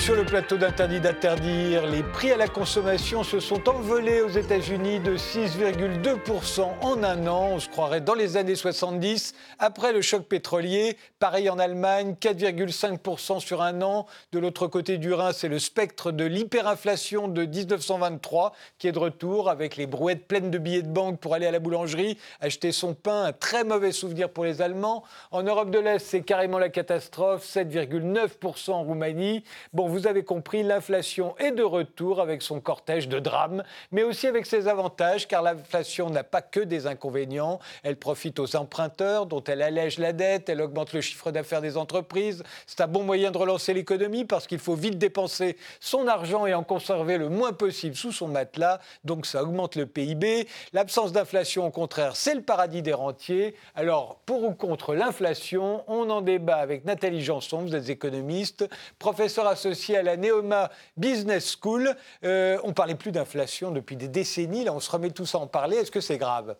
Sur 0.00 0.16
le 0.16 0.24
plateau 0.24 0.56
d'Interdit 0.56 0.98
d'interdire. 0.98 1.86
Les 1.86 2.02
prix 2.02 2.32
à 2.32 2.38
la 2.38 2.48
consommation 2.48 3.22
se 3.22 3.38
sont 3.38 3.68
envolés 3.68 4.22
aux 4.22 4.30
États-Unis 4.30 4.98
de 4.98 5.18
6,2% 5.18 6.62
en 6.80 7.02
un 7.02 7.26
an. 7.26 7.50
On 7.52 7.58
se 7.58 7.68
croirait 7.68 8.00
dans 8.00 8.14
les 8.14 8.38
années 8.38 8.54
70, 8.54 9.34
après 9.58 9.92
le 9.92 10.00
choc 10.00 10.22
pétrolier. 10.22 10.96
Pareil 11.18 11.50
en 11.50 11.58
Allemagne, 11.58 12.16
4,5% 12.18 13.40
sur 13.40 13.60
un 13.60 13.82
an. 13.82 14.06
De 14.32 14.38
l'autre 14.38 14.68
côté 14.68 14.96
du 14.96 15.12
Rhin, 15.12 15.32
c'est 15.34 15.48
le 15.48 15.58
spectre 15.58 16.12
de 16.12 16.24
l'hyperinflation 16.24 17.28
de 17.28 17.44
1923 17.44 18.54
qui 18.78 18.88
est 18.88 18.92
de 18.92 18.98
retour 18.98 19.50
avec 19.50 19.76
les 19.76 19.86
brouettes 19.86 20.26
pleines 20.26 20.50
de 20.50 20.56
billets 20.56 20.82
de 20.82 20.88
banque 20.88 21.20
pour 21.20 21.34
aller 21.34 21.46
à 21.46 21.50
la 21.50 21.58
boulangerie, 21.58 22.16
acheter 22.40 22.72
son 22.72 22.94
pain. 22.94 23.24
Un 23.24 23.32
très 23.32 23.64
mauvais 23.64 23.92
souvenir 23.92 24.30
pour 24.30 24.46
les 24.46 24.62
Allemands. 24.62 25.04
En 25.30 25.42
Europe 25.42 25.70
de 25.70 25.78
l'Est, 25.78 25.98
c'est 25.98 26.22
carrément 26.22 26.58
la 26.58 26.70
catastrophe, 26.70 27.44
7,9% 27.44 28.70
en 28.70 28.82
Roumanie. 28.82 29.44
Bon, 29.74 29.89
vous 29.90 30.06
avez 30.06 30.24
compris, 30.24 30.62
l'inflation 30.62 31.36
est 31.38 31.52
de 31.52 31.62
retour 31.62 32.20
avec 32.20 32.42
son 32.42 32.60
cortège 32.60 33.08
de 33.08 33.18
drames, 33.18 33.62
mais 33.92 34.02
aussi 34.02 34.26
avec 34.26 34.46
ses 34.46 34.68
avantages, 34.68 35.28
car 35.28 35.42
l'inflation 35.42 36.10
n'a 36.10 36.24
pas 36.24 36.42
que 36.42 36.60
des 36.60 36.86
inconvénients. 36.86 37.60
Elle 37.82 37.96
profite 37.96 38.38
aux 38.38 38.56
emprunteurs, 38.56 39.26
dont 39.26 39.42
elle 39.44 39.62
allège 39.62 39.98
la 39.98 40.12
dette, 40.12 40.48
elle 40.48 40.60
augmente 40.60 40.92
le 40.92 41.00
chiffre 41.00 41.30
d'affaires 41.30 41.60
des 41.60 41.76
entreprises. 41.76 42.42
C'est 42.66 42.80
un 42.80 42.86
bon 42.86 43.02
moyen 43.02 43.30
de 43.30 43.38
relancer 43.38 43.72
l'économie, 43.72 44.24
parce 44.24 44.46
qu'il 44.46 44.58
faut 44.58 44.74
vite 44.74 44.98
dépenser 44.98 45.56
son 45.80 46.08
argent 46.08 46.46
et 46.46 46.54
en 46.54 46.64
conserver 46.64 47.18
le 47.18 47.28
moins 47.28 47.52
possible 47.52 47.96
sous 47.96 48.12
son 48.12 48.28
matelas, 48.28 48.80
donc 49.04 49.26
ça 49.26 49.42
augmente 49.42 49.76
le 49.76 49.86
PIB. 49.86 50.48
L'absence 50.72 51.12
d'inflation, 51.12 51.66
au 51.66 51.70
contraire, 51.70 52.16
c'est 52.16 52.34
le 52.34 52.42
paradis 52.42 52.82
des 52.82 52.92
rentiers. 52.92 53.54
Alors, 53.74 54.16
pour 54.26 54.44
ou 54.44 54.52
contre 54.52 54.94
l'inflation, 54.94 55.84
on 55.86 56.10
en 56.10 56.20
débat 56.20 56.56
avec 56.56 56.84
Nathalie 56.84 57.22
Janson, 57.22 57.58
vous 57.58 57.74
êtes 57.74 57.88
économiste, 57.88 58.68
professeur 58.98 59.20
professeur 59.20 59.48
associé 59.80 59.96
à 59.96 60.02
la 60.02 60.18
Neoma 60.18 60.70
Business 60.98 61.56
School. 61.58 61.94
Euh, 62.22 62.58
on 62.64 62.74
parlait 62.74 62.94
plus 62.94 63.12
d'inflation 63.12 63.70
depuis 63.70 63.96
des 63.96 64.08
décennies. 64.08 64.64
Là, 64.64 64.74
on 64.74 64.80
se 64.80 64.90
remet 64.90 65.10
tous 65.10 65.34
à 65.34 65.38
en 65.38 65.46
parler. 65.46 65.78
Est-ce 65.78 65.90
que 65.90 66.02
c'est 66.02 66.18
grave? 66.18 66.54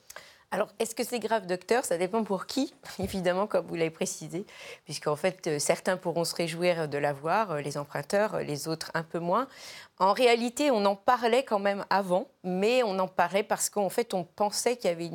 Alors, 0.53 0.69
est-ce 0.81 0.97
que 0.97 1.05
c'est 1.05 1.21
grave, 1.21 1.47
docteur? 1.47 1.85
Ça 1.85 1.97
dépend 1.97 2.25
pour 2.25 2.47
qui, 2.47 2.75
évidemment, 2.99 3.47
comme 3.47 3.67
vous 3.67 3.77
l'avez 3.77 3.91
précisé, 3.91 4.45
puisqu'en 4.85 5.15
fait, 5.15 5.47
euh, 5.47 5.59
certains 5.61 5.97
pourront 5.97 6.25
se 6.25 6.35
réjouir 6.35 6.89
de 6.89 6.99
l'avoir, 6.99 7.53
euh, 7.53 7.61
les 7.61 7.79
emprunteurs, 7.79 8.35
euh, 8.35 8.43
les 8.43 8.67
autres 8.67 8.91
un 8.95 9.05
peu 9.05 9.21
moins. 9.21 9.47
En 10.01 10.13
réalité, 10.13 10.73
on 10.73 10.85
en 10.87 10.97
parlait 10.97 11.45
quand 11.45 11.61
même 11.61 11.85
avant, 11.89 12.27
mais 12.43 12.83
on 12.83 12.99
en 12.99 13.07
parlait 13.07 13.45
parce 13.45 13.71
qu'en 13.71 13.91
fait, 13.91 14.13
on 14.13 14.25
pensait 14.25 14.77
qu'il 14.77 14.91
y 14.91 14.93
avait 14.93 15.11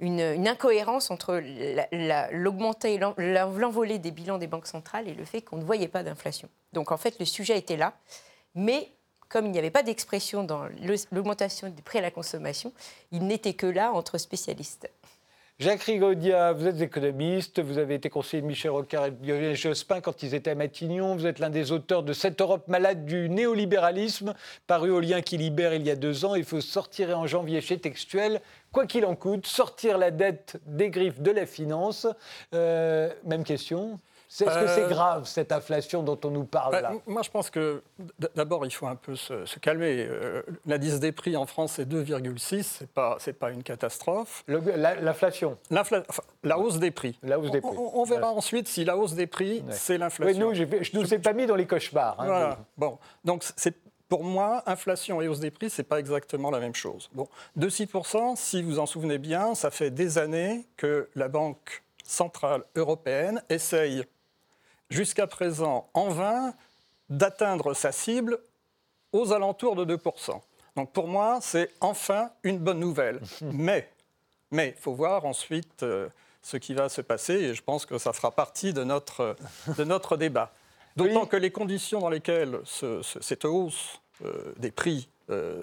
une, 0.00 0.48
incohérence 0.48 1.10
entre 1.12 1.40
l'augmenter, 2.32 2.98
l'envolée 3.18 3.98
des 3.98 4.10
bilans 4.10 4.38
des 4.38 4.46
banques 4.48 4.66
centrales 4.66 5.06
et 5.08 5.14
le 5.14 5.24
fait 5.24 5.42
qu'on 5.42 5.58
ne 5.58 5.64
voyait 5.64 5.88
pas 5.88 6.02
d'inflation. 6.02 6.48
Donc, 6.72 6.90
en 6.90 6.96
fait, 6.96 7.18
le 7.20 7.26
sujet 7.26 7.56
était 7.58 7.76
là, 7.76 7.92
mais 8.54 8.90
comme 9.28 9.46
il 9.46 9.52
n'y 9.52 9.58
avait 9.58 9.70
pas 9.70 9.82
d'expression 9.82 10.44
dans 10.44 10.68
l'augmentation 11.12 11.68
du 11.68 11.82
prix 11.82 11.98
à 11.98 12.02
la 12.02 12.10
consommation, 12.10 12.72
il 13.12 13.26
n'était 13.26 13.54
que 13.54 13.66
là 13.66 13.92
entre 13.92 14.18
spécialistes. 14.18 14.88
Jacques 15.60 15.84
Rigaudia, 15.84 16.52
vous 16.52 16.66
êtes 16.66 16.80
économiste, 16.80 17.60
vous 17.62 17.78
avez 17.78 17.94
été 17.94 18.10
conseiller 18.10 18.42
de 18.42 18.46
Michel 18.48 18.72
Rocard 18.72 19.06
et 19.06 19.10
de 19.12 19.24
Lionel 19.24 19.54
Jospin 19.54 20.00
quand 20.00 20.24
ils 20.24 20.34
étaient 20.34 20.50
à 20.50 20.56
Matignon, 20.56 21.14
vous 21.14 21.26
êtes 21.26 21.38
l'un 21.38 21.48
des 21.48 21.70
auteurs 21.70 22.02
de 22.02 22.12
Cette 22.12 22.40
Europe 22.40 22.66
malade 22.66 23.04
du 23.04 23.28
néolibéralisme, 23.28 24.34
paru 24.66 24.90
au 24.90 24.98
lien 24.98 25.22
qui 25.22 25.36
libère 25.36 25.72
il 25.72 25.86
y 25.86 25.92
a 25.92 25.96
deux 25.96 26.24
ans. 26.24 26.34
Il 26.34 26.44
faut 26.44 26.60
sortir 26.60 27.16
en 27.16 27.28
janvier 27.28 27.60
chez 27.60 27.78
Textuel, 27.78 28.40
quoi 28.72 28.86
qu'il 28.86 29.06
en 29.06 29.14
coûte, 29.14 29.46
sortir 29.46 29.96
la 29.96 30.10
dette 30.10 30.60
des 30.66 30.90
griffes 30.90 31.20
de 31.20 31.30
la 31.30 31.46
finance. 31.46 32.08
Euh, 32.52 33.12
même 33.24 33.44
question 33.44 34.00
est-ce 34.42 34.58
que 34.58 34.66
c'est 34.66 34.84
euh, 34.84 34.88
grave, 34.88 35.26
cette 35.26 35.52
inflation 35.52 36.02
dont 36.02 36.18
on 36.24 36.30
nous 36.30 36.44
parle 36.44 36.74
là? 36.74 36.90
bah, 36.90 37.00
Moi, 37.06 37.22
je 37.22 37.30
pense 37.30 37.50
que 37.50 37.82
d'abord, 38.34 38.66
il 38.66 38.70
faut 38.70 38.86
un 38.86 38.96
peu 38.96 39.14
se, 39.14 39.58
calmer. 39.60 40.06
Euh, 40.08 40.42
l'indice 40.66 41.00
des 41.00 41.12
prix 41.12 41.36
en 41.36 41.46
France 41.46 41.78
est 41.78 41.84
2,6, 41.84 42.62
ce 42.62 42.82
n'est 42.82 42.86
pas, 42.88 43.18
pas 43.38 43.50
une 43.50 43.62
catastrophe. 43.62 44.44
L'inflation 44.48 45.56
La 46.42 46.58
hausse 46.58 46.78
des 46.78 46.90
prix. 46.90 47.18
La 47.22 47.38
hausse 47.38 47.50
des 47.50 47.60
prix. 47.60 47.76
On, 47.76 48.04
verra 48.04 48.32
ensuite 48.32 48.68
si 48.68 48.84
la 48.84 48.96
hausse 48.96 49.14
des 49.14 49.26
prix, 49.26 49.62
c'est 49.70 49.98
l'inflation. 49.98 50.48
Oui, 50.48 50.54
nous, 50.54 50.54
je 50.54 50.96
ne 50.96 51.02
nous 51.02 51.14
ai 51.14 51.18
pas 51.18 51.32
mis 51.32 51.46
dans 51.46 51.56
les 51.56 51.66
cauchemars. 51.66 52.16
Hein, 52.20 52.26
voilà. 52.26 52.58
Bon, 52.76 52.98
donc 53.24 53.44
c'est 53.56 53.76
pour 54.08 54.22
moi, 54.22 54.62
inflation 54.66 55.20
et 55.22 55.28
hausse 55.28 55.40
des 55.40 55.50
prix, 55.50 55.70
ce 55.70 55.80
n'est 55.80 55.86
pas 55.86 55.98
exactement 55.98 56.50
la 56.50 56.60
même 56.60 56.74
chose. 56.74 57.08
Bon, 57.14 57.28
de 57.56 57.68
6%, 57.68 58.36
si 58.36 58.62
vous 58.62 58.78
en 58.78 58.86
souvenez 58.86 59.18
bien, 59.18 59.54
ça 59.54 59.70
fait 59.70 59.90
des 59.90 60.18
années 60.18 60.66
que 60.76 61.08
la 61.14 61.28
Banque 61.28 61.82
centrale 62.04 62.62
européenne 62.76 63.42
essaye 63.48 64.04
jusqu'à 64.90 65.26
présent 65.26 65.88
en 65.94 66.08
vain 66.08 66.54
d'atteindre 67.08 67.74
sa 67.74 67.92
cible 67.92 68.38
aux 69.12 69.32
alentours 69.32 69.76
de 69.76 69.96
2%. 69.96 70.40
Donc 70.76 70.92
pour 70.92 71.06
moi, 71.06 71.38
c'est 71.40 71.70
enfin 71.80 72.30
une 72.42 72.58
bonne 72.58 72.80
nouvelle. 72.80 73.20
Mais 73.42 73.88
il 74.54 74.80
faut 74.80 74.94
voir 74.94 75.24
ensuite 75.24 75.82
euh, 75.82 76.08
ce 76.42 76.56
qui 76.56 76.74
va 76.74 76.88
se 76.88 77.00
passer 77.00 77.34
et 77.34 77.54
je 77.54 77.62
pense 77.62 77.86
que 77.86 77.98
ça 77.98 78.12
fera 78.12 78.30
partie 78.30 78.72
de 78.72 78.84
notre, 78.84 79.36
de 79.76 79.84
notre 79.84 80.16
débat. 80.16 80.52
D'autant 80.96 81.26
que 81.26 81.36
les 81.36 81.50
conditions 81.50 81.98
dans 81.98 82.10
lesquelles 82.10 82.60
cette 82.64 83.44
hausse 83.44 84.00
euh, 84.24 84.52
des 84.58 84.70
prix 84.70 85.08
euh, 85.30 85.62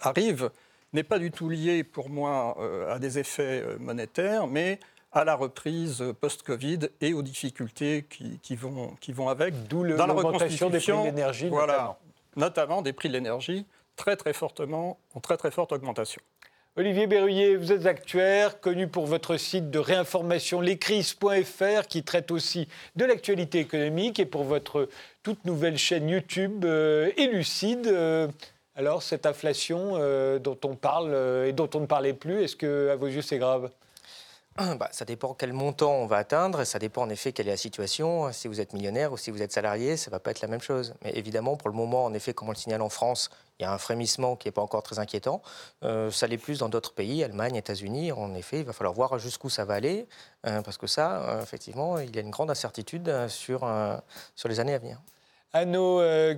arrive 0.00 0.50
n'est 0.92 1.02
pas 1.02 1.18
du 1.18 1.32
tout 1.32 1.48
liée 1.48 1.82
pour 1.82 2.08
moi 2.08 2.56
à 2.88 2.98
des 2.98 3.18
effets 3.18 3.62
monétaires, 3.78 4.46
mais 4.46 4.80
à 5.12 5.24
la 5.24 5.34
reprise 5.34 6.04
post-Covid 6.20 6.90
et 7.00 7.14
aux 7.14 7.22
difficultés 7.22 8.06
qui, 8.08 8.56
vont, 8.56 8.94
qui 9.00 9.12
vont 9.12 9.28
avec. 9.28 9.68
D'où 9.68 9.82
l'augmentation 9.84 10.70
des 10.70 10.80
prix 10.80 10.92
de 10.92 11.04
l'énergie, 11.04 11.48
voilà, 11.48 11.72
notamment. 11.72 11.98
notamment 12.36 12.82
des 12.82 12.92
prix 12.92 13.08
de 13.08 13.14
l'énergie, 13.14 13.66
très 13.96 14.16
très 14.16 14.32
fortement, 14.32 14.98
en 15.14 15.20
très 15.20 15.36
très 15.36 15.50
forte 15.50 15.72
augmentation. 15.72 16.20
Olivier 16.78 17.08
Berruyer, 17.08 17.56
vous 17.56 17.72
êtes 17.72 17.86
actuaire, 17.86 18.60
connu 18.60 18.86
pour 18.86 19.06
votre 19.06 19.36
site 19.36 19.68
de 19.68 19.80
réinformation 19.80 20.60
lescrises.fr 20.60 21.88
qui 21.88 22.04
traite 22.04 22.30
aussi 22.30 22.68
de 22.94 23.04
l'actualité 23.04 23.58
économique 23.58 24.20
et 24.20 24.26
pour 24.26 24.44
votre 24.44 24.88
toute 25.24 25.44
nouvelle 25.44 25.76
chaîne 25.76 26.08
YouTube 26.08 26.64
euh, 26.64 27.10
Élucide. 27.16 27.88
Euh, 27.88 28.28
alors, 28.76 29.02
cette 29.02 29.26
inflation 29.26 29.94
euh, 29.94 30.38
dont 30.38 30.58
on 30.64 30.76
parle 30.76 31.44
et 31.46 31.52
dont 31.52 31.68
on 31.74 31.80
ne 31.80 31.86
parlait 31.86 32.12
plus, 32.12 32.44
est-ce 32.44 32.54
que, 32.54 32.90
à 32.90 32.94
vos 32.94 33.08
yeux, 33.08 33.22
c'est 33.22 33.38
grave? 33.38 33.72
Bah, 34.78 34.88
ça 34.90 35.04
dépend 35.04 35.34
quel 35.34 35.52
montant 35.52 35.92
on 35.92 36.06
va 36.06 36.16
atteindre, 36.16 36.64
ça 36.64 36.78
dépend 36.78 37.02
en 37.02 37.10
effet 37.10 37.32
quelle 37.32 37.46
est 37.46 37.52
la 37.52 37.56
situation. 37.56 38.32
Si 38.32 38.48
vous 38.48 38.60
êtes 38.60 38.72
millionnaire 38.72 39.12
ou 39.12 39.16
si 39.16 39.30
vous 39.30 39.42
êtes 39.42 39.52
salarié, 39.52 39.96
ça 39.96 40.10
ne 40.10 40.12
va 40.12 40.18
pas 40.18 40.32
être 40.32 40.40
la 40.40 40.48
même 40.48 40.60
chose. 40.60 40.94
Mais 41.02 41.12
évidemment, 41.14 41.56
pour 41.56 41.68
le 41.68 41.76
moment, 41.76 42.04
en 42.04 42.14
effet, 42.14 42.34
comme 42.34 42.48
on 42.48 42.52
le 42.52 42.56
signale 42.56 42.82
en 42.82 42.88
France, 42.88 43.30
il 43.58 43.64
y 43.64 43.66
a 43.66 43.72
un 43.72 43.78
frémissement 43.78 44.36
qui 44.36 44.48
n'est 44.48 44.52
pas 44.52 44.62
encore 44.62 44.82
très 44.82 44.98
inquiétant. 44.98 45.42
Euh, 45.82 46.10
ça 46.10 46.26
l'est 46.26 46.38
plus 46.38 46.58
dans 46.58 46.68
d'autres 46.68 46.92
pays, 46.92 47.24
Allemagne, 47.24 47.56
États-Unis. 47.56 48.12
En 48.12 48.34
effet, 48.34 48.60
il 48.60 48.64
va 48.64 48.72
falloir 48.72 48.94
voir 48.94 49.18
jusqu'où 49.18 49.48
ça 49.48 49.64
va 49.64 49.74
aller, 49.74 50.06
euh, 50.46 50.62
parce 50.62 50.76
que 50.76 50.86
ça, 50.86 51.22
euh, 51.22 51.42
effectivement, 51.42 51.98
il 51.98 52.14
y 52.14 52.18
a 52.18 52.22
une 52.22 52.30
grande 52.30 52.50
incertitude 52.50 53.28
sur, 53.28 53.68
sur 54.36 54.48
les 54.48 54.60
années 54.60 54.74
à 54.74 54.78
venir. 54.78 55.00
Anno 55.54 56.00
euh, 56.00 56.36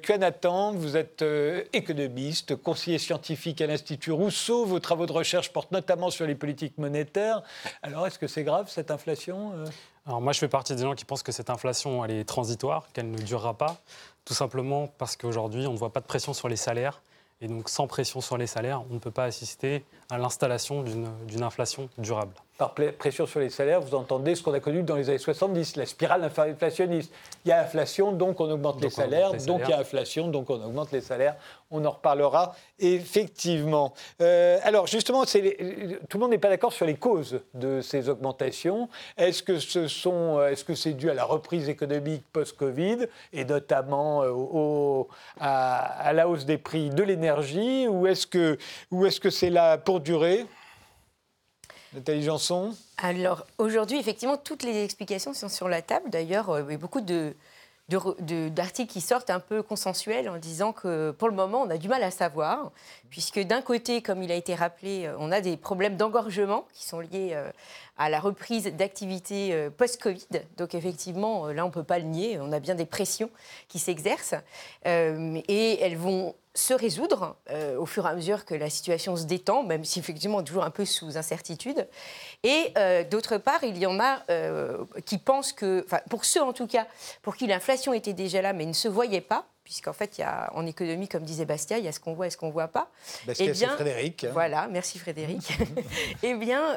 vous 0.74 0.96
êtes 0.96 1.22
euh, 1.22 1.64
économiste, 1.72 2.54
conseiller 2.54 2.98
scientifique 2.98 3.60
à 3.60 3.66
l'Institut 3.66 4.12
Rousseau. 4.12 4.64
Vos 4.64 4.78
travaux 4.78 5.06
de 5.06 5.12
recherche 5.12 5.52
portent 5.52 5.72
notamment 5.72 6.10
sur 6.10 6.26
les 6.26 6.36
politiques 6.36 6.78
monétaires. 6.78 7.42
Alors, 7.82 8.06
est-ce 8.06 8.20
que 8.20 8.28
c'est 8.28 8.44
grave 8.44 8.68
cette 8.70 8.92
inflation 8.92 9.52
euh? 9.54 9.64
Alors, 10.06 10.20
moi, 10.20 10.32
je 10.32 10.38
fais 10.38 10.48
partie 10.48 10.76
des 10.76 10.82
gens 10.82 10.94
qui 10.94 11.04
pensent 11.04 11.24
que 11.24 11.32
cette 11.32 11.50
inflation, 11.50 12.04
elle 12.04 12.12
est 12.12 12.24
transitoire, 12.24 12.86
qu'elle 12.92 13.10
ne 13.10 13.18
durera 13.18 13.54
pas, 13.54 13.78
tout 14.24 14.34
simplement 14.34 14.86
parce 14.86 15.16
qu'aujourd'hui, 15.16 15.66
on 15.66 15.72
ne 15.72 15.78
voit 15.78 15.92
pas 15.92 16.00
de 16.00 16.06
pression 16.06 16.32
sur 16.32 16.48
les 16.48 16.56
salaires. 16.56 17.02
Et 17.40 17.48
donc, 17.48 17.68
sans 17.68 17.88
pression 17.88 18.20
sur 18.20 18.38
les 18.38 18.46
salaires, 18.46 18.82
on 18.90 18.94
ne 18.94 18.98
peut 19.00 19.10
pas 19.10 19.24
assister 19.24 19.84
à 20.08 20.18
l'installation 20.18 20.82
d'une 20.82 21.42
inflation 21.42 21.88
durable 21.98 22.34
par 22.60 22.74
pression 22.74 23.24
sur 23.24 23.40
les 23.40 23.48
salaires, 23.48 23.80
vous 23.80 23.94
entendez 23.94 24.34
ce 24.34 24.42
qu'on 24.42 24.52
a 24.52 24.60
connu 24.60 24.82
dans 24.82 24.96
les 24.96 25.08
années 25.08 25.16
70, 25.16 25.76
la 25.76 25.86
spirale 25.86 26.22
inflationniste. 26.22 27.10
Il 27.46 27.48
y 27.48 27.52
a 27.52 27.62
inflation, 27.62 28.12
donc 28.12 28.38
on 28.38 28.50
augmente 28.50 28.82
les, 28.82 28.90
salaires, 28.90 29.32
donc 29.46 29.62
il 29.64 29.70
y 29.70 29.72
a 29.72 29.78
inflation, 29.78 30.28
donc 30.28 30.50
on 30.50 30.62
augmente 30.62 30.92
les 30.92 31.00
salaires. 31.00 31.36
On 31.70 31.82
en 31.86 31.90
reparlera 31.92 32.54
effectivement. 32.78 33.94
Euh, 34.20 34.58
alors 34.62 34.86
justement, 34.86 35.24
tout 35.24 35.38
le 35.38 36.18
monde 36.18 36.32
n'est 36.32 36.38
pas 36.38 36.50
d'accord 36.50 36.74
sur 36.74 36.84
les 36.84 36.96
causes 36.96 37.40
de 37.54 37.80
ces 37.80 38.10
augmentations. 38.10 38.90
Est-ce 39.16 39.42
que 39.42 39.58
ce 39.58 39.88
sont, 39.88 40.44
est-ce 40.44 40.62
que 40.62 40.74
c'est 40.74 40.92
dû 40.92 41.08
à 41.08 41.14
la 41.14 41.24
reprise 41.24 41.70
économique 41.70 42.24
post-Covid 42.30 43.06
et 43.32 43.46
notamment 43.46 44.22
euh, 44.22 45.04
à, 45.40 46.12
la 46.12 46.28
hausse 46.28 46.44
des 46.44 46.58
prix 46.58 46.90
de 46.90 47.04
l'énergie, 47.04 47.88
ou 47.88 48.06
est-ce 48.06 48.26
que, 48.26 48.58
ou 48.90 49.06
est-ce 49.06 49.18
que 49.18 49.30
c'est 49.30 49.48
là 49.48 49.78
pour 49.78 50.00
durer? 50.00 50.44
Nathalie 51.92 52.28
Alors 52.98 53.46
aujourd'hui, 53.58 53.98
effectivement, 53.98 54.36
toutes 54.36 54.62
les 54.62 54.84
explications 54.84 55.34
sont 55.34 55.48
sur 55.48 55.68
la 55.68 55.82
table. 55.82 56.08
D'ailleurs, 56.10 56.50
euh, 56.50 56.62
il 56.68 56.72
y 56.72 56.74
a 56.74 56.78
beaucoup 56.78 57.00
de, 57.00 57.34
d'articles 58.50 58.92
qui 58.92 59.00
sortent 59.00 59.30
un 59.30 59.40
peu 59.40 59.62
consensuels 59.62 60.28
en 60.28 60.36
disant 60.36 60.72
que 60.72 61.10
pour 61.12 61.28
le 61.28 61.34
moment, 61.34 61.62
on 61.62 61.70
a 61.70 61.76
du 61.76 61.88
mal 61.88 62.02
à 62.02 62.10
savoir, 62.10 62.70
puisque 63.10 63.40
d'un 63.40 63.62
côté, 63.62 64.02
comme 64.02 64.22
il 64.22 64.30
a 64.30 64.34
été 64.34 64.54
rappelé, 64.54 65.06
euh, 65.06 65.16
on 65.18 65.32
a 65.32 65.40
des 65.40 65.56
problèmes 65.56 65.96
d'engorgement 65.96 66.66
qui 66.72 66.84
sont 66.84 67.00
liés 67.00 67.30
euh, 67.32 67.50
à 67.98 68.08
la 68.08 68.20
reprise 68.20 68.64
d'activité 68.64 69.52
euh, 69.52 69.70
post-Covid. 69.70 70.42
Donc 70.56 70.74
effectivement, 70.74 71.48
là, 71.48 71.64
on 71.64 71.68
ne 71.68 71.72
peut 71.72 71.84
pas 71.84 71.98
le 71.98 72.04
nier, 72.04 72.38
on 72.40 72.52
a 72.52 72.60
bien 72.60 72.74
des 72.74 72.86
pressions 72.86 73.30
qui 73.68 73.78
s'exercent, 73.78 74.34
et 74.84 75.80
elles 75.80 75.96
vont 75.96 76.34
se 76.54 76.74
résoudre 76.74 77.36
euh, 77.50 77.76
au 77.76 77.86
fur 77.86 78.06
et 78.06 78.10
à 78.10 78.14
mesure 78.14 78.44
que 78.44 78.54
la 78.54 78.68
situation 78.70 79.16
se 79.16 79.24
détend, 79.24 79.62
même 79.62 79.84
si 79.84 80.00
effectivement 80.00 80.42
toujours 80.42 80.64
un 80.64 80.70
peu 80.70 80.84
sous 80.84 81.16
incertitude. 81.16 81.86
Et 82.42 82.72
euh, 82.76 83.04
d'autre 83.04 83.38
part, 83.38 83.62
il 83.62 83.78
y 83.78 83.86
en 83.86 84.00
a 84.00 84.22
euh, 84.30 84.84
qui 85.06 85.18
pensent 85.18 85.52
que, 85.52 85.86
pour 86.08 86.24
ceux 86.24 86.42
en 86.42 86.52
tout 86.52 86.66
cas, 86.66 86.86
pour 87.22 87.36
qui 87.36 87.46
l'inflation 87.46 87.92
était 87.92 88.14
déjà 88.14 88.42
là 88.42 88.52
mais 88.52 88.66
ne 88.66 88.72
se 88.72 88.88
voyait 88.88 89.20
pas, 89.20 89.46
puisqu'en 89.62 89.92
fait, 89.92 90.18
il 90.18 90.22
y 90.22 90.24
a, 90.24 90.50
en 90.54 90.66
économie, 90.66 91.06
comme 91.06 91.22
disait 91.22 91.44
Bastia, 91.44 91.78
il 91.78 91.84
y 91.84 91.88
a 91.88 91.92
ce 91.92 92.00
qu'on 92.00 92.14
voit 92.14 92.26
et 92.26 92.30
ce 92.30 92.36
qu'on 92.36 92.48
ne 92.48 92.52
voit 92.52 92.68
pas. 92.68 92.90
Bastia, 93.26 93.46
eh 93.46 93.52
bien, 93.52 93.68
Frédéric. 93.76 94.24
Hein. 94.24 94.30
Voilà, 94.32 94.66
merci 94.68 94.98
Frédéric. 94.98 95.52
eh 96.24 96.34
bien, 96.34 96.74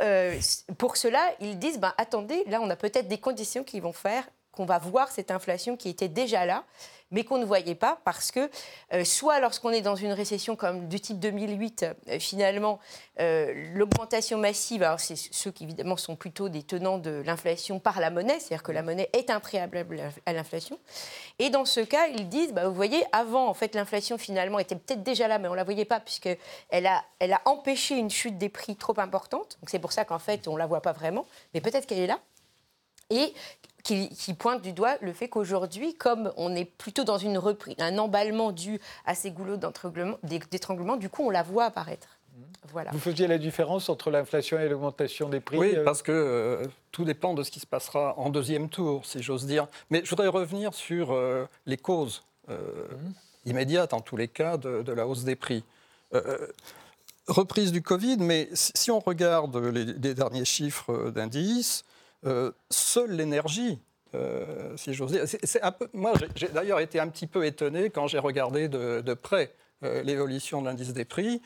pour 0.78 0.98
cela, 0.98 1.20
ils 1.40 1.58
disent, 1.58 1.80
ben, 1.80 1.94
attendez, 1.98 2.44
là, 2.46 2.60
on 2.62 2.70
a 2.70 2.76
peut-être 2.76 3.08
des 3.08 3.18
conditions 3.18 3.64
qui 3.64 3.80
vont 3.80 3.94
faire 3.94 4.24
qu'on 4.54 4.66
va 4.66 4.78
voir 4.78 5.12
cette 5.12 5.32
inflation 5.32 5.76
qui 5.76 5.90
était 5.90 6.08
déjà 6.08 6.46
là 6.46 6.64
mais 7.14 7.24
qu'on 7.24 7.38
ne 7.38 7.46
voyait 7.46 7.76
pas 7.76 8.00
parce 8.04 8.32
que 8.32 8.50
euh, 8.94 9.06
soit 9.06 9.40
lorsqu'on 9.40 9.70
est 9.70 9.82
dans 9.82 9.96
une 9.96 10.12
récession 10.12 10.58
comme 10.58 10.90
du 10.90 11.00
type 11.00 11.20
2008, 11.20 11.86
euh, 12.10 12.20
finalement, 12.20 12.80
euh, 13.20 13.54
l'augmentation 13.74 14.38
massive, 14.38 14.84
alors 14.84 15.00
c'est 15.00 15.16
ceux 15.16 15.52
qui 15.52 15.64
évidemment 15.64 15.96
sont 15.96 16.16
plutôt 16.16 16.50
des 16.50 16.64
tenants 16.64 16.98
de 16.98 17.22
l'inflation 17.26 17.80
par 17.80 18.02
la 18.02 18.10
monnaie, 18.10 18.40
c'est-à-dire 18.40 18.64
que 18.64 18.72
la 18.72 18.82
monnaie 18.82 19.10
est 19.14 19.30
un 19.30 19.40
préalable 19.40 20.02
à 20.26 20.34
l'inflation. 20.34 20.78
Et 21.40 21.50
dans 21.50 21.66
ce 21.66 21.80
cas, 21.80 22.08
ils 22.08 22.28
disent, 22.28 22.52
bah, 22.52 22.68
vous 22.68 22.74
voyez, 22.74 23.04
avant, 23.12 23.48
en 23.48 23.54
fait, 23.54 23.76
l'inflation 23.76 24.18
finalement 24.18 24.60
était 24.60 24.76
peut-être 24.76 25.04
déjà 25.04 25.28
là, 25.28 25.38
mais 25.38 25.48
on 25.48 25.52
ne 25.52 25.58
la 25.58 25.64
voyait 25.64 25.86
pas 25.86 26.00
puisqu'elle 26.00 26.88
a, 26.88 27.04
elle 27.20 27.34
a 27.34 27.42
empêché 27.46 27.96
une 27.96 28.10
chute 28.10 28.38
des 28.38 28.50
prix 28.50 28.76
trop 28.76 29.00
importante. 29.00 29.58
Donc 29.62 29.70
c'est 29.70 29.80
pour 29.80 29.92
ça 29.92 30.04
qu'en 30.04 30.20
fait, 30.20 30.48
on 30.48 30.54
ne 30.54 30.60
la 30.60 30.66
voit 30.66 30.82
pas 30.82 30.94
vraiment, 30.94 31.26
mais 31.54 31.62
peut-être 31.62 31.86
qu'elle 31.86 32.00
est 32.00 32.08
là. 32.08 32.20
Et 33.14 33.34
qui, 33.84 34.34
pointe 34.34 34.62
du 34.62 34.72
doigt 34.72 34.96
le 35.02 35.14
fait 35.14 35.28
qu'aujourd'hui, 35.28 35.94
comme 35.94 36.32
on 36.38 36.56
est 36.56 36.66
plutôt 36.66 37.04
dans 37.04 37.18
une 37.18 37.38
reprise, 37.38 37.76
un 37.80 37.98
emballement 37.98 38.52
dû 38.52 38.80
à 39.06 39.14
ces 39.14 39.32
goulots 39.32 39.58
d'étranglement, 39.58 40.96
du 40.96 41.10
coup, 41.10 41.24
on 41.24 41.30
la 41.30 41.44
voit 41.44 41.66
apparaître. 41.66 42.08
Voilà. 42.72 42.92
Vous 42.92 43.00
faisiez 43.00 43.28
la 43.28 43.38
différence 43.38 43.90
entre 43.90 44.10
l'inflation 44.10 44.58
et 44.58 44.70
l'augmentation 44.70 45.30
des 45.30 45.42
prix 45.42 45.58
Oui, 45.58 45.76
euh 45.76 45.84
parce 45.84 46.02
que 46.02 46.12
euh, 46.12 46.66
tout 46.92 47.04
dépend 47.04 47.34
de 47.34 47.44
ce 47.44 47.52
qui 47.52 47.60
se 47.60 47.68
passera 47.68 48.18
en 48.18 48.30
deuxième 48.30 48.70
tour, 48.70 49.06
si 49.06 49.22
j'ose 49.22 49.46
dire. 49.46 49.68
Mais 49.90 50.02
je 50.04 50.10
voudrais 50.10 50.30
revenir 50.30 50.74
sur 50.74 51.12
euh, 51.12 51.46
les 51.66 51.78
causes 51.78 52.24
mmh. 52.48 52.54
immédiates, 53.46 53.94
en 53.94 54.00
tous 54.00 54.18
les 54.18 54.30
cas, 54.30 54.58
de, 54.58 54.92
la 54.92 55.06
hausse 55.06 55.26
des 55.26 55.36
prix. 55.36 55.64
reprise 57.28 57.72
du 57.72 57.82
Covid, 57.82 58.18
mais 58.20 58.50
si 58.54 58.90
on 58.92 59.00
regarde 59.00 59.56
les, 59.58 59.86
les 59.86 60.14
derniers 60.14 60.46
chiffres 60.46 61.12
d'indice, 61.12 61.84
euh, 61.84 61.93
seule 62.70 63.12
l'énergie, 63.12 63.80
euh, 64.16 64.78
si 64.78 64.94
j'ose 64.94 65.12
dire. 65.12 65.24
C'est 65.26 65.62
un 65.62 65.72
peu, 65.72 65.90
moi, 65.94 66.14
j'ai 66.36 66.48
d'ailleurs 66.50 66.80
été 66.80 67.00
un 67.00 67.08
petit 67.08 67.28
peu 67.28 67.46
étonné 67.46 67.90
quand 67.90 68.08
j'ai 68.08 68.20
regardé 68.20 68.68
de, 68.68 69.14
près 69.14 69.54
euh, 69.84 70.04
l'évolution 70.04 70.62
de 70.62 70.68
l'indice 70.68 70.94
des 70.94 71.06
prix. 71.06 71.42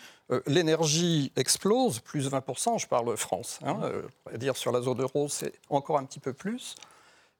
L'énergie 0.45 1.31
explose, 1.35 1.99
plus 1.99 2.29
20%, 2.29 2.79
je 2.79 2.87
parle 2.87 3.15
France. 3.15 3.59
Hein, 3.63 3.77
on 4.25 4.31
va 4.31 4.37
dire 4.37 4.57
sur 4.57 4.71
la 4.71 4.81
zone 4.81 5.01
euro, 5.01 5.29
c'est 5.29 5.53
encore 5.69 5.97
un 5.97 6.05
petit 6.05 6.19
peu 6.19 6.33
plus. 6.33 6.75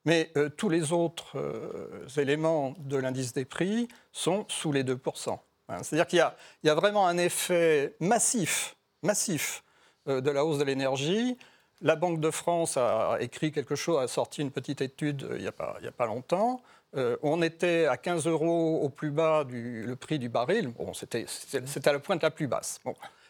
Mais 0.06 0.32
tous 0.56 0.70
les 0.70 0.94
autres 0.94 1.36
éléments 2.18 2.76
de 2.80 2.96
l'indice 2.96 3.34
des 3.34 3.44
prix 3.44 3.90
sont 4.14 4.46
sous 4.48 4.72
les 4.72 4.86
2%. 4.86 5.38
Hein. 5.68 5.84
C'est-à-dire 5.84 6.08
qu'il 6.08 6.20
y, 6.20 6.68
y, 6.68 6.70
a 6.70 6.76
vraiment 6.76 7.08
un 7.08 7.18
effet 7.18 7.96
massif, 8.00 8.78
massif 9.04 9.66
de 10.06 10.32
la 10.32 10.46
hausse 10.46 10.60
de 10.60 10.64
l'énergie 10.64 11.38
la 11.82 11.96
Banque 11.96 12.20
de 12.20 12.32
France 12.32 12.78
a 12.78 13.18
écrit 13.20 13.52
quelque 13.52 13.76
chose, 13.76 14.02
a 14.02 14.08
sorti 14.08 14.42
une 14.42 14.52
petite 14.52 14.82
étude 14.82 15.24
euh, 15.24 15.38
il 15.38 15.42
n'y 15.42 15.48
a, 15.48 15.92
pas 15.92 16.06
longtemps. 16.06 16.62
Euh, 16.96 17.18
on 17.22 17.42
était 17.42 17.86
à 17.86 17.98
15 17.98 18.28
euros 18.28 18.80
au 18.82 18.90
plus 18.90 19.12
bas 19.12 19.44
du 19.44 19.84
le 19.84 19.96
prix 19.96 20.20
du 20.20 20.30
baril. 20.30 20.70
Bon, 20.70 20.94
c'était 20.94 21.26
à 21.86 21.92
la 21.92 22.00
pointe 22.00 22.24
la 22.24 22.32
plus 22.32 22.48
basse. 22.48 22.80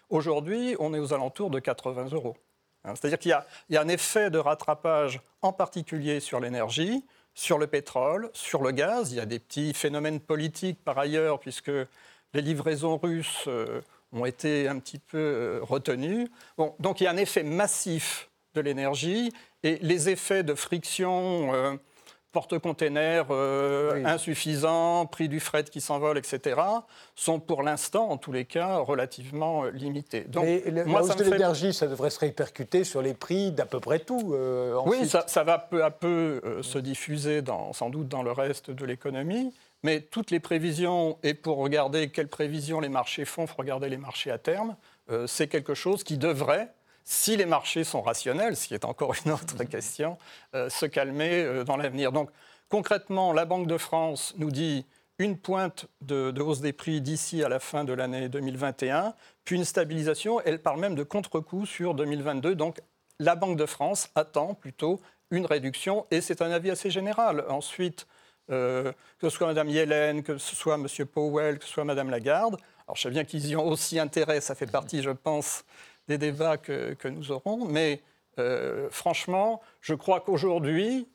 Aujourd'hui, 0.09 0.75
on 0.79 0.94
est 0.94 0.99
aux 0.99 1.13
alentours 1.13 1.49
de 1.49 1.59
80 1.59 2.09
euros. 2.13 2.38
Hein, 2.85 2.94
c'est-à-dire 2.95 3.19
qu'il 3.19 3.31
y, 3.69 3.73
y, 3.73 3.77
a 3.77 3.81
un 3.81 3.88
effet 3.88 4.29
de 4.29 4.38
rattrapage, 4.38 5.19
en 5.41 5.51
particulier 5.51 6.19
sur 6.19 6.39
l'énergie, 6.39 7.03
sur 7.33 7.57
le 7.57 7.67
pétrole, 7.67 8.29
sur 8.33 8.61
le 8.61 8.71
gaz. 8.71 9.11
Il 9.11 9.17
y 9.17 9.19
a 9.19 9.25
des 9.25 9.39
petits 9.39 9.73
phénomènes 9.73 10.19
politiques 10.19 10.81
par 10.83 10.97
ailleurs, 10.97 11.39
puisque 11.39 11.71
les 12.33 12.41
livraisons 12.41 12.97
russes 12.97 13.45
euh, 13.47 13.81
ont 14.13 14.25
été 14.25 14.67
un 14.67 14.79
petit 14.79 14.99
peu 14.99 15.59
retenues. 15.63 16.29
Bon, 16.57 16.75
donc 16.79 17.01
il 17.01 17.05
y 17.05 17.07
a 17.07 17.11
un 17.11 17.17
effet 17.17 17.44
massif 17.44 18.29
de 18.57 18.62
l'énergie 18.62 19.31
et 19.63 19.77
les 19.81 20.09
effets 20.09 20.44
de 20.44 20.56
friction 20.56 21.54
euh, 21.54 21.75
porte-containers 22.31 23.27
euh, 23.30 24.04
insuffisants, 24.04 25.06
prix 25.06 25.30
du 25.30 25.39
fret 25.39 25.63
qui 25.63 25.80
s'envole, 25.80 26.18
etc., 26.18 26.59
sont 27.15 27.39
pour 27.39 27.63
l'instant, 27.63 28.09
en 28.09 28.18
tous 28.18 28.31
les 28.31 28.45
cas, 28.45 28.77
relativement 28.77 29.63
euh, 29.63 29.69
limités. 29.69 30.21
Donc, 30.21 30.45
la 30.65 31.01
hausse 31.01 31.15
de 31.15 31.24
l'énergie, 31.24 31.74
ça 31.74 31.88
devrait 31.88 32.09
se 32.09 32.19
répercuter 32.19 32.83
sur 32.83 33.01
les 33.01 33.13
prix 33.13 33.51
d'à 33.51 33.65
peu 33.65 33.80
près 33.80 34.00
tout. 34.00 34.36
oui, 34.86 35.07
ça, 35.07 35.24
ça, 35.27 35.44
va 35.44 35.59
peu 35.59 35.83
à 35.83 35.92
peu 35.92 36.42
se 36.62 36.80
diffuser, 36.80 37.42
dans, 37.42 37.74
sans 37.74 37.89
doute, 37.89 38.07
dans 38.07 38.24
le 38.24 38.31
reste 38.31 38.71
de 38.71 38.86
l'économie. 38.86 39.54
Mais 39.83 40.01
toutes 40.01 40.31
les 40.31 40.39
prévisions, 40.39 41.19
et 41.21 41.36
pour 41.36 41.57
regarder 41.57 42.09
quelles 42.09 42.27
prévisions 42.27 42.80
les 42.80 42.89
marchés 42.89 43.25
font, 43.25 43.44
il 43.44 43.48
faut 43.48 43.57
regarder 43.59 43.89
les 43.89 43.98
marchés 43.98 44.31
à 44.31 44.39
terme, 44.39 44.75
c'est 45.27 45.48
quelque 45.48 45.75
chose 45.75 46.04
qui 46.04 46.18
devrait, 46.18 46.69
si 47.09 47.38
les 47.38 47.45
marchés 47.45 47.86
sont 47.86 48.01
rationnels, 48.01 48.57
ce 48.57 48.68
qui 48.68 48.74
est 48.74 48.83
encore 48.83 49.13
une 49.25 49.31
autre 49.31 49.63
question, 49.63 50.18
euh, 50.54 50.69
se 50.69 50.86
calmer 50.86 51.42
euh, 51.42 51.63
dans 51.63 51.77
l'avenir. 51.77 52.12
Donc 52.12 52.30
concrètement, 52.68 53.31
la 53.31 53.45
Banque 53.45 53.68
de 53.68 53.77
France 53.77 54.33
nous 54.38 54.51
dit 54.51 54.86
une 55.18 55.38
pointe 55.38 55.86
de, 56.01 56.33
hausse 56.42 56.59
des 56.59 56.74
prix 56.74 57.00
d'ici 57.00 57.45
à 57.45 57.50
la 57.50 57.62
fin 57.62 57.86
de 57.86 57.94
l'année 57.94 58.27
2021, 58.27 59.13
puis 59.45 59.56
une 59.56 59.63
stabilisation. 59.63 60.42
Elle 60.42 60.59
parle 60.59 60.81
même 60.81 60.95
de 60.95 61.04
contre-coup 61.04 61.65
sur 61.65 61.94
2022. 61.94 62.56
Donc 62.56 62.81
la 63.19 63.36
Banque 63.36 63.57
de 63.57 63.65
France 63.65 64.09
attend 64.13 64.54
plutôt 64.54 64.99
une 65.31 65.45
réduction, 65.45 66.06
et 66.11 66.19
c'est 66.19 66.42
un 66.42 66.52
avis 66.52 66.71
assez 66.71 66.92
général. 66.92 67.45
Ensuite, 67.47 68.06
euh, 68.52 68.92
que 69.19 69.30
ce 69.30 69.37
soit 69.37 69.47
Mme 69.47 69.69
Yellen, 69.69 70.23
que 70.23 70.37
ce 70.37 70.57
soit 70.57 70.76
M. 70.76 70.87
Powell, 71.06 71.57
que 71.57 71.64
ce 71.64 71.71
soit 71.71 71.85
Mme 71.85 72.09
Lagarde, 72.09 72.57
alors 72.87 72.95
je 72.95 73.02
sais 73.02 73.09
bien 73.09 73.26
qu'ils 73.26 73.45
y 73.47 73.56
ont 73.56 73.68
aussi 73.68 73.99
intérêt, 73.99 74.40
ça 74.40 74.56
fait 74.56 74.68
partie, 74.68 75.02
je 75.02 75.09
pense, 75.09 75.66
des 76.07 76.18
débats 76.18 76.57
que, 76.57 77.07
nous 77.07 77.31
aurons. 77.31 77.66
Mais 77.66 78.02
euh, 78.40 78.87
franchement, 78.92 79.61
je 79.81 79.94
crois 79.94 80.21
qu'aujourd'hui, 80.21 81.07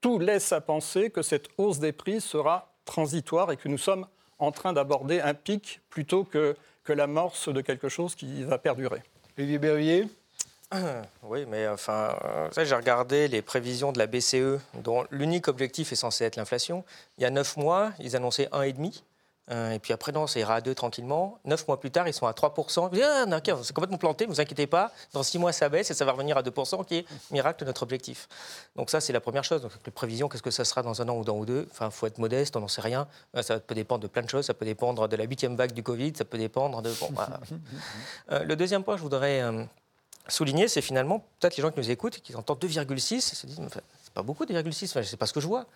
tout 0.00 0.18
laisse 0.18 0.52
à 0.52 0.60
penser 0.60 1.10
que 1.10 1.22
cette 1.22 1.48
hausse 1.56 1.78
des 1.78 1.92
prix 1.92 2.20
sera 2.20 2.72
transitoire 2.84 3.50
et 3.52 3.56
que 3.56 3.68
nous 3.68 3.78
sommes 3.78 4.06
en 4.38 4.52
train 4.52 4.72
d'aborder 4.72 5.20
un 5.20 5.34
pic 5.34 5.80
plutôt 5.88 6.24
que, 6.24 6.56
que 6.82 6.92
l'amorce 6.92 7.48
de 7.48 7.60
quelque 7.60 7.88
chose 7.88 8.14
qui 8.14 8.42
va 8.44 8.58
perdurer. 8.58 9.02
Olivier 9.38 9.58
Berrier 9.58 10.08
oui, 11.22 11.44
mais 11.48 11.68
enfin, 11.68 12.16
euh, 12.24 12.64
j'ai 12.64 12.74
regardé 12.74 13.28
les 13.28 13.42
prévisions 13.42 13.92
de 13.92 13.98
la 13.98 14.06
BCE, 14.06 14.58
dont 14.82 15.04
l'unique 15.10 15.48
objectif 15.48 15.92
est 15.92 15.96
censé 15.96 16.24
être 16.24 16.36
l'inflation. 16.36 16.84
Il 17.18 17.22
y 17.22 17.26
a 17.26 17.30
neuf 17.30 17.56
mois, 17.56 17.92
ils 18.00 18.16
annonçaient 18.16 18.48
1,5. 18.52 19.02
Euh, 19.50 19.72
et 19.72 19.78
puis 19.78 19.92
après, 19.92 20.12
non, 20.12 20.26
ça 20.26 20.40
ira 20.40 20.56
à 20.56 20.60
2 20.60 20.74
tranquillement. 20.74 21.38
Neuf 21.44 21.68
mois 21.68 21.78
plus 21.78 21.90
tard, 21.90 22.08
ils 22.08 22.14
sont 22.14 22.26
à 22.26 22.32
3%. 22.32 22.90
Ah, 23.02 23.40
c'est 23.62 23.72
complètement 23.72 23.98
planté, 23.98 24.26
ne 24.26 24.32
vous 24.32 24.40
inquiétez 24.40 24.66
pas. 24.66 24.90
Dans 25.12 25.22
six 25.22 25.38
mois, 25.38 25.52
ça 25.52 25.68
baisse 25.68 25.90
et 25.90 25.94
ça 25.94 26.04
va 26.04 26.12
revenir 26.12 26.36
à 26.38 26.42
2%, 26.42 26.84
qui 26.84 26.96
est, 26.96 27.06
miracle, 27.30 27.64
notre 27.64 27.82
objectif. 27.82 28.28
Donc 28.76 28.90
ça, 28.90 29.00
c'est 29.00 29.12
la 29.12 29.20
première 29.20 29.44
chose. 29.44 29.62
Donc 29.62 29.72
les 29.84 29.92
prévisions, 29.92 30.28
qu'est-ce 30.28 30.42
que 30.42 30.50
ça 30.50 30.64
sera 30.64 30.82
dans 30.82 31.02
un 31.02 31.08
an 31.08 31.16
ou 31.16 31.24
dans 31.24 31.36
ou 31.36 31.44
deux? 31.44 31.68
Enfin, 31.70 31.86
il 31.86 31.92
faut 31.92 32.06
être 32.06 32.18
modeste, 32.18 32.56
on 32.56 32.60
n'en 32.60 32.68
sait 32.68 32.80
rien. 32.80 33.06
Euh, 33.36 33.42
ça 33.42 33.60
peut 33.60 33.74
dépendre 33.74 34.02
de 34.02 34.08
plein 34.08 34.22
de 34.22 34.30
choses. 34.30 34.46
Ça 34.46 34.54
peut 34.54 34.64
dépendre 34.64 35.08
de 35.08 35.16
la 35.16 35.24
huitième 35.24 35.56
vague 35.56 35.72
du 35.72 35.82
Covid, 35.82 36.12
ça 36.16 36.24
peut 36.24 36.38
dépendre 36.38 36.80
de... 36.80 36.90
Bon, 37.00 37.10
bah. 37.12 37.40
euh, 38.32 38.44
le 38.44 38.56
deuxième 38.56 38.82
point, 38.82 38.96
je 38.96 39.02
voudrais 39.02 39.42
souligner, 40.28 40.68
c'est 40.68 40.80
finalement, 40.80 41.24
peut-être 41.40 41.56
les 41.56 41.62
gens 41.62 41.70
qui 41.70 41.78
nous 41.78 41.90
écoutent, 41.90 42.20
qui 42.20 42.34
entendent 42.34 42.60
2,6, 42.60 43.20
se 43.20 43.46
disent, 43.46 43.60
pas 44.14 44.22
beaucoup, 44.22 44.44
2,6, 44.44 44.90
enfin, 44.90 45.02
c'est 45.02 45.16
pas 45.16 45.26
ce 45.26 45.32
que 45.32 45.40
je 45.40 45.48
vois. 45.48 45.66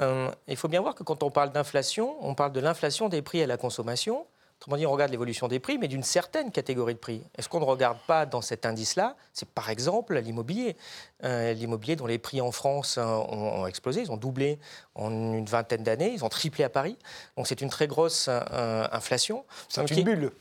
Euh, 0.00 0.30
il 0.48 0.56
faut 0.56 0.68
bien 0.68 0.80
voir 0.80 0.94
que 0.94 1.02
quand 1.02 1.22
on 1.22 1.30
parle 1.30 1.52
d'inflation, 1.52 2.16
on 2.20 2.34
parle 2.34 2.52
de 2.52 2.60
l'inflation 2.60 3.08
des 3.08 3.20
prix 3.20 3.42
à 3.42 3.46
la 3.46 3.58
consommation. 3.58 4.26
Autrement 4.58 4.76
dit, 4.76 4.86
on 4.86 4.92
regarde 4.92 5.10
l'évolution 5.10 5.48
des 5.48 5.58
prix, 5.58 5.76
mais 5.76 5.88
d'une 5.88 6.04
certaine 6.04 6.52
catégorie 6.52 6.94
de 6.94 6.98
prix. 6.98 7.22
Est-ce 7.36 7.48
qu'on 7.48 7.60
ne 7.60 7.64
regarde 7.64 7.98
pas 8.06 8.26
dans 8.26 8.40
cet 8.40 8.64
indice-là? 8.64 9.16
C'est 9.32 9.48
par 9.48 9.70
exemple 9.70 10.16
l'immobilier. 10.18 10.76
Euh, 11.24 11.52
l'immobilier 11.52 11.96
dont 11.96 12.06
les 12.06 12.18
prix 12.18 12.40
en 12.40 12.52
France 12.52 12.96
euh, 12.96 13.04
ont, 13.04 13.66
explosé, 13.66 14.02
ils 14.02 14.12
ont 14.12 14.16
doublé 14.16 14.58
en 14.94 15.10
une 15.10 15.46
vingtaine 15.46 15.82
d'années, 15.82 16.12
ils 16.14 16.24
ont 16.24 16.28
triplé 16.28 16.64
à 16.64 16.70
Paris. 16.70 16.96
Donc 17.36 17.46
c'est 17.46 17.60
une 17.60 17.70
très 17.70 17.88
grosse 17.88 18.28
inflation. 18.28 19.44
C'est 19.68 19.90
une 19.90 20.04
bulle. 20.04 20.32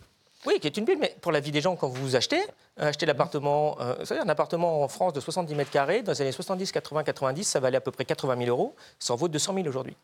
Oui, 0.46 0.60
qui 0.60 0.68
est 0.68 0.78
une 0.78 0.86
bulle, 0.86 0.98
mais 1.00 1.16
pour 1.22 1.32
la 1.32 1.40
vie 1.40 1.52
des 1.52 1.62
gens, 1.62 1.76
quand 1.76 1.90
vous 1.90 2.16
achetez, 2.16 2.42
acheter 2.88 3.06
l'appartement, 3.06 3.78
vous 4.00 4.06
savez, 4.06 4.22
un 4.22 4.30
appartement 4.30 4.84
en 4.84 4.88
France 4.88 5.14
de 5.14 5.20
70 5.20 5.56
mètres 5.56 5.72
carrés, 5.72 6.02
dans 6.02 6.12
les 6.12 6.22
années 6.22 6.32
70, 6.32 6.72
80, 6.72 7.04
90, 7.04 7.44
ça 7.44 7.60
valait 7.60 7.78
à 7.78 7.82
peu 7.82 7.92
près 7.92 8.06
80 8.06 8.38
000 8.38 8.50
euros. 8.50 8.76
Ça 9.00 9.14
en 9.14 9.16
vaut 9.16 9.28
200 9.28 9.54
000 9.54 9.68
aujourd'hui. 9.68 9.96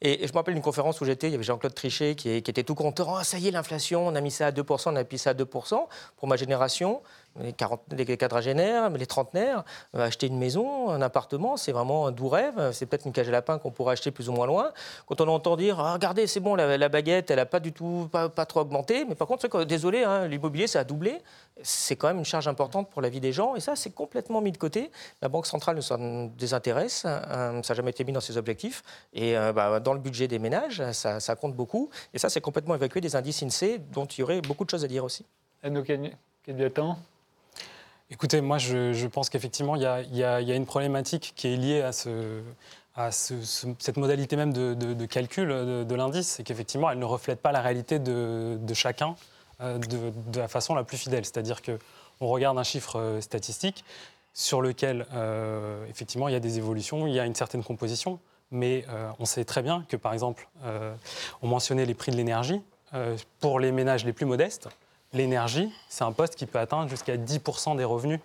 Et, 0.00 0.26
je 0.26 0.32
me 0.32 0.36
rappelle 0.36 0.54
une 0.54 0.62
conférence 0.62 1.00
où 1.00 1.04
j'étais, 1.04 1.28
il 1.28 1.32
y 1.32 1.34
avait 1.34 1.44
Jean-Claude 1.44 1.74
Trichet 1.74 2.14
qui, 2.14 2.30
était 2.30 2.62
tout 2.62 2.74
content. 2.74 3.16
Oh, 3.18 3.22
ça 3.24 3.38
y 3.38 3.48
est, 3.48 3.50
l'inflation, 3.50 4.06
on 4.06 4.14
a 4.14 4.20
mis 4.20 4.30
ça 4.30 4.46
à 4.46 4.50
2%, 4.52 4.90
on 4.90 4.96
a 4.96 5.02
mis 5.02 5.18
ça 5.18 5.30
à 5.30 5.34
2%. 5.34 5.86
Pour 6.16 6.28
ma 6.28 6.36
génération, 6.36 7.02
les, 7.40 7.52
40, 7.52 7.80
les 7.96 8.16
quadragénaires, 8.16 8.90
les 8.90 9.06
trentenaires, 9.06 9.64
euh, 9.94 10.06
acheter 10.06 10.26
une 10.26 10.38
maison, 10.38 10.90
un 10.90 11.02
appartement, 11.02 11.56
c'est 11.56 11.72
vraiment 11.72 12.06
un 12.06 12.12
doux 12.12 12.28
rêve. 12.28 12.72
C'est 12.72 12.86
peut-être 12.86 13.06
une 13.06 13.12
cage 13.12 13.28
à 13.28 13.32
lapin 13.32 13.58
qu'on 13.58 13.70
pourrait 13.70 13.92
acheter 13.92 14.10
plus 14.10 14.28
ou 14.28 14.32
moins 14.32 14.46
loin. 14.46 14.72
Quand 15.06 15.20
on 15.20 15.28
entend 15.28 15.56
dire, 15.56 15.80
ah, 15.80 15.94
regardez, 15.94 16.26
c'est 16.26 16.40
bon, 16.40 16.54
la, 16.54 16.88
baguette, 16.88 17.30
elle 17.30 17.36
n'a 17.36 17.46
pas 17.46 17.60
du 17.60 17.72
tout, 17.72 18.08
pas, 18.10 18.28
trop 18.28 18.60
augmenté. 18.60 19.04
Mais 19.04 19.14
par 19.14 19.26
contre, 19.26 19.64
désolé, 19.64 20.04
hein, 20.04 20.26
l'immobilier, 20.26 20.66
ça 20.66 20.80
a 20.80 20.84
doublé. 20.84 21.18
C'est 21.62 21.96
quand 21.96 22.08
même 22.08 22.18
une 22.18 22.24
charge 22.24 22.48
importante 22.48 22.90
pour 22.90 23.02
la 23.02 23.08
vie 23.08 23.20
des 23.20 23.32
gens. 23.32 23.54
Et 23.56 23.60
ça, 23.60 23.76
c'est 23.76 23.90
complètement 23.90 24.40
mis 24.40 24.52
de 24.52 24.58
côté. 24.58 24.90
La 25.22 25.28
Banque 25.28 25.46
centrale 25.46 25.76
nous 25.76 26.30
désintéresse. 26.36 27.04
Euh, 27.06 27.62
ça 27.62 27.72
n'a 27.72 27.76
jamais 27.76 27.90
été 27.90 28.04
mis 28.04 28.12
dans 28.12 28.20
ses 28.20 28.36
objectifs. 28.36 28.82
Et 29.12 29.36
euh, 29.36 29.52
bah, 29.52 29.80
dans 29.80 29.94
le 29.94 30.00
budget 30.00 30.28
des 30.28 30.38
ménages, 30.38 30.82
ça, 30.92 31.36
compte 31.36 31.54
beaucoup. 31.54 31.90
Et 32.14 32.18
ça, 32.18 32.28
c'est 32.28 32.40
complètement 32.40 32.74
évacué 32.74 33.00
des 33.00 33.16
indices 33.16 33.42
INSEE 33.42 33.78
dont 33.92 34.06
il 34.06 34.20
y 34.20 34.22
aurait 34.22 34.40
beaucoup 34.40 34.64
de 34.64 34.70
choses 34.70 34.84
à 34.84 34.88
dire 34.88 35.04
aussi. 35.04 35.24
Anne 35.62 35.82
temps 36.72 36.96
Écoutez, 38.10 38.40
moi, 38.40 38.56
je, 38.56 39.06
pense 39.06 39.28
qu'effectivement, 39.28 39.76
il 39.76 39.82
y, 39.82 40.24
a, 40.24 40.40
une 40.40 40.64
problématique 40.64 41.34
qui 41.36 41.48
est 41.48 41.56
liée 41.56 41.82
à, 41.82 43.12
cette 43.12 43.96
modalité 43.98 44.36
même 44.36 44.52
de, 44.52 45.06
calcul 45.06 45.48
de, 45.48 45.94
l'indice, 45.94 46.28
c'est 46.28 46.42
qu'effectivement, 46.42 46.90
elle 46.90 46.98
ne 46.98 47.04
reflète 47.04 47.40
pas 47.40 47.52
la 47.52 47.60
réalité 47.60 47.98
de, 47.98 48.58
chacun 48.72 49.14
euh, 49.60 49.76
de, 49.78 50.38
la 50.38 50.48
façon 50.48 50.74
la 50.74 50.84
plus 50.84 50.96
fidèle. 50.96 51.24
C'est-à-dire 51.26 51.60
qu'on 51.60 52.26
regarde 52.26 52.56
un 52.58 52.62
chiffre 52.62 52.98
euh, 52.98 53.20
statistique 53.20 53.84
sur 54.32 54.62
lequel, 54.62 55.06
euh, 55.12 55.84
effectivement, 55.90 56.28
il 56.28 56.32
y 56.32 56.36
a 56.36 56.40
des 56.40 56.56
évolutions, 56.56 57.06
il 57.06 57.12
y 57.12 57.20
a 57.20 57.26
une 57.26 57.34
certaine 57.34 57.62
composition, 57.62 58.20
mais 58.50 58.86
on 59.18 59.26
sait 59.26 59.44
très 59.44 59.60
bien 59.60 59.84
que, 59.86 59.96
par 59.98 60.14
exemple, 60.14 60.48
on 61.42 61.48
mentionnait 61.48 61.84
les 61.84 61.92
prix 61.92 62.12
de 62.12 62.16
l'énergie. 62.16 62.62
pour 63.40 63.60
les 63.60 63.72
ménages 63.72 64.06
les 64.06 64.14
plus 64.14 64.24
modestes, 64.24 64.70
l'énergie, 65.12 65.72
c'est 65.88 66.04
un 66.04 66.12
poste 66.12 66.34
qui 66.34 66.46
peut 66.46 66.58
atteindre 66.58 66.88
jusqu'à 66.88 67.16
10% 67.16 67.76
des 67.76 67.84
revenus, 67.84 68.20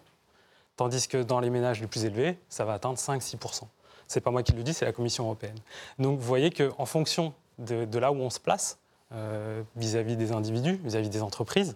tandis 0.76 1.08
que 1.08 1.22
dans 1.22 1.40
les 1.40 1.50
ménages 1.50 1.82
les 1.82 1.88
plus 1.88 2.06
élevés, 2.06 2.38
ça 2.50 2.66
va 2.66 2.74
atteindre 2.74 2.98
5-6%. 2.98 3.64
Ce 4.08 4.20
n'est 4.20 4.22
pas 4.22 4.32
moi 4.32 4.44
qui 4.44 4.54
le 4.54 4.64
dis, 4.64 4.74
c'est 4.74 4.86
la 4.86 4.92
Commission 4.92 5.26
européenne. 5.26 5.58
Donc 6.00 6.20
vous 6.20 6.26
voyez 6.26 6.52
qu'en 6.52 6.86
fonction 6.86 7.34
de, 7.60 7.98
là 7.98 8.12
où 8.12 8.16
on 8.16 8.30
se 8.30 8.40
place, 8.40 8.78
euh, 9.14 9.62
vis-à-vis 9.76 10.18
des 10.18 10.32
individus, 10.32 10.80
vis-à-vis 10.84 11.10
des 11.10 11.22
entreprises, 11.22 11.76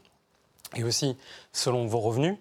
et 0.75 0.83
aussi 0.83 1.17
selon 1.53 1.85
vos 1.85 1.99
revenus, 1.99 2.35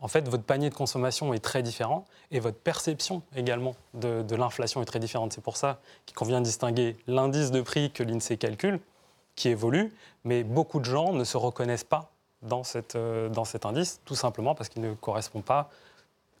en 0.00 0.08
fait, 0.08 0.28
votre 0.28 0.44
panier 0.44 0.70
de 0.70 0.74
consommation 0.74 1.34
est 1.34 1.40
très 1.40 1.62
différent 1.62 2.06
et 2.30 2.40
votre 2.40 2.56
perception 2.56 3.22
également 3.36 3.76
de 3.92 4.34
l'inflation 4.34 4.80
est 4.80 4.86
très 4.86 4.98
différente. 4.98 5.34
C'est 5.34 5.42
pour 5.42 5.58
ça 5.58 5.78
qu'il 6.06 6.16
convient 6.16 6.40
de 6.40 6.46
distinguer 6.46 6.96
l'indice 7.06 7.50
de 7.50 7.60
prix 7.60 7.90
que 7.90 8.02
l'INSEE 8.02 8.38
calcule 8.38 8.80
qui 9.40 9.48
évolue, 9.48 9.90
mais 10.24 10.44
beaucoup 10.44 10.80
de 10.80 10.84
gens 10.84 11.14
ne 11.14 11.24
se 11.24 11.38
reconnaissent 11.38 11.84
pas 11.84 12.10
dans, 12.42 12.62
cette, 12.62 12.94
euh, 12.94 13.30
dans 13.30 13.46
cet 13.46 13.64
indice, 13.64 14.00
tout 14.04 14.14
simplement 14.14 14.54
parce 14.54 14.68
qu'il 14.68 14.82
ne 14.82 14.92
correspond 14.92 15.40
pas 15.40 15.70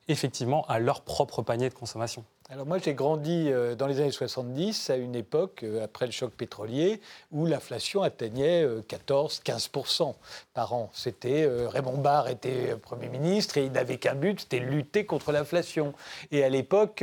effectivement 0.08 0.66
à 0.66 0.78
leur 0.78 1.00
propre 1.00 1.40
panier 1.40 1.70
de 1.70 1.74
consommation. 1.74 2.24
Alors 2.50 2.66
moi 2.66 2.76
j'ai 2.76 2.92
grandi 2.92 3.50
euh, 3.50 3.74
dans 3.74 3.86
les 3.86 4.00
années 4.00 4.10
70 4.10 4.90
à 4.90 4.96
une 4.96 5.14
époque, 5.14 5.62
euh, 5.62 5.82
après 5.82 6.04
le 6.04 6.12
choc 6.12 6.32
pétrolier, 6.32 7.00
où 7.32 7.46
l'inflation 7.46 8.02
atteignait 8.02 8.66
14-15% 8.66 10.14
par 10.52 10.74
an. 10.74 10.90
C'était 10.92 11.48
Raymond 11.68 11.98
Barre 11.98 12.28
était 12.28 12.76
Premier 12.76 13.08
ministre 13.08 13.56
et 13.56 13.64
il 13.64 13.72
n'avait 13.72 13.96
qu'un 13.96 14.14
but, 14.14 14.40
c'était 14.40 14.58
lutter 14.58 15.06
contre 15.06 15.32
l'inflation. 15.32 15.94
Et 16.32 16.44
à 16.44 16.50
l'époque, 16.50 17.02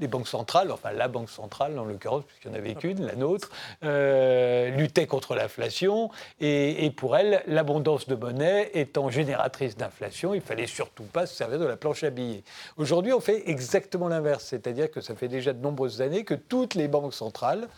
les 0.00 0.08
banques 0.08 0.28
centrales, 0.28 0.72
enfin 0.72 0.92
la 0.92 1.08
banque 1.08 1.30
centrale 1.30 1.78
en 1.78 1.84
l'occurrence, 1.84 2.24
puisqu'il 2.24 2.50
n'y 2.50 2.56
en 2.56 2.58
avait 2.58 2.74
qu'une, 2.74 3.04
la 3.04 3.14
nôtre, 3.14 3.50
euh, 3.84 4.70
luttaient 4.70 5.06
contre 5.06 5.34
l'inflation. 5.34 6.10
Et, 6.40 6.90
pour 6.96 7.16
elle, 7.16 7.42
l'abondance 7.46 8.08
de 8.08 8.14
monnaie 8.14 8.70
étant 8.74 9.10
génératrice 9.10 9.76
d'inflation, 9.76 10.34
il 10.34 10.40
fallait 10.40 10.66
surtout 10.66 11.04
pas 11.04 11.26
se 11.26 11.34
servir 11.34 11.58
de 11.58 11.66
la 11.66 11.76
planche 11.76 12.02
à 12.02 12.10
billets. 12.10 12.42
Aujourd'hui, 12.76 13.12
on 13.12 13.20
fait 13.20 13.48
exactement 13.48 14.08
l'inverse, 14.08 14.44
c'est-à-dire 14.44 14.90
que 14.90 15.00
ça 15.00 15.14
fait 15.14 15.28
déjà 15.28 15.52
de 15.52 15.60
nombreuses 15.60 16.02
années 16.02 16.24
que 16.24 16.34
toutes 16.34 16.74
les 16.74 16.88
banques 16.88 17.14
centrales 17.14 17.68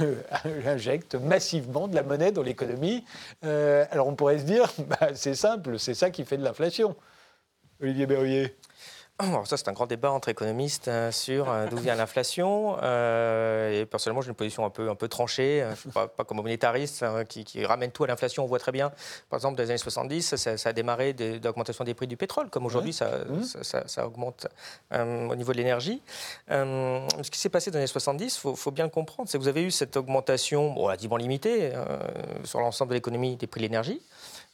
euh, 0.00 0.14
injectent 0.66 1.14
massivement 1.14 1.88
de 1.88 1.94
la 1.94 2.02
monnaie 2.02 2.32
dans 2.32 2.42
l'économie. 2.42 3.04
Euh, 3.44 3.84
alors 3.90 4.08
on 4.08 4.14
pourrait 4.14 4.38
se 4.38 4.44
dire, 4.44 4.72
bah, 4.88 5.10
c'est 5.14 5.34
simple, 5.34 5.78
c'est 5.78 5.94
ça 5.94 6.10
qui 6.10 6.24
fait 6.24 6.36
de 6.38 6.44
l'inflation. 6.44 6.96
Olivier 7.82 8.06
Berruyer 8.06 8.56
ça, 9.44 9.56
c'est 9.56 9.68
un 9.68 9.72
grand 9.72 9.86
débat 9.86 10.10
entre 10.10 10.28
économistes 10.28 10.88
euh, 10.88 11.12
sur 11.12 11.50
euh, 11.50 11.66
d'où 11.66 11.76
vient 11.76 11.94
l'inflation. 11.94 12.76
Euh, 12.82 13.82
et 13.82 13.86
personnellement, 13.86 14.22
j'ai 14.22 14.28
une 14.28 14.34
position 14.34 14.64
un 14.64 14.70
peu, 14.70 14.90
un 14.90 14.94
peu 14.94 15.08
tranchée. 15.08 15.62
Je 15.64 15.70
ne 15.70 15.74
suis 15.76 15.90
pas, 15.90 16.08
comme 16.08 16.38
monétariste 16.38 17.02
hein, 17.02 17.24
qui, 17.24 17.64
ramène 17.64 17.90
tout 17.90 18.04
à 18.04 18.06
l'inflation. 18.06 18.44
On 18.44 18.46
voit 18.46 18.58
très 18.58 18.72
bien, 18.72 18.90
par 19.28 19.38
exemple, 19.38 19.56
dans 19.56 19.62
les 19.62 19.70
années 19.70 19.78
70, 19.78 20.36
ça, 20.36 20.68
a 20.68 20.72
démarré 20.72 21.12
d'augmentation 21.12 21.84
des 21.84 21.94
prix 21.94 22.06
du 22.06 22.16
pétrole, 22.16 22.50
comme 22.50 22.66
aujourd'hui, 22.66 22.92
mmh. 22.92 23.42
ça, 23.62 23.86
ça, 23.86 24.06
augmente 24.06 24.46
au 24.92 25.34
niveau 25.34 25.52
de 25.52 25.58
l'énergie. 25.58 26.02
ce 26.48 27.30
qui 27.30 27.38
s'est 27.38 27.48
passé 27.48 27.70
dans 27.70 27.76
les 27.78 27.82
années 27.82 27.86
70, 27.86 28.40
il 28.44 28.56
faut, 28.56 28.70
bien 28.70 28.84
le 28.84 28.90
comprendre, 28.90 29.28
c'est 29.28 29.38
que 29.38 29.42
vous 29.42 29.48
avez 29.48 29.62
eu 29.62 29.70
cette 29.70 29.96
augmentation 29.96 30.74
relativement 30.74 31.16
limitée 31.16 31.72
sur 32.44 32.60
l'ensemble 32.60 32.90
de 32.90 32.94
l'économie 32.94 33.36
des 33.36 33.46
prix 33.46 33.60
de 33.60 33.66
l'énergie 33.66 34.00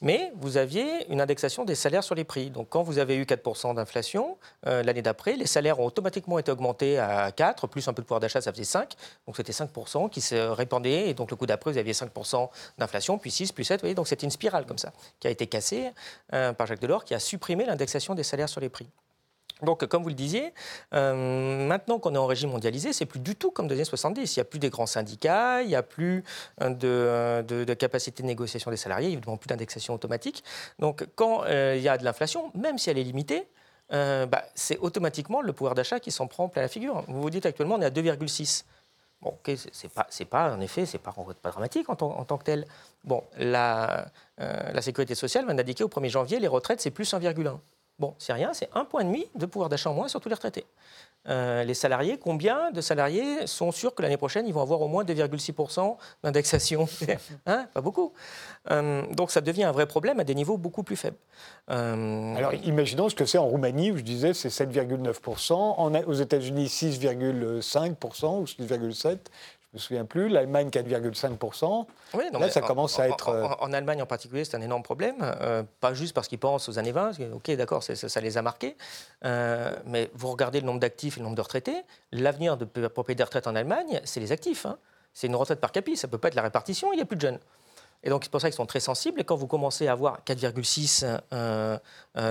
mais 0.00 0.33
vous 0.37 0.57
aviez 0.57 1.11
une 1.11 1.21
indexation 1.21 1.65
des 1.65 1.75
salaires 1.75 2.05
sur 2.05 2.15
les 2.15 2.25
prix. 2.25 2.50
Donc 2.50 2.69
quand 2.69 2.83
vous 2.83 2.99
avez 2.99 3.17
eu 3.17 3.25
4% 3.25 3.75
d'inflation, 3.75 4.37
euh, 4.67 4.83
l'année 4.83 5.03
d'après, 5.03 5.37
les 5.37 5.47
salaires 5.47 5.81
ont 5.81 5.87
automatiquement 5.87 6.38
été 6.38 6.50
augmentés 6.50 6.99
à 6.99 7.33
4, 7.33 7.67
plus 7.67 7.88
un 7.88 7.93
peu 7.93 8.03
de 8.03 8.07
pouvoir 8.07 8.21
d'achat, 8.21 8.41
ça 8.41 8.53
faisait 8.53 8.65
5. 8.65 8.95
Donc 9.26 9.37
c'était 9.37 9.53
5% 9.53 10.11
qui 10.11 10.21
se 10.21 10.35
répandait, 10.35 11.09
et 11.09 11.15
donc 11.15 11.31
le 11.31 11.37
coup 11.37 11.47
d'après, 11.47 11.73
vous 11.73 11.79
aviez 11.79 11.93
5% 11.93 12.49
d'inflation, 12.79 13.19
puis 13.19 13.31
6, 13.31 13.53
puis 13.53 13.65
7, 13.65 13.81
vous 13.81 13.83
voyez, 13.83 13.95
donc 13.95 14.09
c'était 14.09 14.26
une 14.26 14.31
spirale 14.31 14.67
comme 14.67 14.79
ça, 14.79 14.93
qui 15.21 15.29
a 15.29 15.31
été 15.31 15.47
cassée 15.47 15.91
euh, 16.35 16.53
par 16.53 16.67
Jacques 16.67 16.81
Delors, 16.81 17.05
qui 17.05 17.15
a 17.15 17.19
supprimé 17.19 17.65
l'indexation 17.65 18.15
des 18.15 18.23
salaires 18.23 18.49
sur 18.49 18.61
les 18.61 18.69
prix. 18.69 18.88
Donc, 19.62 19.86
comme 19.86 20.02
vous 20.02 20.10
le 20.10 20.14
disiez, 20.14 20.52
euh, 20.92 21.66
maintenant 21.66 21.98
qu'on 21.98 22.14
est 22.14 22.18
en 22.18 22.26
régime 22.26 22.50
mondialisé, 22.50 22.92
c'est 22.92 23.06
plus 23.06 23.20
du 23.20 23.36
tout 23.36 23.50
comme 23.50 23.66
dans 23.66 23.72
les 23.72 23.80
années 23.80 23.84
70. 23.84 24.36
Il 24.36 24.38
n'y 24.38 24.42
a 24.42 24.44
plus 24.44 24.58
des 24.58 24.68
grands 24.68 24.86
syndicats, 24.86 25.62
il 25.62 25.68
n'y 25.68 25.75
a 25.75 25.82
plus 25.82 26.25
euh, 26.60 27.42
de, 27.42 27.75
capacité 27.75 28.22
de 28.22 28.28
négociation 28.28 28.70
des 28.70 28.76
salariés, 28.76 29.12
évidemment 29.12 29.38
plus 29.38 29.48
d'indexation 29.48 29.94
automatique. 29.94 30.44
Donc, 30.78 31.06
quand 31.14 31.44
euh, 31.44 31.75
il 31.76 31.82
y 31.82 31.88
a 31.88 31.96
de 31.96 32.04
l'inflation, 32.04 32.50
même 32.54 32.76
si 32.76 32.90
elle 32.90 32.98
est 32.98 33.04
limitée, 33.04 33.46
bah, 33.90 34.44
c'est 34.54 34.78
automatiquement 34.78 35.40
le 35.40 35.52
pouvoir 35.52 35.75
d'achat 35.75 36.00
qui 36.00 36.10
s'en 36.10 36.26
prend 36.26 36.48
plein 36.48 36.62
la 36.62 36.68
figure. 36.68 37.04
Vous 37.08 37.22
vous 37.22 37.30
dites 37.30 37.46
actuellement, 37.46 37.76
on 37.76 37.80
est 37.80 37.86
à 37.86 37.90
2,6. 37.90 38.64
Bon, 39.22 39.38
c'est 39.72 39.88
pas, 39.88 40.06
pas, 40.28 40.54
en 40.54 40.60
effet, 40.60 40.84
c'est 40.84 40.98
pas, 40.98 41.14
pas 41.40 41.50
dramatique 41.50 41.88
en, 41.88 41.96
tant 41.96 42.36
que 42.36 42.44
tel. 42.44 42.66
Bon, 43.04 43.22
la, 43.38 44.06
sécurité 44.80 45.14
sociale 45.14 45.46
vient 45.46 45.54
d'indiquer 45.54 45.84
au 45.84 45.88
1er 45.88 46.08
janvier, 46.08 46.40
les 46.40 46.48
retraites, 46.48 46.80
c'est 46.80 46.90
plus 46.90 47.10
1,1. 47.14 47.58
Bon, 47.99 48.15
c'est 48.19 48.35
rien, 48.35 48.53
c'est 48.53 48.69
un 48.75 48.85
point 48.85 49.05
demi 49.05 49.26
de 49.35 49.47
pouvoir 49.47 49.71
d'achat 49.71 49.91
en 49.91 49.95
moins 49.95 50.09
sur 50.09 50.21
tous 50.21 50.29
les 50.29 50.35
retraités. 50.35 50.67
Euh, 51.29 51.65
les 51.65 51.75
salariés, 51.75 52.19
combien 52.19 52.71
de 52.71 52.81
salariés 52.81 53.47
sont 53.47 53.73
sûrs 53.73 53.95
que 53.95 54.03
l'année 54.03 54.19
prochaine, 54.19 54.47
ils 54.47 54.53
vont 54.53 54.61
avoir 54.61 54.81
au 54.83 54.88
moins 54.88 55.03
2,6% 55.03 55.97
d'indexation 56.23 56.87
hein 57.47 57.67
Pas 57.73 57.81
beaucoup. 57.81 58.12
Euh, 58.71 59.03
donc 59.12 59.31
ça 59.31 59.41
devient 59.41 59.65
un 59.65 59.73
vrai 59.73 59.87
problème 59.87 60.21
à 60.21 60.25
des 60.25 60.35
niveaux 60.35 60.57
beaucoup 60.57 60.83
plus 60.83 60.97
faibles. 60.97 61.17
Euh, 61.71 62.37
Alors 62.37 62.55
imaginons 62.55 63.09
ce 63.09 63.15
que 63.15 63.25
c'est 63.25 63.38
en 63.38 63.47
Roumanie, 63.47 63.91
où 63.91 63.97
je 63.97 64.03
disais 64.03 64.35
c'est 64.35 64.50
7,9%, 64.50 66.05
aux 66.05 66.12
États-Unis 66.12 66.67
6,5% 66.67 68.41
ou 68.41 68.45
6,7%. 68.45 69.19
Je 69.73 69.78
ne 69.78 69.82
me 69.82 69.82
souviens 69.82 70.04
plus, 70.04 70.28
l'Allemagne 70.28 70.68
4,5%. 70.68 71.87
Oui, 72.14 72.25
Là, 72.32 72.50
ça 72.50 72.61
commence 72.61 72.99
à 72.99 73.08
être... 73.08 73.28
Euh, 73.28 73.46
en, 73.58 73.73
Allemagne 73.73 74.00
en 74.00 74.06
particulier, 74.06 74.44
c'est 74.44 74.56
un 74.56 74.62
énorme 74.62 74.82
problème, 74.82 75.16
euh, 75.20 75.64
pas 75.80 75.92
juste 75.92 76.14
parce 76.14 76.28
qu'ils 76.28 76.38
pensent 76.38 76.68
aux 76.68 76.78
années 76.78 76.92
20, 76.92 77.32
ok 77.35 77.50
d'accord, 77.56 77.82
ça, 77.82 78.20
les 78.20 78.38
a 78.38 78.42
marqués, 78.42 78.76
euh, 79.25 79.75
mais 79.85 80.11
vous 80.14 80.28
regardez 80.30 80.61
le 80.61 80.66
nombre 80.66 80.80
d'actifs 80.80 81.16
et 81.16 81.20
le 81.20 81.25
nombre 81.25 81.37
de 81.37 81.42
retraités, 81.42 81.82
l'avenir 82.12 82.56
de 82.56 82.66
la 82.80 82.88
propriété 82.88 83.23
de 83.23 83.25
retraite 83.25 83.49
en 83.49 83.56
Allemagne, 83.56 84.00
c'est 84.04 84.20
les 84.20 84.32
actifs. 84.32 84.66
Hein. 84.66 84.78
C'est 85.12 85.26
une 85.26 85.37
retraite 85.37 85.61
par 85.61 85.73
capi, 85.73 85.96
ça 85.96 86.06
ne 86.06 86.12
peut 86.12 86.18
pas 86.18 86.28
être 86.28 86.37
la 86.37 86.42
répartition, 86.42 86.92
il 86.92 86.96
n'y 86.96 87.02
a 87.02 87.06
plus 87.06 87.16
de 87.16 87.23
jeunes. 87.23 87.40
Et 88.02 88.08
donc, 88.08 88.23
c'est 88.23 88.30
pour 88.30 88.40
ça 88.40 88.49
qu'ils 88.49 88.56
sont 88.56 88.66
très 88.66 88.80
sensibles. 88.80 89.20
Et 89.20 89.25
quand 89.25 89.35
vous 89.35 89.46
commencez 89.46 89.88
à 89.88 89.92
avoir 89.92 90.20
4,6 90.25 91.04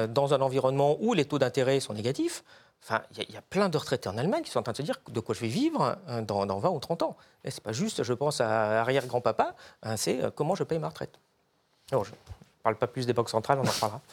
dans 0.07 0.33
un 0.33 0.41
environnement 0.41 0.95
où 1.01 1.13
les 1.13 1.25
taux 1.25 1.39
d'intérêt 1.39 1.79
sont 1.79 1.93
négatifs, 1.93 2.43
Enfin, 2.87 3.01
il 3.17 3.33
y, 3.33 3.37
a 3.37 3.41
plein 3.41 3.67
de 3.67 3.77
retraités 3.79 4.09
en 4.09 4.17
Allemagne 4.17 4.43
qui 4.43 4.51
sont 4.51 4.59
en 4.59 4.63
train 4.63 4.73
de 4.73 4.77
se 4.77 4.83
dire 4.83 4.99
de 5.09 5.19
quoi 5.19 5.33
je 5.33 5.39
vais 5.39 5.47
vivre 5.47 5.97
euh, 6.07 6.21
dans, 6.21 6.45
20 6.45 6.69
ou 6.69 6.79
30 6.79 7.01
ans. 7.01 7.17
Et 7.43 7.49
c'est 7.49 7.63
pas 7.63 7.71
juste, 7.71 8.03
je 8.03 8.13
pense 8.13 8.41
à 8.41 8.81
arrière-grand-papa, 8.81 9.55
hein, 9.81 9.97
c'est 9.97 10.21
euh, 10.21 10.29
comment 10.29 10.53
je 10.53 10.63
paye 10.63 10.77
ma 10.77 10.89
retraite. 10.89 11.17
je 11.89 11.97
ne 11.97 12.03
parle 12.61 12.75
pas 12.75 12.85
plus 12.85 13.07
des 13.07 13.13
banques 13.13 13.31
centrales, 13.31 13.57
on 13.59 13.67
en 13.67 13.71
reparlera. 13.71 14.01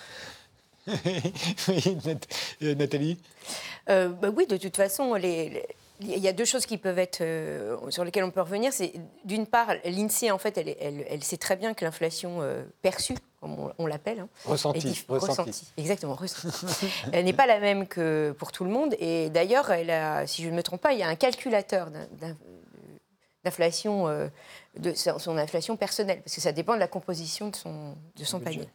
Euh, 2.62 2.74
Nathalie? 2.74 3.18
Bah 3.86 4.30
Oui, 4.34 4.46
de 4.46 4.56
toute 4.56 4.76
façon, 4.76 5.14
il 5.16 5.62
y 6.00 6.26
a 6.26 6.32
deux 6.32 6.44
choses 6.44 6.66
qui 6.66 6.78
peuvent 6.78 6.98
être 6.98 7.22
sur 7.90 8.04
lesquelles 8.04 8.24
on 8.24 8.30
peut 8.30 8.40
revenir. 8.40 8.72
C'est 8.72 8.92
d'une 9.24 9.46
part, 9.46 9.68
l'Insee 9.84 10.30
en 10.30 10.38
fait, 10.38 10.58
elle, 10.58 10.74
elle, 11.08 11.22
sait 11.22 11.36
très 11.36 11.56
bien 11.56 11.74
que 11.74 11.84
l'inflation 11.84 12.40
perçue 12.80 13.14
comme 13.42 13.72
on, 13.76 13.86
l'appelle. 13.86 14.20
Hein, 14.20 14.28
ressenti, 14.44 15.04
ressenti. 15.08 15.72
Exactement, 15.76 16.14
ressenti. 16.14 16.86
elle 17.12 17.24
n'est 17.24 17.32
pas 17.32 17.46
la 17.46 17.58
même 17.58 17.88
que 17.88 18.32
pour 18.38 18.52
tout 18.52 18.62
le 18.62 18.70
monde. 18.70 18.94
Et 19.00 19.30
d'ailleurs, 19.30 19.72
si 20.26 20.44
je 20.44 20.48
ne 20.48 20.54
me 20.54 20.62
trompe 20.62 20.80
pas, 20.80 20.92
il 20.92 21.00
y 21.00 21.02
a 21.02 21.08
un 21.08 21.16
calculateur 21.16 21.88
d'inflation, 23.42 24.06
euh, 24.06 24.28
de 24.76 24.94
son 24.94 25.36
inflation 25.36 25.76
personnelle, 25.76 26.22
parce 26.22 26.36
que 26.36 26.40
ça 26.40 26.52
dépend 26.52 26.74
de 26.74 26.78
la 26.78 26.86
composition 26.86 27.48
de 27.48 27.56
son, 27.56 27.96
de 28.14 28.22
son 28.22 28.38
panier. 28.38 28.68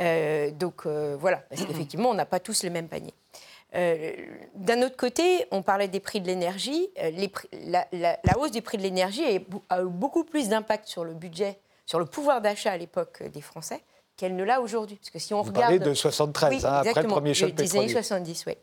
Euh, 0.00 0.50
donc 0.50 0.86
euh, 0.86 1.14
voilà, 1.20 1.36
parce 1.50 1.62
qu'effectivement, 1.66 2.08
on 2.08 2.14
n'a 2.14 2.26
pas 2.26 2.40
tous 2.40 2.62
le 2.62 2.70
même 2.70 2.88
panier. 2.88 3.12
D'un 4.54 4.82
autre 4.82 4.96
côté, 4.96 5.46
on 5.50 5.62
parlait 5.62 5.88
des 5.88 5.98
prix 5.98 6.20
de 6.20 6.28
l'énergie. 6.28 6.88
La, 7.66 7.86
la, 7.92 8.38
hausse 8.38 8.52
des 8.52 8.60
prix 8.60 8.78
de 8.78 8.84
l'énergie 8.84 9.24
a 9.68 9.82
eu 9.82 9.88
beaucoup 9.88 10.22
plus 10.22 10.48
d'impact 10.48 10.86
sur 10.86 11.04
le 11.04 11.12
budget, 11.12 11.58
sur 11.86 11.98
le 11.98 12.06
pouvoir 12.06 12.40
d'achat 12.40 12.72
à 12.72 12.76
l'époque 12.76 13.22
des 13.22 13.40
Français 13.40 13.82
qu'elle 14.16 14.36
ne 14.36 14.44
l'a 14.44 14.60
aujourd'hui. 14.60 14.96
Parce 14.96 15.10
que 15.10 15.18
si 15.18 15.34
on 15.34 15.42
Vous 15.42 15.52
regarde... 15.52 15.78
de 15.78 15.94
73, 15.94 16.64
hein, 16.64 16.72
après 16.86 17.02
le 17.02 17.08
premier 17.08 17.34
choc 17.34 17.50
pétrolier. 17.50 17.86
Des 17.86 17.94
années 17.94 18.02
70, 18.02 18.44
oui. 18.46 18.54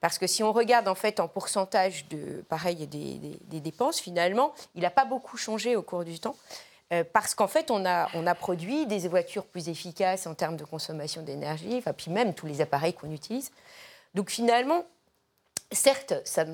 Parce 0.00 0.18
que 0.18 0.26
si 0.26 0.42
on 0.42 0.52
regarde 0.52 0.88
en 0.88 0.94
fait 0.94 1.20
en 1.20 1.28
pourcentage 1.28 2.08
de, 2.08 2.42
pareil, 2.48 2.86
des, 2.86 3.60
dépenses, 3.60 4.00
finalement, 4.00 4.54
il 4.74 4.82
n'a 4.82 4.90
pas 4.90 5.04
beaucoup 5.04 5.36
changé 5.36 5.76
au 5.76 5.82
cours 5.82 6.04
du 6.04 6.18
temps. 6.18 6.36
Euh, 6.92 7.04
parce 7.12 7.34
qu'en 7.34 7.48
fait, 7.48 7.70
on 7.70 7.86
a, 7.86 8.08
on 8.14 8.26
a 8.26 8.34
produit 8.34 8.86
des 8.86 9.08
voitures 9.08 9.46
plus 9.46 9.68
efficaces 9.68 10.26
en 10.26 10.34
termes 10.34 10.56
de 10.56 10.64
consommation 10.64 11.22
d'énergie, 11.22 11.76
enfin, 11.78 11.92
puis 11.94 12.10
même 12.10 12.34
tous 12.34 12.46
les 12.46 12.60
appareils 12.60 12.92
qu'on 12.92 13.10
utilise. 13.10 13.50
Donc 14.14 14.30
finalement, 14.30 14.84
certes, 15.74 16.14
ça, 16.24 16.44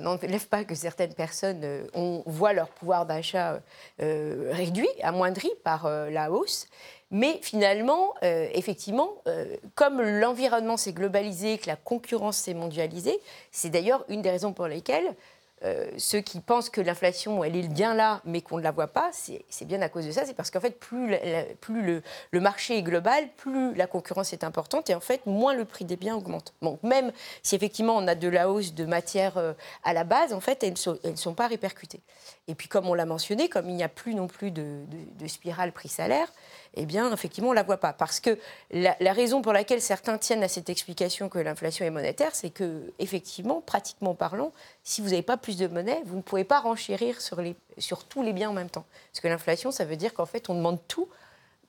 n'enlève 0.00 0.48
pas 0.48 0.64
que 0.64 0.74
certaines 0.74 1.14
personnes 1.14 1.62
euh, 1.64 2.20
voit 2.26 2.52
leur 2.52 2.68
pouvoir 2.68 3.06
d'achat 3.06 3.60
euh, 4.02 4.50
réduit, 4.52 4.88
amoindri 5.02 5.50
par 5.64 5.88
la 5.88 6.30
hausse, 6.30 6.66
mais 7.10 7.40
finalement, 7.42 8.14
euh, 8.22 8.48
effectivement, 8.54 9.10
euh, 9.26 9.56
comme 9.74 10.00
l'environnement 10.00 10.76
s'est 10.76 10.92
globalisé, 10.92 11.58
que 11.58 11.66
la 11.66 11.76
concurrence 11.76 12.36
s'est 12.36 12.54
mondialisée, 12.54 13.18
c'est 13.50 13.70
d'ailleurs 13.70 14.04
une 14.08 14.22
des 14.22 14.30
raisons 14.30 14.52
pour 14.52 14.68
lesquelles 14.68 15.16
euh, 15.62 15.90
ceux 15.98 16.20
qui 16.20 16.40
pensent 16.40 16.70
que 16.70 16.80
l'inflation, 16.80 17.44
elle 17.44 17.54
est 17.54 17.68
bien 17.68 17.94
là, 17.94 18.22
mais 18.24 18.40
qu'on 18.40 18.58
ne 18.58 18.62
la 18.62 18.70
voit 18.70 18.86
pas, 18.86 19.10
c'est 19.12 19.64
bien 19.66 19.82
à 19.82 19.88
cause 19.88 20.06
de 20.06 20.10
ça. 20.10 20.24
C'est 20.24 20.34
parce 20.34 20.50
qu'en 20.50 20.60
fait, 20.60 20.78
plus, 20.78 21.14
plus 21.60 22.02
le, 22.32 22.40
marché 22.40 22.78
est 22.78 22.82
global, 22.82 23.28
plus 23.36 23.74
la 23.74 23.86
concurrence 23.86 24.32
est 24.32 24.44
importante, 24.44 24.88
et 24.90 24.94
en 24.94 25.00
fait, 25.00 25.26
moins 25.26 25.54
le 25.54 25.64
prix 25.64 25.84
des 25.84 25.96
biens 25.96 26.16
augmente. 26.16 26.54
Donc, 26.62 26.82
même 26.82 27.12
si 27.42 27.54
effectivement 27.54 27.96
on 27.96 28.06
a 28.08 28.14
de 28.14 28.28
la 28.28 28.50
hausse 28.50 28.74
de 28.74 28.84
matière 28.86 29.54
à 29.84 29.92
la 29.92 30.04
base, 30.04 30.32
en 30.32 30.40
fait, 30.40 30.62
elles 30.64 30.74
ne 31.04 31.16
sont, 31.16 31.34
pas 31.34 31.46
répercutées. 31.46 32.00
Et 32.48 32.54
puis, 32.54 32.68
comme 32.68 32.88
on 32.88 32.94
l'a 32.94 33.06
mentionné, 33.06 33.48
comme 33.48 33.68
il 33.68 33.76
n'y 33.76 33.84
a 33.84 33.88
plus 33.88 34.14
non 34.14 34.26
plus 34.26 34.50
de 34.50 34.86
spirale 35.26 35.72
prix-salaire, 35.72 36.28
eh 36.74 36.86
bien, 36.86 37.12
effectivement, 37.12 37.50
on 37.50 37.52
ne 37.52 37.56
la 37.56 37.62
voit 37.62 37.78
pas. 37.78 37.92
Parce 37.92 38.20
que 38.20 38.38
la, 38.70 38.94
raison 39.12 39.42
pour 39.42 39.52
laquelle 39.52 39.80
certains 39.80 40.18
tiennent 40.18 40.42
à 40.42 40.48
cette 40.48 40.70
explication 40.70 41.28
que 41.28 41.38
l'inflation 41.38 41.84
est 41.84 41.90
monétaire, 41.90 42.34
c'est 42.34 42.50
que, 42.50 42.92
effectivement, 42.98 43.60
pratiquement 43.60 44.14
parlant, 44.14 44.52
si 44.84 45.00
vous 45.00 45.08
n'avez 45.08 45.22
pas 45.22 45.36
plus 45.36 45.56
de 45.56 45.66
monnaie, 45.66 46.02
vous 46.06 46.16
ne 46.16 46.22
pouvez 46.22 46.44
pas 46.44 46.60
renchérir 46.60 47.20
sur, 47.20 47.40
les, 47.40 47.56
sur 47.78 48.04
tous 48.04 48.22
les 48.22 48.32
biens 48.32 48.50
en 48.50 48.54
même 48.54 48.70
temps. 48.70 48.84
Parce 49.12 49.20
que 49.20 49.28
l'inflation, 49.28 49.70
ça 49.72 49.84
veut 49.84 49.96
dire 49.96 50.14
qu'en 50.14 50.26
fait, 50.26 50.48
on 50.48 50.54
demande 50.54 50.78
tout 50.86 51.08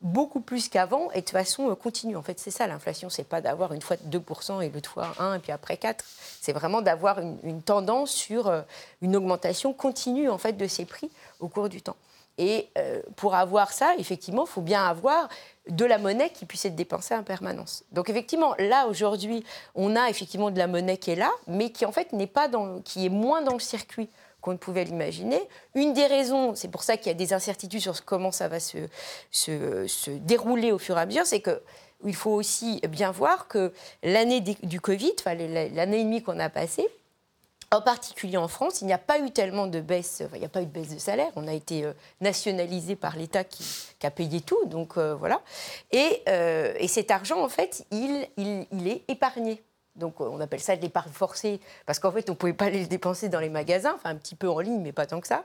beaucoup 0.02 0.42
plus 0.42 0.68
qu'avant 0.68 1.12
et 1.12 1.22
de 1.22 1.30
façon 1.30 1.70
euh, 1.70 1.76
continue. 1.76 2.16
En 2.16 2.24
fait, 2.24 2.40
c'est 2.40 2.50
ça 2.50 2.66
l'inflation, 2.66 3.10
c'est 3.10 3.24
pas 3.24 3.40
d'avoir 3.40 3.72
une 3.74 3.84
fois 3.84 3.98
2% 3.98 4.64
et 4.64 4.70
l'autre 4.70 4.90
fois 4.90 5.14
1 5.20 5.36
et 5.36 5.40
puis 5.40 5.52
après 5.52 5.78
4. 5.78 6.04
C'est 6.42 6.54
vraiment 6.54 6.82
d'avoir 6.82 7.20
une, 7.20 7.38
une, 7.44 7.62
tendance 7.62 8.10
sur 8.10 8.48
euh, 8.48 8.62
une 9.04 9.16
augmentation 9.16 9.74
continue 9.74 10.28
en 10.28 10.40
fait 10.40 10.54
de 10.54 10.66
ces 10.66 10.86
prix 10.86 11.12
au 11.40 11.48
cours 11.48 11.70
du 11.70 11.84
temps. 11.84 11.98
Et 12.38 12.70
euh, 12.78 13.02
pour 13.16 13.36
avoir 13.36 13.72
ça, 13.72 13.94
effectivement, 13.98 14.46
il 14.46 14.50
faut 14.50 14.62
bien 14.62 14.86
avoir 14.86 15.28
de 15.68 15.86
la 15.86 15.98
monnaie 15.98 16.30
qui 16.30 16.46
puisse 16.46 16.66
être 16.66 16.76
dépensée 16.76 17.14
en 17.14 17.24
permanence. 17.24 17.84
Donc 17.92 18.10
effectivement, 18.10 18.56
là 18.58 18.88
aujourd'hui, 18.88 19.44
on 19.76 19.96
a 19.96 20.10
effectivement 20.10 20.50
de 20.50 20.58
la 20.58 20.68
monnaie 20.68 20.98
qui 20.98 21.12
est 21.12 21.16
là, 21.16 21.32
mais 21.48 21.72
qui 21.72 21.86
en 21.86 21.92
fait 21.92 22.14
n'est 22.14 22.28
pas 22.28 22.48
dans, 22.48 22.82
qui 22.82 23.06
est 23.06 23.10
moins 23.10 23.42
dans 23.42 23.54
le 23.54 23.60
circuit 23.60 24.10
qu'on 24.42 24.54
ne 24.54 24.58
pouvait 24.58 24.86
l'imaginer. 24.86 25.40
Une 25.76 25.94
des 25.94 26.08
raisons, 26.08 26.56
c'est 26.56 26.70
pour 26.70 26.82
ça 26.82 26.98
qu'il 26.98 27.08
y 27.08 27.12
a 27.12 27.18
des 27.18 27.34
incertitudes 27.34 27.82
sur 27.82 28.04
comment 28.06 28.32
ça 28.32 28.48
va 28.48 28.60
se, 28.60 28.78
se, 29.30 29.86
se 29.88 30.10
dérouler 30.10 30.72
au 30.72 30.80
fur 30.80 30.98
et 30.98 31.02
à 31.02 31.06
mesure, 31.06 31.26
c'est 31.26 31.42
que 31.42 31.62
il 32.04 32.16
faut 32.16 32.32
aussi 32.32 32.82
bien 32.90 33.12
voir 33.12 33.48
que 33.48 33.72
l'année 34.02 34.42
du 34.42 34.82
Covid, 34.82 35.14
l'année 35.26 36.00
et 36.00 36.04
demie 36.04 36.24
qu'on 36.24 36.40
a 36.40 36.50
passée, 36.50 36.88
en 37.72 37.82
particulier 37.82 38.38
en 38.38 38.50
France, 38.50 38.82
il 38.82 38.86
n'y 38.86 38.94
a 38.94 38.98
pas 38.98 39.20
eu 39.20 39.32
tellement 39.32 39.66
de 39.66 39.80
baisse, 39.80 40.22
il 40.34 40.40
n'y 40.40 40.46
a 40.46 40.50
pas 40.50 40.62
eu 40.62 40.66
de 40.66 40.72
baisse 40.72 40.94
de 40.94 41.00
salaire. 41.00 41.32
On 41.38 41.48
a 41.48 41.54
été 41.54 41.86
euh, 41.86 41.94
nationalisé 42.20 42.98
par 42.98 43.16
l'État 43.16 43.46
qui, 43.46 43.64
a 44.04 44.12
payé 44.12 44.42
tout, 44.42 44.66
donc 44.66 44.98
euh, 44.98 45.16
voilà. 45.16 45.42
Euh, 45.96 46.74
et, 46.78 46.88
cet 46.88 47.12
argent, 47.12 47.42
en 47.42 47.50
fait, 47.50 47.86
il, 47.92 48.28
est 48.88 49.04
épargné. 49.08 49.64
Donc 49.96 50.22
on 50.22 50.40
appelle 50.40 50.62
ça 50.62 50.78
de 50.78 50.82
l'épargne 50.82 51.12
forcée, 51.12 51.60
parce 51.86 52.00
qu'en 52.00 52.12
fait 52.12 52.30
on 52.30 52.34
ne 52.34 52.38
pouvait 52.38 52.54
pas 52.54 52.70
les 52.70 52.86
dépenser 52.86 53.28
dans 53.28 53.42
les 53.42 53.50
magasins, 53.50 53.92
enfin 53.94 54.12
un 54.12 54.16
petit 54.16 54.36
peu 54.36 54.50
en 54.50 54.60
ligne, 54.60 54.80
mais 54.80 54.94
pas 54.94 55.06
tant 55.06 55.20
que 55.20 55.28
ça. 55.28 55.44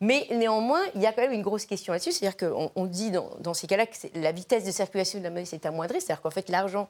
Mais 0.00 0.28
néanmoins, 0.30 0.80
il 0.94 1.02
y 1.02 1.06
a 1.06 1.12
quand 1.12 1.22
même 1.22 1.32
une 1.32 1.42
grosse 1.42 1.66
question 1.66 1.92
là-dessus, 1.92 2.12
c'est-à-dire 2.12 2.36
qu'on 2.36 2.86
dit 2.86 3.10
dans, 3.10 3.54
ces 3.54 3.66
cas-là 3.66 3.86
que 3.86 3.96
la 4.14 4.30
vitesse 4.30 4.64
de 4.64 4.70
circulation 4.70 5.18
de 5.18 5.24
la 5.24 5.30
monnaie 5.30 5.44
s'est 5.44 5.66
amoindrie, 5.66 6.00
c'est-à-dire 6.00 6.22
qu'en 6.22 6.30
fait 6.30 6.48
l'argent 6.48 6.88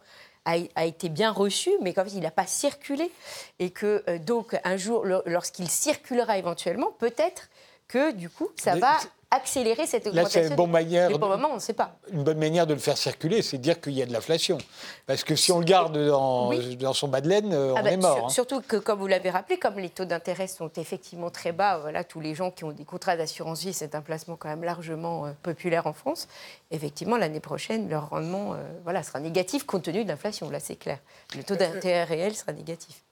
a, 0.74 0.84
été 0.84 1.08
bien 1.08 1.30
reçu, 1.30 1.70
mais 1.80 1.92
qu'en 1.92 2.04
fait 2.04 2.12
il 2.14 2.20
n'a 2.20 2.30
pas 2.30 2.46
circulé, 2.46 3.11
et 3.58 3.70
que 3.70 4.02
euh, 4.08 4.18
donc 4.18 4.56
un 4.64 4.76
jour, 4.76 5.04
lorsqu'il 5.26 5.68
circulera 5.68 6.38
éventuellement, 6.38 6.92
peut-être 6.98 7.48
que 7.87 8.12
du 8.12 8.28
coup 8.28 8.48
ça 8.56 8.76
va 8.76 8.98
accélérer 9.30 9.86
cette 9.86 10.06
augmentation. 10.06 10.40
Là, 10.40 10.46
c'est 10.46 10.50
une 10.50 10.56
bonne 10.56 10.70
manière. 10.70 11.10
pour 11.10 11.28
le 11.28 11.36
moment, 11.36 11.50
on 11.52 11.56
ne 11.56 11.60
sait 11.60 11.74
pas. 11.74 11.96
Une 12.12 12.22
bonne 12.22 12.38
manière 12.38 12.66
de 12.66 12.72
le 12.72 12.80
faire 12.80 12.96
circuler, 12.96 13.42
c'est 13.42 13.58
de 13.58 13.62
dire 13.62 13.80
qu'il 13.80 13.92
y 13.92 14.02
a 14.02 14.06
de 14.06 14.12
l'inflation. 14.12 14.58
Parce 15.06 15.22
que 15.22 15.36
si 15.36 15.52
on 15.52 15.58
le 15.58 15.64
garde 15.64 15.98
dans, 15.98 16.50
dans 16.78 16.92
son 16.94 17.08
bas 17.08 17.20
de 17.20 17.28
laine, 17.28 17.52
euh, 17.52 17.74
ah 17.76 17.80
on 17.80 17.84
bah, 17.84 17.90
est 17.90 17.96
mort. 17.96 18.26
Hein. 18.26 18.28
Surtout 18.30 18.62
que, 18.62 18.76
comme 18.76 18.98
vous 18.98 19.06
l'avez 19.06 19.30
rappelé, 19.30 19.58
comme 19.58 19.78
les 19.78 19.90
taux 19.90 20.06
d'intérêt 20.06 20.46
sont 20.46 20.70
effectivement 20.76 21.30
très 21.30 21.52
bas, 21.52 21.78
voilà, 21.78 22.04
tous 22.04 22.20
les 22.20 22.34
gens 22.34 22.50
qui 22.50 22.64
ont 22.64 22.72
des 22.72 22.84
contrats 22.84 23.16
d'assurance 23.16 23.60
vie, 23.60 23.74
c'est 23.74 23.94
un 23.94 24.00
placement 24.00 24.36
quand 24.36 24.48
même 24.48 24.64
largement 24.64 25.26
euh, 25.26 25.32
populaire 25.42 25.86
en 25.86 25.92
France. 25.92 26.26
Effectivement, 26.70 27.18
l'année 27.18 27.40
prochaine, 27.40 27.88
leur 27.90 28.08
rendement 28.10 28.54
euh, 28.54 28.56
voilà, 28.84 29.02
sera 29.02 29.20
négatif 29.20 29.64
compte 29.66 29.82
tenu 29.82 30.04
de 30.04 30.08
l'inflation. 30.08 30.48
Là, 30.48 30.60
c'est 30.60 30.76
clair. 30.76 30.98
Le 31.36 31.44
taux 31.44 31.56
d'intérêt 31.56 32.04
réel 32.04 32.34
sera 32.34 32.52
négatif. 32.52 33.02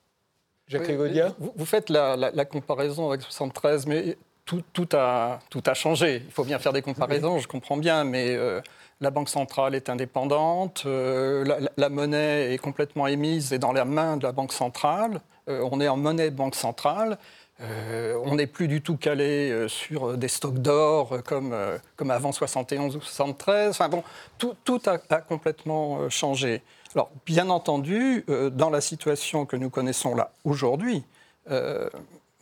Jacques 0.69 0.91
vous, 0.91 1.53
vous, 1.55 1.65
faites 1.65 1.91
la, 1.91 2.17
la, 2.17 2.45
comparaison 2.45 3.09
avec 3.09 3.23
73, 3.23 3.87
mais 3.87 4.17
tout, 4.47 4.89
a, 4.93 5.41
tout 5.51 5.63
a 5.67 5.75
changé. 5.75 6.23
Il 6.25 6.33
faut 6.33 6.45
bien 6.45 6.59
faire 6.59 6.73
des 6.73 6.83
comparaisons, 6.83 7.39
je 7.39 7.49
comprends 7.49 7.77
bien, 7.77 8.05
mais 8.05 8.35
euh, 8.35 8.61
la 9.01 9.11
Banque 9.11 9.29
centrale 9.29 9.75
est 9.75 9.91
indépendante, 9.91 10.85
euh, 10.87 11.67
la, 11.77 11.89
monnaie 11.89 12.55
est 12.55 12.59
complètement 12.59 13.07
émise 13.09 13.53
et 13.53 13.59
dans 13.59 13.73
la 13.73 13.85
main 13.85 14.17
de 14.17 14.23
la 14.23 14.33
Banque 14.33 14.53
centrale. 14.53 15.21
Euh, 15.49 15.69
on 15.71 15.81
est 15.81 15.89
en 15.89 15.97
monnaie 15.97 16.31
Banque 16.31 16.55
centrale. 16.55 17.19
on 17.61 18.35
n'est 18.35 18.47
plus 18.47 18.69
du 18.69 18.83
tout 18.83 18.97
calé 18.97 19.67
sur 19.69 20.17
des 20.19 20.29
stocks 20.29 20.59
d'or 20.59 21.23
comme, 21.25 21.57
comme 21.97 22.11
avant 22.11 22.31
71 22.31 22.97
ou 22.97 23.01
73. 23.01 23.71
Enfin 23.71 23.89
bon, 23.89 24.05
tout, 24.39 24.55
tout 24.65 24.81
a, 24.87 24.99
a, 25.09 25.21
complètement 25.23 26.11
changé. 26.11 26.63
Alors, 26.95 27.11
bien 27.25 27.49
entendu, 27.49 28.25
dans 28.53 28.69
la 28.69 28.83
situation 28.83 29.47
que 29.47 29.57
nous 29.57 29.71
connaissons 29.71 30.15
là 30.15 30.33
aujourd'hui, 30.45 31.03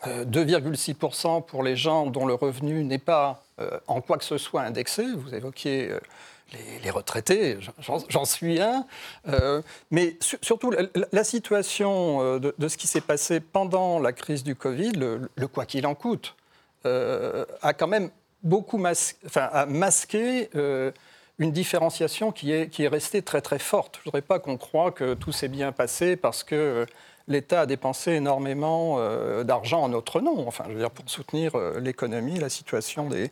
2,6% 0.07 1.37
euh, 1.37 1.41
pour 1.41 1.63
les 1.63 1.77
gens 1.77 2.07
dont 2.07 2.27
le 2.27 2.35
revenu 2.35 2.85
n'est 2.85 2.99
pas 2.99 3.43
euh, 3.61 3.79
en 3.87 4.01
quoi 4.01 4.19
que 4.19 4.25
ce 4.25 4.39
soit 4.39 4.63
indexé. 4.63 5.05
Vous 5.17 5.35
évoquiez 5.35 5.91
euh, 5.91 6.01
les, 6.83 6.91
retraités, 6.91 7.59
j'en 8.09 8.25
suis 8.25 8.61
un. 8.61 8.87
mais 9.91 10.17
surtout, 10.21 10.71
la, 11.13 11.25
situation 11.25 12.39
de, 12.39 12.69
ce 12.69 12.77
qui 12.77 12.87
s'est 12.87 13.01
passé 13.01 13.41
pendant 13.41 13.99
la 13.99 14.13
crise 14.13 14.45
du 14.45 14.55
Covid, 14.55 14.93
le, 14.93 15.49
quoi 15.49 15.65
qu'il 15.67 15.85
en 15.87 15.97
coûte, 15.97 16.37
a 16.85 17.73
quand 17.73 17.89
même 17.89 18.11
beaucoup 18.43 18.79
masqué 18.79 20.49
une 21.39 21.51
différenciation 21.51 22.31
qui 22.31 22.53
est, 22.53 22.69
qui 22.69 22.85
est 22.85 22.89
restée 22.89 23.23
très 23.23 23.41
très 23.41 23.59
forte. 23.59 23.97
Je 23.97 24.01
ne 24.01 24.05
voudrais 24.05 24.23
pas 24.23 24.39
qu'on 24.39 24.57
croie 24.57 24.93
que 24.93 25.15
tout 25.15 25.33
s'est 25.33 25.49
bien 25.49 25.73
passé 25.73 26.15
parce 26.15 26.45
que 26.45 26.87
l'État 27.29 27.63
a 27.63 27.67
dépensé 27.67 28.13
énormément 28.13 28.97
euh, 28.99 29.45
d'argent 29.45 29.83
en 29.83 29.89
notre 29.89 30.21
nom, 30.21 30.47
enfin, 30.47 30.65
je 30.69 30.75
veux 30.75 30.81
dire, 30.81 30.91
pour 30.91 31.09
soutenir 31.09 31.55
euh, 31.55 31.81
l'économie, 31.81 32.39
la 32.39 32.49
situation 32.49 33.09
des, 33.09 33.31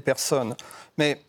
personnes. 0.00 0.56
Mais 0.96 1.20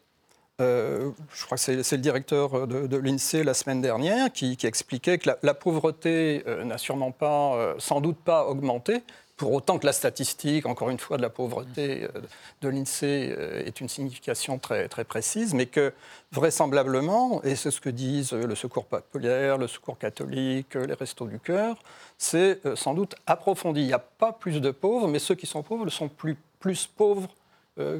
euh, 0.63 1.11
je 1.33 1.45
crois 1.45 1.57
que 1.57 1.83
c'est 1.83 1.95
le 1.95 2.01
directeur 2.01 2.67
de, 2.67 2.97
l'INSEE 2.97 3.43
la 3.43 3.53
semaine 3.53 3.81
dernière 3.81 4.31
qui, 4.31 4.57
expliquait 4.63 5.17
que 5.17 5.29
la 5.41 5.53
pauvreté 5.53 6.43
n'a 6.65 6.77
sûrement 6.77 7.11
pas, 7.11 7.75
sans 7.77 8.01
doute 8.01 8.17
pas 8.17 8.45
augmenté, 8.45 9.03
pour 9.37 9.51
autant 9.53 9.79
que 9.79 9.85
la 9.85 9.93
statistique, 9.93 10.65
encore 10.65 10.89
une 10.89 10.99
fois, 10.99 11.17
de 11.17 11.21
la 11.21 11.29
pauvreté 11.29 12.03
euh, 12.03 12.21
de 12.61 12.69
l'INSEE 12.69 13.33
euh, 13.37 13.65
est 13.65 13.81
une 13.81 13.89
signification 13.89 14.59
très, 14.59 14.87
très 14.87 15.03
précise, 15.03 15.53
mais 15.53 15.65
que 15.65 15.91
vraisemblablement, 16.31 17.43
et 17.43 17.55
c'est 17.55 17.71
ce 17.71 17.81
que 17.81 17.89
disent 17.89 18.33
euh, 18.33 18.45
le 18.45 18.55
Secours 18.55 18.85
populaire, 18.85 19.57
le 19.57 19.67
Secours 19.67 19.97
catholique, 19.97 20.75
les 20.75 20.93
Restos 20.93 21.27
du 21.27 21.39
Cœur, 21.39 21.77
c'est 22.17 22.61
sans 22.75 22.93
doute 22.93 23.15
approfondi. 23.25 23.81
Il 23.81 23.87
n'y 23.87 23.93
a 23.93 23.99
pas 23.99 24.31
plus 24.31 24.61
de 24.61 24.71
pauvres, 24.71 25.07
mais 25.07 25.19
ceux 25.19 25.35
qui 25.35 25.45
sont 25.45 25.63
pauvres 25.63 25.89
sont 25.89 26.07
plus, 26.07 26.37
plus 26.59 26.87
pauvres 26.87 27.27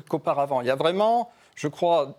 qu'auparavant. 0.08 0.62
Il 0.62 0.68
y 0.68 0.72
a 0.72 0.76
vraiment, 0.76 1.32
je 1.56 1.68
crois, 1.68 2.16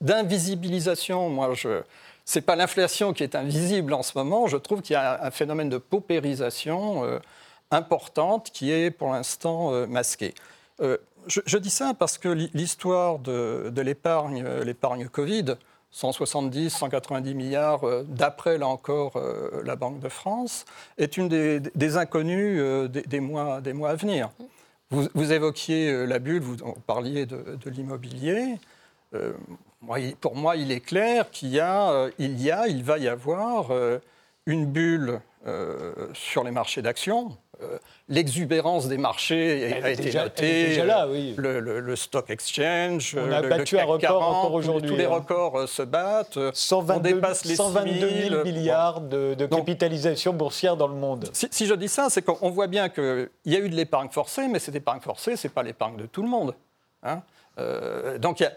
d'invisibilisation, 0.00 1.28
moi, 1.28 1.54
je 1.54 1.82
c'est 2.24 2.40
pas 2.40 2.56
l'inflation 2.56 3.12
qui 3.12 3.22
est 3.22 3.34
invisible 3.34 3.92
en 3.94 4.02
ce 4.02 4.16
moment. 4.16 4.46
Je 4.46 4.56
trouve 4.56 4.82
qu'il 4.82 4.94
y 4.94 4.96
a 4.96 5.24
un 5.24 5.30
phénomène 5.30 5.68
de 5.68 5.78
paupérisation 5.78 7.04
euh, 7.04 7.18
importante 7.70 8.50
qui 8.52 8.70
est 8.70 8.90
pour 8.90 9.12
l'instant 9.12 9.72
euh, 9.72 9.86
masqué. 9.86 10.34
Euh, 10.80 10.98
je, 11.26 11.56
dis 11.56 11.70
ça 11.70 11.94
parce 11.96 12.18
que 12.18 12.28
l'histoire 12.28 13.20
de, 13.20 13.72
l'épargne, 13.76 14.44
l'épargne 14.64 15.06
Covid, 15.06 15.56
170, 15.92 16.70
190 16.70 17.34
milliards 17.34 17.82
d'après, 18.04 18.58
là 18.58 18.66
encore, 18.66 19.22
la 19.62 19.76
Banque 19.76 20.00
de 20.00 20.08
France, 20.08 20.64
est 20.98 21.16
une 21.16 21.28
des, 21.28 21.96
inconnues 21.96 22.88
des, 22.88 23.20
mois, 23.20 23.60
des 23.60 23.72
mois 23.72 23.90
à 23.90 23.94
venir. 23.94 24.30
Vous, 24.90 25.32
évoquiez 25.32 26.06
la 26.06 26.18
bulle, 26.18 26.42
vous 26.42 26.56
parliez 26.88 27.24
de, 27.24 27.56
de 27.62 27.70
l'immobilier 27.70 28.58
pour 30.20 30.36
moi, 30.36 30.56
il 30.56 30.72
est 30.72 30.80
clair 30.80 31.30
qu'il 31.30 31.48
y 31.48 31.60
a, 31.60 31.90
euh, 31.90 32.10
il 32.18 32.40
y 32.40 32.50
a, 32.50 32.66
il 32.68 32.84
va 32.84 32.98
y 32.98 33.08
avoir 33.08 33.70
euh, 33.70 33.98
une 34.46 34.66
bulle 34.66 35.20
euh, 35.46 35.92
sur 36.14 36.44
les 36.44 36.50
marchés 36.50 36.82
d'actions. 36.82 37.36
L'exubérance 38.08 38.88
des 38.88 38.98
marchés 38.98 39.72
a 39.80 39.90
été 39.90 40.12
notée. 40.12 40.66
Déjà 40.66 40.84
là, 40.84 41.06
oui. 41.08 41.32
le, 41.38 41.94
stock 41.94 42.28
exchange, 42.28 43.16
on 43.16 43.30
a 43.30 43.40
battu 43.40 43.78
un 43.78 43.84
record 43.84 44.20
encore 44.20 44.54
aujourd'hui. 44.54 44.90
Tous 44.90 44.96
les 44.96 45.04
hein. 45.04 45.10
records 45.10 45.68
se 45.68 45.82
battent. 45.82 46.40
122, 46.52 46.92
on 46.92 47.14
dépasse 47.14 47.44
les 47.44 47.54
122 47.54 48.10
000 48.30 48.44
milliards 48.44 49.00
de, 49.00 49.46
capitalisation 49.46 50.32
boursière 50.32 50.76
dans 50.76 50.88
le 50.88 50.96
monde. 50.96 51.30
Si, 51.32 51.66
je 51.66 51.74
dis 51.74 51.86
ça, 51.86 52.08
c'est 52.10 52.22
qu'on 52.22 52.50
voit 52.50 52.66
bien 52.66 52.88
qu'il 52.88 53.30
y 53.44 53.54
a 53.54 53.60
eu 53.60 53.68
de 53.68 53.76
l'épargne 53.76 54.08
forcée, 54.08 54.48
mais 54.48 54.58
cette 54.58 54.74
épargne 54.74 55.00
forcée, 55.00 55.36
ce 55.36 55.46
n'est 55.46 55.52
pas 55.52 55.62
l'épargne 55.62 55.96
de 55.96 56.06
tout 56.06 56.22
le 56.22 56.28
monde. 56.28 56.56
Hein. 57.04 57.22
Donc, 58.18 58.40
y 58.40 58.44
a, 58.44 58.52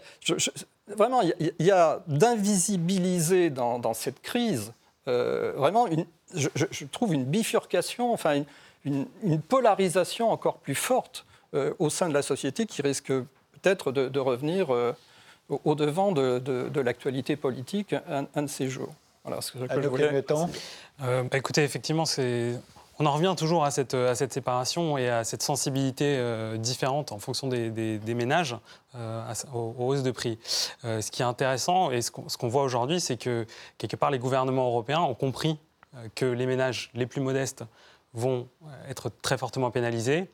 vraiment, 0.94 1.22
il 1.22 1.52
y, 1.58 1.70
a 1.70 2.00
d'invisibiliser 2.06 3.50
dans, 3.50 3.94
cette 3.94 4.20
crise 4.22 4.72
euh, 5.08 5.52
vraiment, 5.56 5.86
une, 5.86 6.04
je, 6.34 6.84
trouve 6.86 7.14
une 7.14 7.24
bifurcation, 7.24 8.12
enfin 8.12 8.42
une, 8.84 9.06
polarisation 9.48 10.30
encore 10.30 10.58
plus 10.58 10.74
forte 10.74 11.24
euh, 11.54 11.72
au 11.78 11.90
sein 11.90 12.08
de 12.08 12.14
la 12.14 12.22
société 12.22 12.66
qui 12.66 12.82
risque 12.82 13.08
peut-être 13.08 13.92
de, 13.92 14.18
revenir 14.18 14.72
euh, 14.74 14.92
au, 15.48 15.74
devant 15.74 16.12
de, 16.12 16.80
l'actualité 16.80 17.36
politique 17.36 17.94
un, 18.08 18.42
de 18.42 18.48
ces 18.48 18.68
jours. 18.68 18.94
Voilà 19.24 19.40
ce 19.40 19.52
que, 19.52 19.58
je 19.58 19.88
voulais. 19.88 20.24
Bah, 20.98 21.36
écoutez, 21.36 21.64
effectivement, 21.64 22.04
c'est 22.04 22.54
on 22.98 23.06
en 23.06 23.12
revient 23.12 23.34
toujours 23.36 23.64
à 23.64 23.70
cette, 23.70 23.94
séparation 24.32 24.96
et 24.96 25.08
à 25.08 25.24
cette 25.24 25.42
sensibilité 25.42 26.16
euh, 26.18 26.56
différente 26.56 27.12
en 27.12 27.18
fonction 27.18 27.48
des, 27.48 28.00
ménages 28.14 28.56
euh, 28.94 29.34
aux, 29.52 29.74
hausses 29.78 30.02
de 30.02 30.10
prix. 30.10 30.38
Euh, 30.84 31.00
ce 31.00 31.10
qui 31.10 31.22
est 31.22 31.26
intéressant 31.26 31.90
et 31.90 32.00
ce 32.00 32.10
qu'on 32.10 32.48
voit 32.48 32.62
aujourd'hui, 32.62 33.00
c'est 33.00 33.16
que 33.16 33.46
quelque 33.78 33.96
part 33.96 34.10
les 34.10 34.18
gouvernements 34.18 34.68
européens 34.68 35.00
ont 35.00 35.14
compris 35.14 35.58
que 36.14 36.26
les 36.26 36.46
ménages 36.46 36.90
les 36.94 37.06
plus 37.06 37.20
modestes 37.20 37.64
vont 38.12 38.48
être 38.88 39.10
très 39.22 39.38
fortement 39.38 39.70
pénalisés. 39.70 40.28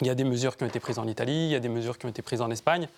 Il 0.00 0.06
y 0.06 0.10
a 0.10 0.14
des 0.14 0.24
mesures 0.24 0.56
qui 0.56 0.64
ont 0.64 0.66
été 0.66 0.80
prises 0.80 0.98
en 0.98 1.06
Italie, 1.06 1.46
il 1.46 1.50
y 1.50 1.54
a 1.54 1.60
des 1.60 1.68
mesures 1.68 1.98
qui 1.98 2.06
ont 2.06 2.10
été 2.10 2.22
prises 2.22 2.40
en 2.40 2.50
Espagne. 2.50 2.88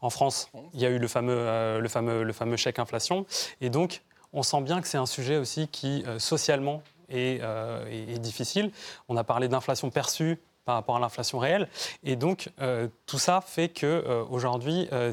En 0.00 0.10
France, 0.10 0.50
il 0.74 0.80
y 0.80 0.86
a 0.86 0.90
eu 0.90 0.98
le 0.98 1.08
fameux, 1.08 2.56
chèque 2.56 2.78
inflation. 2.78 3.26
Et 3.60 3.70
donc, 3.70 4.02
on 4.32 4.42
sent 4.42 4.60
bien 4.62 4.80
que 4.80 4.86
c'est 4.86 4.98
un 4.98 5.06
sujet 5.06 5.36
aussi 5.36 5.66
qui, 5.66 6.04
socialement, 6.18 6.82
euh, 7.10 7.86
est, 7.86 8.18
difficile. 8.18 8.70
On 9.08 9.16
a 9.16 9.24
parlé 9.24 9.48
d'inflation 9.48 9.90
perçue 9.90 10.38
par 10.64 10.74
rapport 10.74 10.96
à 10.96 11.00
l'inflation 11.00 11.38
réelle. 11.38 11.68
Et 12.04 12.16
donc, 12.16 12.50
euh, 12.60 12.88
tout 13.06 13.18
ça 13.18 13.40
fait 13.40 13.68
qu'aujourd'hui, 13.70 14.88
euh, 14.92 15.12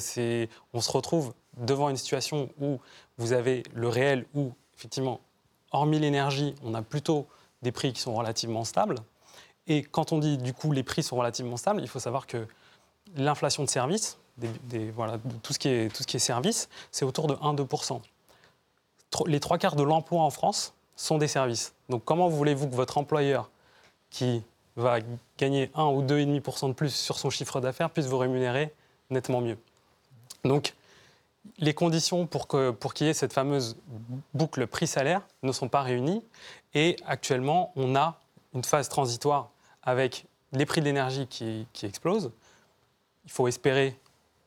on 0.73 0.81
se 0.81 0.91
retrouve 0.91 1.33
devant 1.57 1.89
une 1.89 1.97
situation 1.97 2.49
où 2.59 2.79
vous 3.17 3.31
avez 3.31 3.63
le 3.73 3.87
réel, 3.87 4.25
où, 4.33 4.51
effectivement, 4.75 5.21
hormis 5.71 5.99
l'énergie, 5.99 6.55
on 6.63 6.73
a 6.73 6.81
plutôt 6.81 7.27
des 7.61 7.71
prix 7.71 7.93
qui 7.93 8.01
sont 8.01 8.13
relativement 8.13 8.65
stables. 8.65 8.97
Et 9.67 9.81
quand 9.81 10.11
on 10.11 10.19
dit, 10.19 10.37
du 10.37 10.53
coup, 10.53 10.71
les 10.71 10.83
prix 10.83 11.03
sont 11.03 11.15
relativement 11.15 11.57
stables, 11.57 11.81
il 11.81 11.87
faut 11.87 11.99
savoir 11.99 12.27
que 12.27 12.45
l'inflation 13.15 13.63
de 13.63 13.69
voilà, 14.93 15.17
tout, 15.41 15.53
ce 15.53 15.59
qui 15.59 15.69
est, 15.69 15.95
tout 15.95 16.03
ce 16.03 16.07
qui 16.07 16.17
est 16.17 16.19
services, 16.19 16.67
c'est 16.91 17.05
autour 17.05 17.27
de 17.27 17.35
1-2%. 17.35 18.01
Les 19.27 19.39
trois 19.39 19.57
quarts 19.57 19.77
de 19.77 19.83
l'emploi 19.83 20.21
en 20.21 20.29
France 20.29 20.74
sont 20.95 21.17
des 21.17 21.27
services. 21.27 21.73
Donc 21.89 22.03
comment 22.05 22.29
voulez-vous 22.29 22.67
que 22.67 22.75
votre 22.75 22.97
employeur, 22.97 23.49
qui 24.09 24.43
va 24.75 24.99
gagner 25.37 25.71
1 25.75 25.85
ou 25.85 26.03
2,5% 26.03 26.69
de 26.69 26.73
plus 26.73 26.93
sur 26.93 27.17
son 27.17 27.29
chiffre 27.29 27.59
d'affaires, 27.61 27.89
puisse 27.89 28.07
vous 28.07 28.17
rémunérer 28.17 28.73
nettement 29.09 29.41
mieux? 29.41 29.57
Donc 30.43 30.73
les 31.57 31.73
conditions 31.73 32.25
pour 32.25 32.47
qu'il 32.47 32.71
pour 32.73 32.93
y 32.99 33.05
ait 33.05 33.13
cette 33.13 33.33
fameuse 33.33 33.77
boucle 34.33 34.67
prix-salaire 34.67 35.21
ne 35.43 35.51
sont 35.51 35.69
pas 35.69 35.81
réunies. 35.81 36.23
Et 36.73 36.95
actuellement, 37.05 37.71
on 37.75 37.95
a 37.95 38.19
une 38.53 38.63
phase 38.63 38.89
transitoire 38.89 39.49
avec 39.83 40.25
les 40.51 40.65
prix 40.65 40.81
de 40.81 40.85
l'énergie 40.85 41.27
qui, 41.27 41.67
qui 41.73 41.85
explosent. 41.85 42.31
Il 43.25 43.31
faut 43.31 43.47
espérer, 43.47 43.97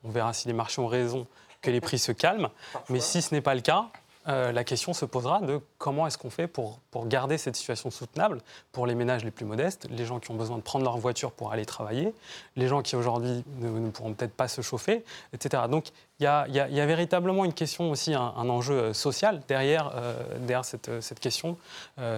on 0.04 0.10
verra 0.10 0.32
si 0.32 0.48
les 0.48 0.54
marchés 0.54 0.80
ont 0.80 0.86
raison, 0.86 1.26
que 1.62 1.70
les 1.70 1.80
prix 1.80 1.98
se 1.98 2.12
calment. 2.12 2.50
Mais 2.88 3.00
si 3.00 3.22
ce 3.22 3.34
n'est 3.34 3.40
pas 3.40 3.54
le 3.54 3.60
cas, 3.60 3.88
euh, 4.28 4.52
la 4.52 4.62
question 4.62 4.92
se 4.92 5.04
posera 5.04 5.40
de 5.40 5.60
comment 5.78 6.06
est-ce 6.06 6.18
qu'on 6.18 6.30
fait 6.30 6.46
pour, 6.46 6.80
garder 7.06 7.38
cette 7.38 7.56
situation 7.56 7.90
soutenable 7.90 8.40
pour 8.72 8.86
les 8.86 8.94
ménages 8.94 9.24
les 9.24 9.30
plus 9.30 9.44
modestes, 9.44 9.86
les 9.90 10.04
gens 10.04 10.18
qui 10.18 10.30
ont 10.32 10.34
besoin 10.34 10.56
de 10.56 10.62
prendre 10.62 10.84
leur 10.84 10.98
voiture 10.98 11.30
pour 11.30 11.52
aller 11.52 11.64
travailler, 11.64 12.12
les 12.56 12.66
gens 12.66 12.82
qui 12.82 12.96
aujourd'hui 12.96 13.44
ne, 13.60 13.88
pourront 13.90 14.12
peut-être 14.12 14.34
pas 14.34 14.48
se 14.48 14.60
chauffer, 14.60 15.04
etc. 15.32 15.62
Donc 15.70 15.86
il 16.18 16.24
y, 16.24 16.26
a, 16.26 16.86
véritablement 16.86 17.44
une 17.44 17.52
question 17.52 17.90
aussi, 17.90 18.14
un, 18.14 18.32
enjeu 18.36 18.74
euh, 18.74 18.92
social 18.92 19.40
derrière, 19.46 19.92
euh, 19.94 20.62
cette, 20.62 21.20
question, 21.20 21.56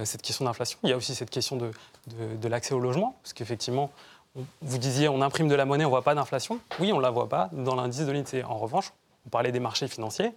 cette 0.04 0.22
question 0.22 0.46
d'inflation. 0.46 0.78
Il 0.82 0.90
y 0.90 0.92
a 0.92 0.96
aussi 0.96 1.14
cette 1.14 1.30
question 1.30 1.56
de, 1.56 1.70
de, 2.16 2.48
l'accès 2.48 2.74
au 2.74 2.80
logement, 2.80 3.16
parce 3.22 3.34
qu'effectivement, 3.34 3.90
vous 4.62 4.78
disiez 4.78 5.08
on 5.08 5.20
imprime 5.20 5.48
de 5.48 5.54
la 5.54 5.66
monnaie, 5.66 5.84
on 5.84 5.88
ne 5.88 5.92
voit 5.92 6.02
pas 6.02 6.14
d'inflation. 6.14 6.58
Oui, 6.78 6.92
on 6.92 6.96
ne 6.96 7.02
la 7.02 7.10
voit 7.10 7.28
pas 7.28 7.50
dans 7.52 7.74
l'indice 7.74 8.06
de 8.06 8.12
l'INSEE. 8.12 8.44
En 8.44 8.56
revanche, 8.56 8.92
on 9.26 9.28
parlait 9.28 9.52
des 9.52 9.60
marchés 9.60 9.88
financiers. 9.88 10.32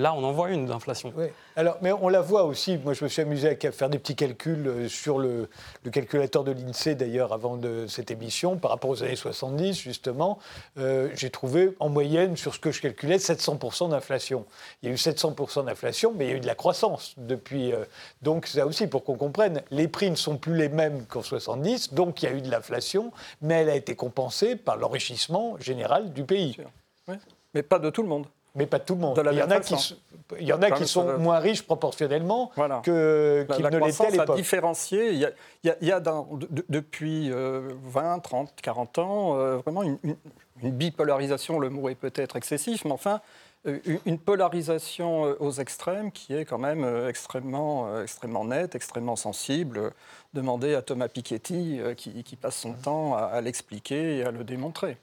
Là, 0.00 0.14
on 0.14 0.24
en 0.24 0.32
voit 0.32 0.48
une 0.48 0.64
d'inflation. 0.64 1.12
Oui. 1.14 1.26
Alors, 1.56 1.76
mais 1.82 1.92
on 1.92 2.08
la 2.08 2.22
voit 2.22 2.44
aussi. 2.44 2.78
Moi, 2.78 2.94
je 2.94 3.04
me 3.04 3.08
suis 3.10 3.20
amusé 3.20 3.50
à 3.62 3.70
faire 3.70 3.90
des 3.90 3.98
petits 3.98 4.16
calculs 4.16 4.66
euh, 4.66 4.88
sur 4.88 5.18
le, 5.18 5.46
calculateur 5.92 6.42
de 6.42 6.52
l'INSEE, 6.52 6.94
d'ailleurs, 6.94 7.34
avant 7.34 7.58
de 7.58 7.86
cette 7.86 8.10
émission, 8.10 8.56
par 8.56 8.70
rapport 8.70 8.88
aux 8.88 9.02
années 9.02 9.14
70, 9.14 9.78
justement. 9.78 10.38
Euh, 10.78 11.10
j'ai 11.14 11.28
trouvé, 11.28 11.76
en 11.80 11.90
moyenne, 11.90 12.34
sur 12.38 12.54
ce 12.54 12.60
que 12.60 12.70
je 12.70 12.80
calculais, 12.80 13.18
700% 13.18 13.90
d'inflation. 13.90 14.46
Il 14.82 14.88
y 14.88 14.90
a 14.90 14.94
eu 14.94 14.96
700% 14.96 15.66
d'inflation, 15.66 16.14
mais 16.16 16.28
il 16.28 16.30
y 16.30 16.32
a 16.32 16.36
eu 16.36 16.40
de 16.40 16.46
la 16.46 16.54
croissance 16.54 17.12
depuis. 17.18 17.74
Euh, 17.74 17.84
donc, 18.22 18.46
ça 18.46 18.64
aussi, 18.64 18.86
pour 18.86 19.04
qu'on 19.04 19.16
comprenne, 19.16 19.60
les 19.70 19.86
prix 19.86 20.10
ne 20.10 20.16
sont 20.16 20.38
plus 20.38 20.56
les 20.56 20.70
mêmes 20.70 21.04
qu'en 21.04 21.22
70, 21.22 21.92
donc 21.92 22.22
il 22.22 22.26
y 22.26 22.32
a 22.32 22.34
eu 22.34 22.40
de 22.40 22.50
l'inflation, 22.50 23.12
mais 23.42 23.56
elle 23.56 23.68
a 23.68 23.76
été 23.76 23.94
compensée 23.96 24.56
par 24.56 24.78
l'enrichissement 24.78 25.58
général 25.58 26.14
du 26.14 26.24
pays. 26.24 26.56
Oui. 27.06 27.16
Mais 27.52 27.62
pas 27.62 27.78
de 27.78 27.90
tout 27.90 28.02
le 28.02 28.08
monde. 28.08 28.24
Mais 28.54 28.66
pas 28.66 28.80
tout 28.80 28.94
le 28.94 29.00
monde. 29.00 29.22
il 29.32 29.38
y, 29.38 29.42
en 29.42 29.50
a 29.50 29.60
qui, 29.60 29.74
il 30.38 30.46
y 30.46 30.52
en 30.52 30.62
a 30.62 30.70
qui 30.70 30.86
sont 30.86 31.18
moins 31.18 31.38
riches 31.38 31.62
proportionnellement 31.62 32.50
que, 32.82 33.46
qu'ils 33.50 33.64
ne 33.64 33.78
l'étaient 33.78 34.06
à 34.06 34.10
l'époque. 34.10 34.36
différencié. 34.36 35.12
Il 35.12 35.32
y 35.62 35.92
a, 35.92 36.00
depuis 36.68 37.30
20, 37.30 38.18
30, 38.20 38.52
40 38.60 38.98
ans 38.98 39.38
euh, 39.38 39.56
vraiment 39.58 39.82
une, 39.82 40.16
bipolarisation. 40.62 41.58
Le 41.58 41.70
mot 41.70 41.88
est 41.88 41.94
peut-être 41.94 42.36
excessif, 42.36 42.84
mais 42.84 42.92
enfin 42.92 43.20
euh, 43.66 43.78
une 44.04 44.18
polarisation 44.18 45.26
euh, 45.26 45.36
aux 45.38 45.52
extrêmes 45.52 46.12
qui 46.12 46.34
est 46.34 46.44
quand 46.44 46.58
même 46.58 46.84
extrêmement, 47.08 48.02
extrêmement 48.02 48.44
nette, 48.44 48.74
extrêmement 48.74 49.16
sensible. 49.16 49.92
Demandez 50.34 50.74
à 50.74 50.82
Thomas 50.82 51.08
Piketty 51.08 51.80
qui, 51.96 52.36
passe 52.36 52.56
son 52.56 52.72
temps 52.74 53.16
à 53.16 53.40
l'expliquer 53.40 54.18
et 54.18 54.24
à 54.24 54.30
le 54.30 54.44
démontrer. 54.44 54.96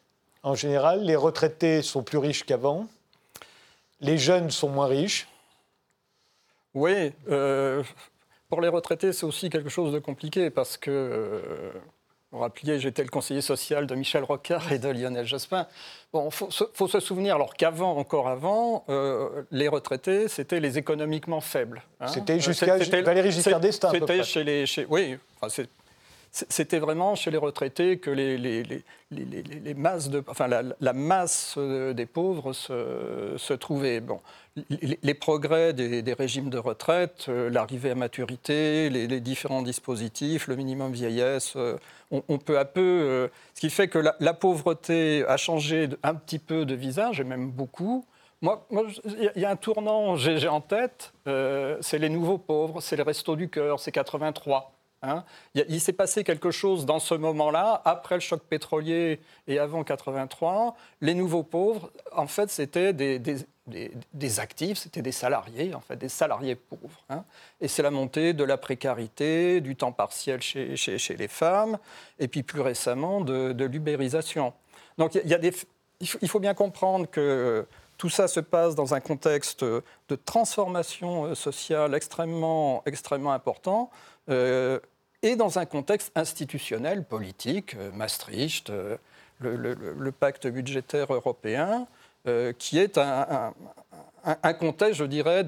En 0.43 0.55
général, 0.55 1.03
les 1.03 1.15
retraités 1.15 1.81
sont 1.81 2.03
plus 2.03 2.17
riches 2.17 2.45
qu'avant 2.45 2.87
les 3.99 4.17
jeunes 4.17 4.51
sont 4.51 4.69
moins 4.69 4.87
riches 4.87 5.27
Oui. 6.73 7.13
Euh, 7.29 7.83
pour 8.49 8.61
les 8.61 8.69
retraités, 8.69 9.13
c'est 9.13 9.25
aussi 9.25 9.49
quelque 9.49 9.69
chose 9.69 9.91
de 9.91 9.99
compliqué 9.99 10.49
parce 10.49 10.77
que, 10.77 10.91
euh, 10.91 11.71
vous 12.31 12.39
rappeliez, 12.39 12.79
j'étais 12.79 13.03
le 13.03 13.09
conseiller 13.09 13.41
social 13.41 13.87
de 13.87 13.95
Michel 13.95 14.23
Rocard 14.23 14.71
et 14.71 14.79
de 14.79 14.87
Lionel 14.87 15.25
Jospin. 15.25 15.67
Bon, 16.13 16.29
il 16.29 16.31
faut, 16.31 16.87
se 16.87 16.99
souvenir, 16.99 17.35
alors 17.35 17.55
qu'avant, 17.55 17.97
encore 17.97 18.27
avant, 18.27 18.85
euh, 18.89 19.43
les 19.51 19.67
retraités, 19.67 20.27
c'était 20.27 20.59
les 20.59 20.77
économiquement 20.77 21.41
faibles. 21.41 21.81
Hein. 21.99 22.07
C'était 22.07 22.39
jusqu'à 22.39 22.77
Valéry 22.77 23.31
Giscard 23.31 23.59
d'Estaing. 23.59 23.91
C'était 23.91 24.23
chez 24.23 24.43
les. 24.43 24.65
oui, 24.89 25.17
enfin, 25.41 25.63
c'était 26.49 26.79
vraiment 26.79 27.15
chez 27.15 27.31
les 27.31 27.37
retraités 27.37 27.97
que 27.97 28.09
les, 28.09 28.37
les, 28.37 28.63
les, 29.11 29.73
masses 29.73 30.09
de, 30.09 30.23
enfin, 30.27 30.47
la, 30.47 30.93
masse 30.93 31.55
euh, 31.57 31.93
des 31.93 32.05
pauvres 32.05 32.53
se, 32.53 33.33
se 33.37 33.53
trouvait. 33.53 34.01
Bon, 34.01 34.19
les, 34.69 35.13
progrès 35.13 35.73
des, 35.73 36.13
régimes 36.13 36.49
de 36.49 36.57
retraite, 36.57 37.25
euh, 37.29 37.49
l'arrivée 37.49 37.91
à 37.91 37.95
maturité, 37.95 38.89
les, 38.89 39.19
différents 39.19 39.61
dispositifs, 39.61 40.47
le 40.47 40.55
minimum 40.55 40.91
vieillesse, 40.91 41.53
euh, 41.55 41.77
on, 42.11 42.37
peut 42.37 42.59
à 42.59 42.65
peu. 42.65 43.29
ce 43.53 43.59
qui 43.59 43.69
fait 43.69 43.87
que 43.87 43.99
la, 44.19 44.33
pauvreté 44.33 45.25
a 45.27 45.37
changé 45.37 45.89
un 46.03 46.15
petit 46.15 46.39
peu 46.39 46.65
de 46.65 46.75
visage, 46.75 47.19
et 47.19 47.23
même 47.23 47.49
beaucoup. 47.49 48.05
Moi, 48.41 48.67
il 49.35 49.41
y 49.41 49.45
a 49.45 49.49
un 49.49 49.55
tournant, 49.55 50.15
j'ai 50.15 50.47
en 50.47 50.61
tête, 50.61 51.13
c'est 51.25 51.99
les 51.99 52.09
nouveaux 52.09 52.37
pauvres, 52.37 52.81
c'est 52.81 52.95
les 52.95 53.03
restos 53.03 53.35
du 53.35 53.49
cœur, 53.49 53.79
c'est 53.79 53.91
83. 53.91 54.76
Hein. 55.03 55.23
il, 55.53 55.79
s'est 55.79 55.93
passé 55.93 56.23
quelque 56.23 56.49
chose 56.49 56.85
dans 56.85 56.99
ce 56.99 57.13
moment-là, 57.13 57.81
après 57.85 58.15
le 58.15 58.21
choc 58.21 58.41
pétrolier 58.41 59.19
et 59.47 59.59
avant 59.59 59.83
83. 59.83 60.75
Les 61.01 61.13
nouveaux 61.13 61.43
pauvres, 61.43 61.91
en 62.15 62.27
fait, 62.27 62.49
c'était 62.49 62.93
des, 62.93 64.39
actifs, 64.39 64.79
c'était 64.79 65.03
des 65.03 65.11
salariés, 65.11 65.75
en 65.75 65.81
fait, 65.81 65.97
des 65.97 66.09
salariés 66.09 66.55
pauvres. 66.55 67.03
Hein. 67.09 67.23
Et 67.61 67.67
c'est 67.67 67.83
la 67.83 67.91
montée 67.91 68.33
de 68.33 68.43
la 68.43 68.57
précarité, 68.57 69.61
du 69.61 69.75
temps 69.75 69.91
partiel 69.91 70.41
chez, 70.41 71.15
les 71.17 71.27
femmes, 71.27 71.77
et 72.17 72.27
puis 72.27 72.41
plus 72.41 72.61
récemment 72.61 73.21
de, 73.21 73.65
l'ubérisation. 73.65 74.53
Donc 74.97 75.13
il, 75.13 75.53
il 75.99 76.29
faut 76.29 76.39
bien 76.39 76.55
comprendre 76.55 77.07
que 77.07 77.67
tout 77.97 78.09
ça 78.09 78.27
se 78.27 78.39
passe 78.39 78.75
dans 78.75 78.93
un 78.93 78.99
contexte 78.99 79.63
de 79.63 80.15
transformation 80.25 81.25
euh, 81.25 81.35
sociale 81.35 81.95
extrêmement, 81.95 82.83
extrêmement 82.85 83.33
important 83.33 83.89
euh, 84.29 84.79
et 85.21 85.35
dans 85.35 85.59
un 85.59 85.65
contexte 85.65 86.11
institutionnel, 86.15 87.03
politique, 87.03 87.75
euh, 87.75 87.91
Maastricht, 87.91 88.71
le, 89.39 90.11
pacte 90.11 90.47
budgétaire 90.47 91.13
européen, 91.13 91.87
qui 92.57 92.77
est 92.77 92.97
un, 92.97 93.53
contexte, 94.59 94.95
je 94.95 95.05
dirais, 95.05 95.45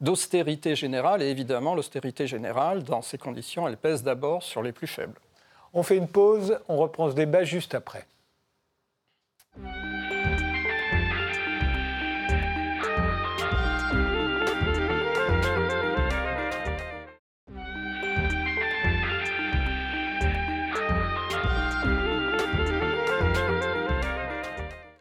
d'austérité 0.00 0.76
générale. 0.76 1.22
Et 1.22 1.30
évidemment, 1.30 1.74
l'austérité 1.74 2.26
générale, 2.26 2.82
dans 2.82 3.00
ces 3.00 3.16
conditions, 3.16 3.66
elle 3.66 3.76
pèse 3.76 4.02
d'abord 4.02 4.42
sur 4.42 4.62
les 4.62 4.72
plus 4.72 4.88
faibles. 4.88 5.18
On 5.72 5.82
fait 5.82 5.96
une 5.96 6.08
pause, 6.08 6.58
on 6.68 6.76
reprend 6.76 7.10
ce 7.10 7.14
débat 7.14 7.44
juste 7.44 7.74
après. 7.74 8.06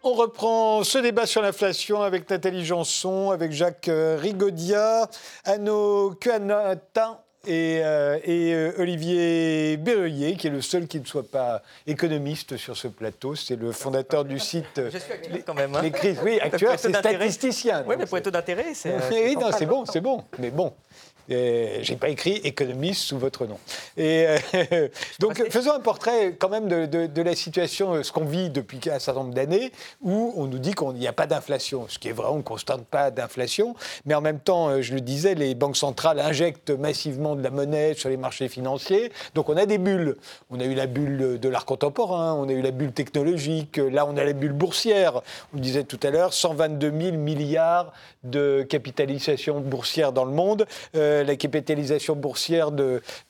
On 0.10 0.14
reprend 0.14 0.86
ce 0.86 1.00
débat 1.00 1.26
sur 1.26 1.42
l'inflation 1.42 2.02
avec 2.02 2.30
Nathalie 2.30 2.64
Janson, 2.64 3.32
avec 3.32 3.52
Jacques 3.52 3.90
euh, 3.90 4.18
Rigodia, 4.18 5.10
Anno 5.44 6.16
Kuanatin 6.22 7.20
et, 7.46 7.82
euh, 7.84 8.18
et 8.24 8.54
euh, 8.54 8.72
Olivier 8.78 9.76
Berruyer, 9.76 10.38
qui 10.38 10.48
est 10.48 10.50
le 10.50 10.62
seul 10.62 10.88
qui 10.88 11.02
ne 11.02 11.06
soit 11.06 11.30
pas 11.30 11.62
économiste 11.86 12.56
sur 12.56 12.78
ce 12.78 12.88
plateau. 12.88 13.36
C'est 13.36 13.58
le 13.58 13.74
fondateur 13.74 14.24
du 14.24 14.40
site. 14.40 14.80
Je 14.94 14.98
suis 14.98 15.12
actuel 15.12 15.44
quand 15.46 15.54
même. 15.54 15.76
Hein. 15.76 15.82
Les 15.82 15.92
crises, 15.92 16.22
oui, 16.24 16.40
actuel, 16.40 16.78
c'est 16.78 16.96
statisticien. 16.96 17.84
Oui, 17.86 17.96
mais 18.00 18.06
pour 18.06 18.16
les 18.16 18.24
taux 18.24 18.32
d'intérêt, 18.32 18.74
c'est. 18.76 18.96
oui, 19.12 19.36
non, 19.36 19.50
c'est 19.52 19.66
bon, 19.66 19.84
c'est 19.84 20.00
bon. 20.00 20.24
Mais 20.40 20.52
bon, 20.52 20.74
je 21.30 21.92
n'ai 21.92 21.98
pas 21.98 22.10
écrit 22.10 22.36
économiste 22.44 23.02
sous 23.02 23.18
votre 23.18 23.46
nom. 23.46 23.60
Et 23.98 24.26
euh, 24.28 24.88
donc, 25.20 25.44
faisons 25.50 25.74
un 25.74 25.80
portrait 25.80 26.36
quand 26.38 26.50
même 26.50 26.68
de, 26.68 27.22
la 27.22 27.36
situation, 27.36 28.02
ce 28.04 28.12
qu'on 28.12 28.26
vit 28.26 28.50
depuis 28.50 28.80
un 28.90 29.00
certain 29.00 29.22
nombre 29.22 29.34
d'années, 29.34 29.72
où 30.02 30.34
on 30.36 30.46
nous 30.46 30.60
dit 30.60 30.74
qu'il 30.74 30.90
n'y 30.90 31.08
a 31.08 31.14
pas 31.14 31.28
d'inflation. 31.28 31.86
Ce 31.90 32.00
qui 32.00 32.10
est 32.10 32.14
vrai, 32.14 32.28
on 32.30 32.38
ne 32.38 32.42
constate 32.42 32.86
pas 32.86 33.12
d'inflation. 33.12 33.76
Mais 34.06 34.14
en 34.14 34.22
même 34.22 34.40
temps, 34.40 34.70
euh, 34.70 34.82
je 34.82 34.94
le 34.94 35.02
disais, 35.02 35.36
les 35.36 35.56
banques 35.56 35.78
centrales 35.78 36.20
injectent 36.20 36.72
massivement 36.72 37.36
de 37.36 37.44
la 37.44 37.50
monnaie 37.50 37.94
sur 37.94 38.10
les 38.10 38.18
marchés 38.18 38.48
financiers. 38.48 39.12
Donc, 39.36 39.50
on 39.50 39.58
a 39.58 39.66
des 39.66 39.78
bulles. 39.78 40.16
On 40.50 40.60
a 40.60 40.64
eu 40.64 40.74
la 40.74 40.88
bulle 40.88 41.40
de 41.40 41.50
l'art 41.50 41.66
contemporain, 41.66 42.34
on 42.34 42.48
a 42.48 42.52
eu 42.52 42.62
la 42.62 42.72
bulle 42.72 42.92
technologique, 42.92 43.78
là, 43.78 44.06
on 44.06 44.16
a 44.18 44.24
la 44.24 44.34
bulle 44.34 44.54
boursière. 44.54 45.22
On 45.54 45.60
disait 45.60 45.84
tout 45.84 46.00
à 46.04 46.10
l'heure, 46.10 46.34
122 46.34 46.92
000 46.92 47.18
milliards 47.18 47.92
de 48.24 48.66
capitalisation 48.68 49.60
boursière 49.60 50.12
dans 50.12 50.26
le 50.26 50.32
monde. 50.32 50.66
Euh, 50.96 51.17
la 51.24 51.36
capitalisation 51.36 52.16
boursière 52.16 52.72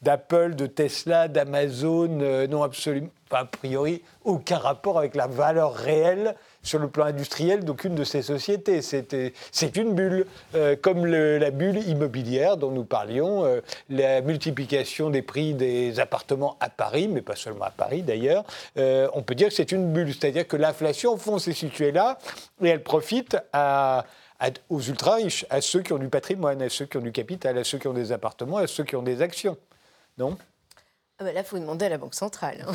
d'Apple, 0.01 0.55
de, 0.55 0.65
Tesla, 0.65 1.27
d'Amazon 1.27 2.19
euh, 2.21 2.47
n'ont 2.47 2.63
absolument, 2.63 3.09
a 3.31 3.45
priori, 3.45 4.01
aucun 4.23 4.57
rapport 4.57 4.97
avec 4.97 5.15
la 5.15 5.27
valeur 5.27 5.73
réelle 5.73 6.35
sur 6.63 6.79
le 6.79 6.87
plan 6.87 7.05
industriel 7.05 7.63
d'aucune 7.63 7.95
de 7.95 8.03
ces 8.03 8.21
sociétés. 8.21 8.81
C'est 8.81 9.77
une 9.77 9.93
bulle, 9.93 10.25
euh, 10.55 10.75
comme 10.75 11.05
la 11.05 11.51
bulle 11.51 11.77
immobilière 11.87 12.57
dont 12.57 12.71
nous 12.71 12.83
parlions, 12.83 13.61
la 13.89 14.21
multiplication 14.21 15.09
des 15.09 15.21
prix 15.21 15.53
des 15.53 15.99
appartements 15.99 16.57
à 16.59 16.69
Paris, 16.69 17.07
mais 17.07 17.21
pas 17.21 17.35
seulement 17.35 17.65
à 17.65 17.71
Paris 17.71 18.01
d'ailleurs. 18.01 18.43
on 18.75 19.21
peut 19.21 19.35
dire 19.35 19.49
que 19.49 19.53
c'est 19.53 19.71
une 19.71 19.91
bulle, 19.91 20.13
c'est-à-dire 20.13 20.47
que 20.47 20.57
l'inflation, 20.57 21.13
au 21.13 21.17
fond, 21.17 21.39
s'est 21.39 21.53
située 21.53 21.91
là 21.91 22.17
et 22.61 22.69
elle 22.69 22.83
profite 22.83 23.37
à 23.53 24.05
aux 24.69 24.81
ultra-riches, 24.81 25.45
à 25.49 25.61
ceux 25.61 25.81
qui 25.81 25.93
ont 25.93 25.97
du 25.97 26.09
patrimoine, 26.09 26.61
à 26.61 26.69
ceux 26.69 26.85
qui 26.85 26.97
ont 26.97 27.01
du 27.01 27.11
capital, 27.11 27.57
à 27.57 27.63
ceux 27.63 27.77
qui 27.77 27.87
ont 27.87 27.93
des 27.93 28.11
appartements, 28.11 28.57
à 28.57 28.67
ceux 28.67 28.83
qui 28.83 28.95
ont 28.95 29.03
des 29.03 29.21
actions. 29.21 29.57
Non? 30.17 30.37
Ah 31.19 31.23
bah 31.23 31.33
là, 31.33 31.39
il 31.39 31.45
faut 31.45 31.57
demander 31.57 31.85
à 31.85 31.89
la 31.89 31.97
Banque 31.97 32.13
centrale. 32.13 32.63
Hein. 32.67 32.73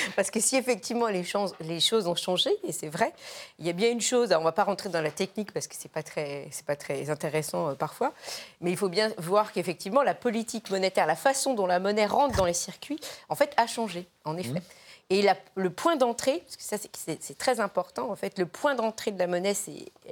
Parce 0.16 0.32
que 0.32 0.40
si 0.40 0.56
effectivement 0.56 1.06
les, 1.06 1.24
les, 1.60 1.78
choses 1.78 2.08
ont 2.08 2.16
changé, 2.16 2.50
et 2.64 2.72
c'est 2.72 2.88
vrai, 2.88 3.12
il 3.60 3.66
y 3.66 3.70
a 3.70 3.72
bien 3.72 3.88
une 3.88 4.00
chose, 4.00 4.32
on 4.32 4.40
ne 4.40 4.44
va 4.44 4.50
pas 4.50 4.64
rentrer 4.64 4.88
dans 4.88 5.00
la 5.00 5.12
technique 5.12 5.52
parce 5.52 5.68
que 5.68 5.76
ce 5.76 5.84
n'est 5.84 5.90
pas, 5.90 6.02
très, 6.02 6.50
pas 6.66 6.74
très 6.74 7.08
intéressant 7.08 7.68
euh, 7.68 7.74
parfois, 7.74 8.14
mais 8.60 8.72
il 8.72 8.76
faut 8.76 8.88
bien 8.88 9.12
voir 9.16 9.52
qu'effectivement 9.52 10.02
la 10.02 10.14
politique 10.14 10.70
monétaire, 10.70 11.06
la 11.06 11.14
façon 11.14 11.54
dont 11.54 11.66
la 11.66 11.78
monnaie 11.78 12.06
rentre 12.06 12.36
dans 12.36 12.46
les 12.46 12.52
circuits, 12.52 12.98
en 13.28 13.36
fait, 13.36 13.54
a 13.56 13.68
changé, 13.68 14.08
en 14.24 14.36
effet. 14.36 14.58
Mmh. 14.58 14.81
Et 15.12 15.22
le 15.56 15.70
point 15.70 15.96
d'entrée, 15.96 16.38
parce 16.38 16.56
que 16.56 16.62
ça 16.62 16.78
c'est 17.20 17.36
très 17.36 17.60
important 17.60 18.10
en 18.10 18.16
fait, 18.16 18.38
le 18.38 18.46
point 18.46 18.74
d'entrée 18.74 19.10
de 19.10 19.18
la 19.18 19.26
monnaie, 19.26 19.52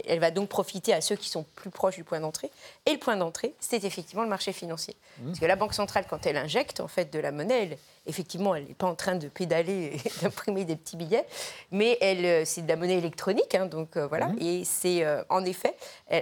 elle 0.07 0.19
va 0.21 0.31
donc 0.31 0.51
profiter 0.51 0.93
à 0.93 1.01
ceux 1.01 1.17
qui 1.17 1.31
sont 1.31 1.47
plus 1.55 1.71
proches 1.71 1.97
du 1.97 2.05
point 2.05 2.21
d'entrée. 2.21 2.51
Et 2.85 2.93
le 2.93 2.99
point 2.99 3.17
d'entrée, 3.17 3.55
c'est 3.61 3.83
effectivement 3.85 4.25
le 4.25 4.29
marché 4.29 4.53
financier. 4.53 4.95
Mmh. 5.19 5.27
Parce 5.29 5.41
que 5.41 5.47
la 5.47 5.57
banque 5.57 5.73
centrale, 5.73 6.05
quand 6.07 6.27
elle 6.27 6.37
injecte 6.37 6.81
en 6.81 6.89
fait 6.89 7.11
de 7.11 7.19
la 7.19 7.33
monnaie, 7.33 7.79
effectivement, 8.05 8.55
elle 8.55 8.65
n'est 8.65 8.75
pas 8.75 8.89
en 8.89 8.95
train 8.95 9.15
de 9.15 9.29
pédaler 9.29 9.99
et 10.05 10.11
d'imprimer 10.23 10.67
des 10.67 10.77
petits 10.77 10.99
billets, 10.99 11.25
mais 11.71 11.97
elle, 12.03 12.27
euh, 12.27 12.43
c'est 12.45 12.61
de 12.61 12.69
la 12.69 12.77
monnaie 12.77 12.99
électronique, 12.99 13.55
hein, 13.55 13.65
donc 13.65 13.97
euh, 13.97 14.07
voilà. 14.07 14.29
Mmh. 14.29 14.39
Et 14.43 14.65
c'est 14.67 15.03
euh, 15.07 15.23
en 15.31 15.47
effet 15.47 15.75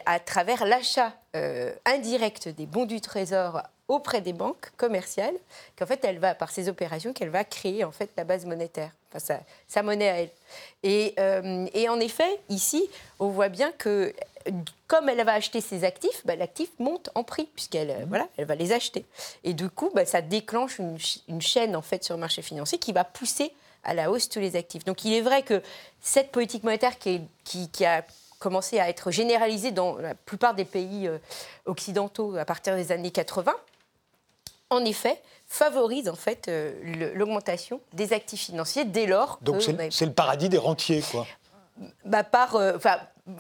à 0.06 0.20
travers 0.20 0.64
l'achat 0.64 1.14
indirect 1.84 2.48
des 2.48 2.66
bons 2.66 2.84
du 2.84 3.00
Trésor 3.00 3.62
auprès 3.88 4.20
des 4.20 4.34
banques 4.34 4.70
commerciales 4.76 5.34
qu'en 5.76 5.86
fait 5.86 6.04
elle 6.04 6.18
va 6.18 6.34
par 6.34 6.50
ces 6.50 6.68
opérations 6.68 7.12
qu'elle 7.12 7.30
va 7.30 7.44
créer 7.44 7.84
en 7.84 7.90
fait 7.90 8.10
la 8.16 8.24
base 8.24 8.44
monétaire, 8.44 8.90
enfin 9.12 9.40
sa, 9.66 9.82
monnaie 9.82 10.08
à 10.08 10.20
elle. 10.20 10.30
Et, 10.82 11.14
euh, 11.18 11.66
et, 11.72 11.88
en 11.88 11.98
effet 11.98 12.38
ici 12.50 12.88
on 13.18 13.28
voit 13.28 13.48
bien 13.48 13.72
que 13.72 14.14
comme 14.86 15.08
elle 15.08 15.22
va 15.24 15.34
acheter 15.34 15.60
ses 15.60 15.84
actifs, 15.84 16.22
bah, 16.24 16.36
l'actif 16.36 16.70
monte 16.78 17.10
en 17.14 17.24
prix 17.24 17.48
puisqu'elle 17.54 17.90
euh, 17.90 18.04
voilà 18.06 18.28
elle 18.36 18.44
va 18.44 18.54
les 18.54 18.72
acheter. 18.72 19.04
Et 19.42 19.54
du 19.54 19.70
coup 19.70 19.90
bah, 19.94 20.04
ça 20.04 20.20
déclenche 20.20 20.78
une, 20.78 21.40
chaîne 21.40 21.74
en 21.74 21.82
fait 21.82 22.04
sur 22.04 22.14
le 22.14 22.20
marché 22.20 22.42
financier 22.42 22.78
qui 22.78 22.92
va 22.92 23.04
pousser 23.04 23.52
à 23.84 23.94
la 23.94 24.10
hausse 24.10 24.28
tous 24.28 24.40
les 24.40 24.56
actifs. 24.56 24.84
Donc 24.84 25.04
il 25.04 25.14
est 25.14 25.22
vrai 25.22 25.42
que 25.42 25.62
cette 26.02 26.30
politique 26.30 26.62
monétaire 26.62 26.98
qui, 26.98 27.22
qui, 27.44 27.70
qui 27.70 27.86
a 27.86 28.04
commencé 28.38 28.78
à 28.78 28.88
être 28.88 29.10
généralisée 29.10 29.72
dans 29.72 29.96
la 29.96 30.14
plupart 30.14 30.54
des 30.54 30.64
pays 30.64 31.06
euh, 31.06 31.18
occidentaux 31.66 32.36
à 32.36 32.44
partir 32.44 32.76
des 32.76 32.92
années 32.92 33.10
80, 33.10 33.52
en 34.70 34.84
effet, 34.84 35.20
favorise 35.46 36.08
en 36.08 36.14
fait 36.14 36.48
euh, 36.48 37.12
l'augmentation 37.14 37.80
des 37.92 38.12
actifs 38.12 38.42
financiers 38.46 38.84
dès 38.84 39.06
lors 39.06 39.38
Donc 39.42 39.62
c'est 39.62 40.06
le 40.06 40.12
paradis 40.12 40.48
des 40.48 40.58
rentiers, 40.58 41.02
quoi. 41.10 41.26
Bah, 42.04 42.24
par, 42.24 42.56
euh, 42.56 42.76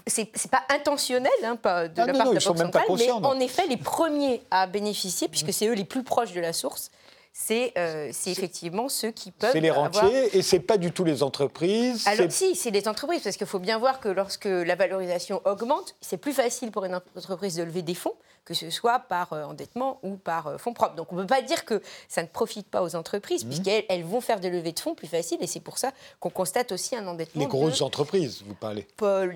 c'est 0.06 0.50
pas 0.50 0.62
intentionnel 0.70 1.32
hein, 1.42 1.56
pas 1.56 1.88
de 1.88 2.00
ah 2.00 2.06
la 2.06 2.12
part 2.12 2.30
de 2.30 2.34
la 2.34 2.40
Banque 2.40 2.58
centrale, 2.58 2.84
mais 2.96 3.10
en 3.10 3.40
effet, 3.40 3.66
les 3.66 3.76
premiers 3.76 4.42
à 4.50 4.66
bénéficier, 4.66 5.28
puisque 5.28 5.52
c'est 5.52 5.66
eux 5.66 5.74
les 5.74 5.84
plus 5.84 6.04
proches 6.04 6.32
de 6.32 6.40
la 6.40 6.52
source, 6.52 6.90
c'est 7.32 7.72
euh, 7.78 8.10
effectivement 8.26 8.88
ceux 8.88 9.10
qui 9.10 9.30
peuvent. 9.30 9.52
C'est 9.52 9.60
les 9.60 9.70
rentiers 9.70 10.36
et 10.36 10.42
c'est 10.42 10.60
pas 10.60 10.76
du 10.76 10.92
tout 10.92 11.04
les 11.04 11.22
entreprises. 11.22 12.06
Alors 12.06 12.30
si, 12.30 12.54
c'est 12.54 12.70
les 12.70 12.88
entreprises 12.88 13.22
parce 13.22 13.36
qu'il 13.36 13.46
faut 13.46 13.58
bien 13.60 13.78
voir 13.78 14.00
que 14.00 14.08
lorsque 14.08 14.46
la 14.46 14.74
valorisation 14.74 15.40
augmente, 15.44 15.94
c'est 16.00 16.16
plus 16.16 16.32
facile 16.32 16.70
pour 16.70 16.84
une 16.84 16.94
entreprise 16.94 17.56
de 17.56 17.62
lever 17.62 17.82
des 17.82 17.94
fonds 17.94 18.14
que 18.48 18.54
ce 18.54 18.70
soit 18.70 19.00
par 19.00 19.34
euh, 19.34 19.44
endettement 19.44 19.98
ou 20.02 20.16
par 20.16 20.46
euh, 20.46 20.56
fonds 20.56 20.72
propres. 20.72 20.94
Donc 20.94 21.12
on 21.12 21.16
ne 21.16 21.20
peut 21.20 21.26
pas 21.26 21.42
dire 21.42 21.66
que 21.66 21.82
ça 22.08 22.22
ne 22.22 22.28
profite 22.28 22.66
pas 22.66 22.82
aux 22.82 22.96
entreprises, 22.96 23.44
mmh. 23.44 23.48
puisqu'elles 23.48 23.84
elles 23.90 24.04
vont 24.04 24.22
faire 24.22 24.40
des 24.40 24.48
levées 24.48 24.72
de 24.72 24.80
fonds 24.80 24.94
plus 24.94 25.06
faciles, 25.06 25.36
et 25.42 25.46
c'est 25.46 25.60
pour 25.60 25.76
ça 25.76 25.92
qu'on 26.18 26.30
constate 26.30 26.72
aussi 26.72 26.96
un 26.96 27.06
endettement. 27.06 27.42
Les 27.42 27.46
grosses 27.46 27.82
entreprises, 27.82 28.42
vous 28.46 28.54
parlez 28.54 28.86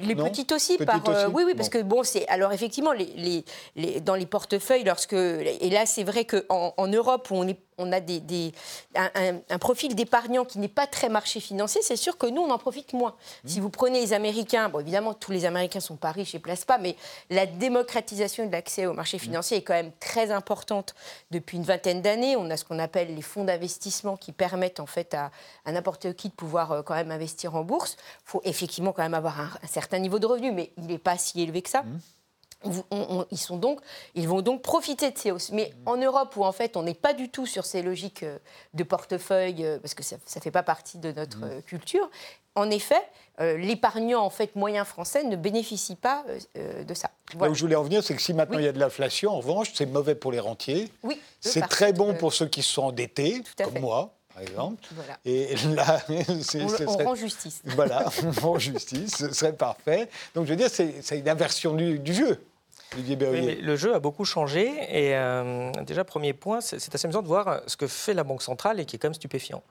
Les 0.01 0.17
petites 0.17 0.51
aussi, 0.53 0.79
par, 0.79 1.07
euh, 1.11 1.29
oui, 1.29 1.43
oui, 1.45 1.55
parce 1.55 1.69
que 1.69 1.83
bon, 1.83 2.05
c'est 2.05 2.27
alors 2.29 2.53
effectivement 2.53 2.93
les, 2.93 3.45
les, 3.77 4.01
dans 4.01 4.15
les 4.15 4.25
portefeuilles, 4.25 4.85
lorsque 4.85 5.13
et 5.13 5.69
là 5.69 5.85
c'est 5.85 6.05
vrai 6.05 6.25
qu'en 6.25 6.73
en 6.75 6.87
Europe 6.87 7.31
où 7.31 7.35
on 7.35 7.47
est 7.47 7.59
on 7.79 7.93
a 7.93 8.01
des, 8.01 8.53
un, 8.95 9.59
profil 9.59 9.95
d'épargnant 9.95 10.45
qui 10.45 10.59
n'est 10.59 10.69
pas 10.69 10.87
très 10.87 11.09
marché 11.09 11.41
financier, 11.41 11.81
c'est 11.83 11.97
sûr 11.97 12.17
que 12.17 12.27
nous, 12.27 12.43
on 12.43 12.51
en 12.51 12.59
profite 12.59 12.93
moins. 12.93 13.15
Mmh. 13.45 13.49
Si 13.49 13.61
vous 13.61 13.71
prenez 13.71 14.01
les 14.01 14.13
Américains, 14.13 14.69
bon, 14.69 14.81
évidemment, 14.81 15.15
tous 15.15 15.33
les 15.33 15.45
Américains 15.45 15.79
ne 15.79 15.85
sont 15.85 15.97
pas 15.97 16.13
riches 16.13 16.35
et 16.35 16.39
ne 16.39 16.43
placent 16.43 16.65
pas, 16.65 16.79
mais 16.79 16.97
la 17.31 17.47
démocratisation 17.47 18.47
de 18.47 18.53
l'accès 18.53 18.87
au 18.87 18.93
marché 18.93 19.02
mmh. 19.03 19.21
financier 19.21 19.57
est 19.59 19.63
quand 19.63 19.75
même 19.75 19.93
très 20.01 20.31
importante 20.31 20.95
depuis 21.31 21.57
une 21.57 21.65
vingtaine 21.65 22.03
d'années. 22.03 22.37
On 22.37 22.51
a 22.51 22.57
ce 22.57 22.65
qu'on 22.65 22.79
appelle 22.79 23.15
les 23.15 23.23
fonds 23.23 23.45
d'investissement 23.45 24.17
qui 24.17 24.33
permettent 24.33 24.81
en 24.81 24.87
fait 24.87 25.15
à, 25.15 25.31
n'importe 25.67 26.15
qui 26.15 26.29
de 26.29 26.35
pouvoir 26.35 26.73
euh, 26.73 26.83
quand 26.83 26.95
même 26.95 27.11
investir 27.11 27.55
en 27.55 27.65
bourse. 27.65 27.97
Il 28.27 28.31
faut 28.31 28.41
effectivement 28.45 28.93
quand 28.93 29.03
même 29.03 29.15
avoir 29.15 29.41
un, 29.41 29.51
certain 29.67 29.99
niveau 29.99 30.19
de 30.19 30.27
revenu, 30.27 30.53
mais 30.53 30.73
il 30.77 30.87
n'est 30.87 30.99
pas 30.99 31.19
si 31.19 31.41
élevé 31.43 31.63
que 31.63 31.71
ça. 31.71 31.83
Mmh 31.83 31.99
ils, 33.31 33.39
sont 33.39 33.57
donc, 33.57 33.81
ils 34.15 34.29
vont 34.29 34.43
donc 34.43 34.63
profiter 34.63 35.11
de 35.11 35.19
ces 35.19 35.31
hausses. 35.31 35.51
Mais 35.51 35.73
en 35.87 35.97
Europe, 35.97 36.37
où 36.37 36.45
en 36.45 36.53
fait 36.53 36.77
on 36.77 36.83
n'est 36.83 36.95
pas 36.95 37.13
du 37.13 37.29
tout 37.29 37.47
sur 37.47 37.65
ces 37.65 37.83
logiques 37.83 38.23
euh, 38.23 38.39
de 38.75 38.85
portefeuille, 38.85 39.65
euh, 39.65 39.79
parce 39.79 39.95
que 39.95 40.03
ça 40.03 40.17
ne 40.17 40.41
fait 40.41 40.51
pas 40.51 40.63
partie 40.63 40.99
de 40.99 41.13
notre 41.13 41.61
culture, 41.63 42.09
en 42.55 42.71
effet, 42.71 43.03
l'épargnant 43.39 44.23
en 44.23 44.31
fait 44.31 44.55
moyen 44.57 44.85
français 44.85 45.25
ne 45.25 45.37
bénéficie 45.37 45.97
pas 45.97 46.25
de 46.55 46.95
ça. 46.95 47.11
Là 47.41 47.51
où 47.51 47.55
je 47.55 47.63
voulais 47.63 47.77
en 47.77 47.83
venir, 47.83 48.05
c'est 48.05 48.15
que 48.15 48.23
si 48.23 48.35
maintenant 48.35 48.59
il 48.59 48.65
y 48.65 48.69
a 48.69 48.73
de 48.73 48.79
l'inflation, 48.79 49.33
en 49.33 49.39
revanche, 49.39 49.73
c'est 49.75 49.87
mauvais 49.87 50.15
pour 50.15 50.33
les 50.33 50.41
rentiers. 50.41 50.91
Oui. 51.03 51.21
C'est 51.41 51.67
très 51.67 51.93
bon 51.93 52.15
pour 52.15 52.33
ceux 52.33 52.47
qui 52.47 52.63
sont 52.63 52.83
endettés, 52.83 53.43
comme 53.57 53.81
moi 53.81 54.15
par 54.33 54.43
exemple. 54.43 54.83
Et 55.25 55.55
là, 55.75 56.03
on, 56.87 56.97
rend 57.05 57.15
justice. 57.15 57.63
Voilà, 57.77 58.07
on 58.25 58.41
rend 58.41 58.59
justice, 58.59 59.17
ce 59.17 59.33
serait 59.33 59.53
parfait. 59.53 60.09
Donc 60.35 60.47
je 60.47 60.51
veux 60.51 60.57
dire, 60.57 60.71
c'est 60.71 61.19
une 61.19 61.29
inversion 61.29 61.75
du, 61.75 61.99
du 61.99 62.15
jeu 62.15 62.41
le 62.97 63.77
jeu 63.77 63.95
a 63.95 64.01
beaucoup 64.01 64.25
changé 64.25 64.67
et 64.89 65.17
euh, 65.17 65.71
déjà 65.83 66.05
premier 66.05 66.33
point, 66.33 66.61
c'est 66.61 66.95
assez 66.95 67.07
amusant 67.07 67.23
de 67.23 67.27
voir 67.27 67.61
ce 67.67 67.77
que 67.77 67.87
fait 67.87 68.15
la 68.15 68.25
Banque 68.25 68.43
centrale 68.43 68.81
et 68.81 68.85
qui 68.85 68.97
est 68.97 68.99
quand 68.99 69.09
même 69.09 69.15
stupéfiant. 69.15 69.63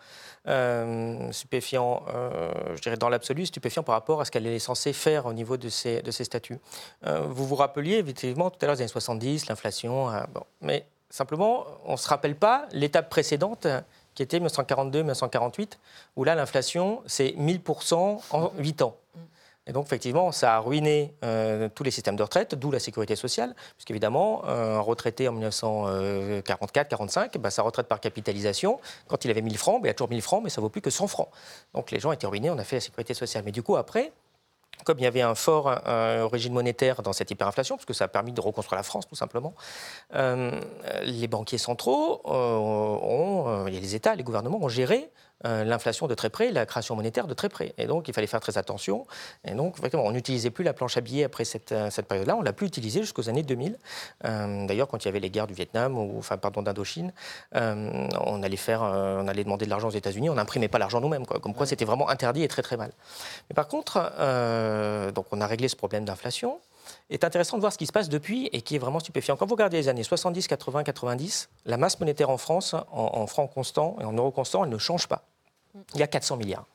Euh, 0.48 1.32
stupéfiant, 1.32 2.04
euh, 2.14 2.52
je 2.76 2.82
dirais 2.82 2.98
dans 2.98 3.10
l'absolu, 3.10 3.46
stupéfiant 3.46 3.84
par 3.84 3.94
rapport 3.94 4.22
à 4.22 4.26
ce 4.26 4.32
qu'elle 4.32 4.48
est 4.48 4.60
censée 4.60 4.94
faire 4.94 5.26
au 5.26 5.34
niveau 5.34 5.58
de 5.58 5.70
ses, 5.70 6.02
de 6.02 6.12
ses 6.12 6.24
statuts. 6.24 6.60
vous 7.04 7.46
vous 7.46 7.56
rappeliez 7.56 7.98
effectivement 7.98 8.50
tout 8.50 8.58
à 8.62 8.66
l'heure 8.66 8.76
des 8.76 8.82
années 8.82 8.92
70, 8.92 9.48
l'inflation, 9.48 10.08
bon, 10.34 10.44
mais 10.62 10.86
simplement 11.10 11.66
on 11.86 11.94
ne 11.94 11.98
se 11.98 12.08
rappelle 12.08 12.36
pas 12.36 12.68
l'étape 12.72 13.10
précédente 13.10 13.68
qui 14.16 14.24
était 14.24 14.40
1942-1948, 14.40 15.78
où 16.16 16.24
là 16.24 16.36
l'inflation 16.36 17.02
c'est 17.06 17.30
1000% 17.38 18.22
en 18.32 18.52
8 18.58 18.82
ans. 18.82 18.96
Et 19.67 19.74
donc, 19.74 19.86
effectivement, 19.86 20.32
ça 20.32 20.56
a 20.56 20.60
ruiné 20.60 21.13
euh, 21.24 21.69
tous 21.74 21.84
les 21.84 21.91
systèmes 21.91 22.15
de 22.15 22.24
retraite, 22.24 22.56
d'où 22.56 22.71
la 22.71 22.80
sécurité 22.80 23.15
sociale, 23.15 23.56
puisqu'évidemment, 23.76 24.43
un 24.45 24.80
retraité 24.80 25.28
en 25.28 25.36
1944-45, 25.36 27.38
bah, 27.38 27.52
sa 27.52 27.62
retraite 27.62 27.88
par 27.88 28.00
capitalisation, 28.00 28.80
quand 29.08 29.24
il 29.24 29.32
avait 29.32 29.43
1000 29.43 29.58
francs, 29.58 29.82
bah, 29.82 29.88
il 29.88 29.91
a 29.91 29.93
toujours 29.93 30.10
1000 30.10 30.21
francs, 30.21 30.43
mais 30.43 30.50
ça 30.50 30.62
vaut 30.62 30.69
plus 30.69 30.82
que 30.82 30.89
100 30.89 31.08
francs. 31.08 31.30
Donc, 31.74 31.91
les 31.91 32.00
gens 32.00 32.12
étaient 32.12 32.28
ruinés, 32.28 32.50
on 32.50 32.58
a 32.58 32.63
fait 32.63 32.78
la 32.78 32.82
sécurité 32.82 33.13
sociale. 33.13 33.43
Mais 33.45 33.52
du 33.52 33.62
coup, 33.62 33.76
après, 33.76 34.12
comme 34.84 34.97
il 34.97 35.04
y 35.04 35.08
avait 35.08 35.21
un 35.21 35.36
fort 35.36 35.71
régime 36.32 36.54
monétaire 36.54 37.02
dans 37.02 37.13
cette 37.13 37.32
hyperinflation, 37.32 37.76
parce 37.76 37.86
que 37.86 37.93
ça 37.93 38.06
a 38.06 38.08
permis 38.08 38.32
de 38.32 38.41
reconstruire 38.41 38.78
la 38.78 38.84
France 38.84 39.08
tout 39.08 39.15
simplement, 39.15 39.54
euh, 40.15 40.60
les 41.04 41.28
banquiers 41.28 41.58
centraux 41.58 42.21
euh, 42.26 43.69
les 43.69 43.95
États, 43.95 44.15
les 44.15 44.24
gouvernements 44.24 44.60
ont 44.62 44.69
géré 44.69 45.10
euh, 45.46 45.64
l'inflation 45.64 46.08
de 46.08 46.14
très 46.14 46.30
près, 46.30 46.52
la 46.52 46.66
création 46.66 46.96
monétaire 46.96 47.28
de 47.28 47.34
très 47.34 47.50
près. 47.50 47.74
Et 47.78 47.86
donc, 47.86 48.08
il 48.08 48.14
fallait 48.14 48.28
faire 48.28 48.40
très 48.40 48.58
attention. 48.58 49.06
Et 49.46 49.52
donc, 49.54 49.78
on 49.94 50.12
n'utilisait 50.12 50.52
plus 50.52 50.64
la 50.64 50.74
planche 50.74 50.98
à 50.98 51.02
billets 51.02 51.24
après 51.24 51.46
cette, 51.46 51.72
euh, 51.72 51.90
cette 51.90 52.08
période-là. 52.08 52.36
On 52.36 52.42
l'a 52.42 52.54
plus 52.54 52.68
utilisée 52.68 53.02
jusqu'aux 53.02 53.30
années 53.30 53.44
2000. 53.44 53.78
Euh, 54.26 54.68
d'ailleurs, 54.68 54.88
quand 54.88 55.04
il 55.04 55.08
y 55.08 55.10
avait 55.10 55.20
les 55.20 55.30
guerres 55.30 55.48
du 55.48 55.54
Vietnam, 55.54 55.98
ou 55.98 56.18
enfin, 56.18 56.38
pardon, 56.38 56.62
d'Indochine, 56.62 57.14
on 57.54 58.44
allait 58.44 58.58
faire, 58.58 58.82
on 58.82 59.28
allait 59.28 59.44
demander 59.44 59.66
de 59.66 59.70
l'argent 59.70 59.88
aux 59.88 59.92
États-Unis. 59.92 60.30
On 60.30 60.36
n'imprimait 60.36 60.68
pas 60.68 60.80
l'argent 60.80 61.02
nous-mêmes. 61.02 61.26
Comme 61.26 61.54
quoi, 61.54 61.66
c'était 61.66 61.86
vraiment 61.86 62.10
interdit 62.10 62.44
et 62.44 62.48
très 62.48 62.62
très 62.62 62.78
mal. 62.78 62.92
Mais 63.50 63.54
par 63.54 63.68
contre, 63.68 63.94
donc, 65.14 65.26
on 65.32 65.42
a 65.42 65.48
réglé 65.48 65.68
ce 65.68 65.76
problème 65.76 66.06
d'inflation 66.06 66.60
est 67.10 67.24
intéressant 67.24 67.58
de 67.58 67.62
voir 67.62 67.74
ce 67.74 67.78
qui 67.78 67.86
se 67.86 67.92
passe 67.92 68.10
depuis 68.10 68.50
et 68.54 68.62
qui 68.62 68.76
est 68.76 68.80
vraiment 68.80 69.00
stupéfiant. 69.00 69.36
Quand 69.36 69.46
vous 69.46 69.56
regardez 69.56 69.78
les 69.78 69.90
années 69.90 70.04
70, 70.04 70.48
80, 70.48 70.84
90, 70.84 71.50
la 71.66 71.78
masse 71.78 72.00
monétaire 72.00 72.30
en 72.30 72.38
France, 72.38 72.74
en, 72.74 72.86
en 72.92 73.28
francs 73.28 73.52
constants 73.54 73.98
et 74.02 74.04
en 74.04 74.14
euros 74.14 74.32
constants, 74.32 74.64
elle 74.64 74.70
ne 74.70 74.78
change 74.78 75.08
pas 75.08 75.24
il 75.94 76.00
y 76.00 76.04
a 76.04 76.08
400 76.08 76.38
milliards. 76.38 76.66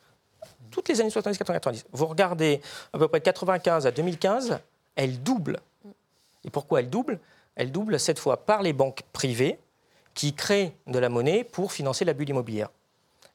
Toutes 0.70 0.88
les 0.88 1.00
années 1.00 1.10
70, 1.10 1.38
80, 1.38 1.54
90. 1.54 1.86
Vous 1.92 2.06
regardez 2.06 2.60
à 2.92 2.98
peu 2.98 3.08
près 3.08 3.20
de 3.20 3.24
95 3.24 3.86
à 3.86 3.90
2015, 3.90 4.58
elle 4.94 5.22
double. 5.22 5.60
Et 6.44 6.50
pourquoi 6.50 6.80
elle 6.80 6.90
double? 6.90 7.18
Elle 7.54 7.72
double 7.72 7.98
cette 7.98 8.18
fois 8.18 8.44
par 8.44 8.62
les 8.62 8.72
banques 8.72 9.02
privées 9.12 9.58
qui 10.14 10.34
créent 10.34 10.74
de 10.86 10.98
la 10.98 11.08
monnaie 11.08 11.44
pour 11.44 11.72
financer 11.72 12.04
la 12.04 12.12
bulle 12.12 12.30
immobilière. 12.30 12.70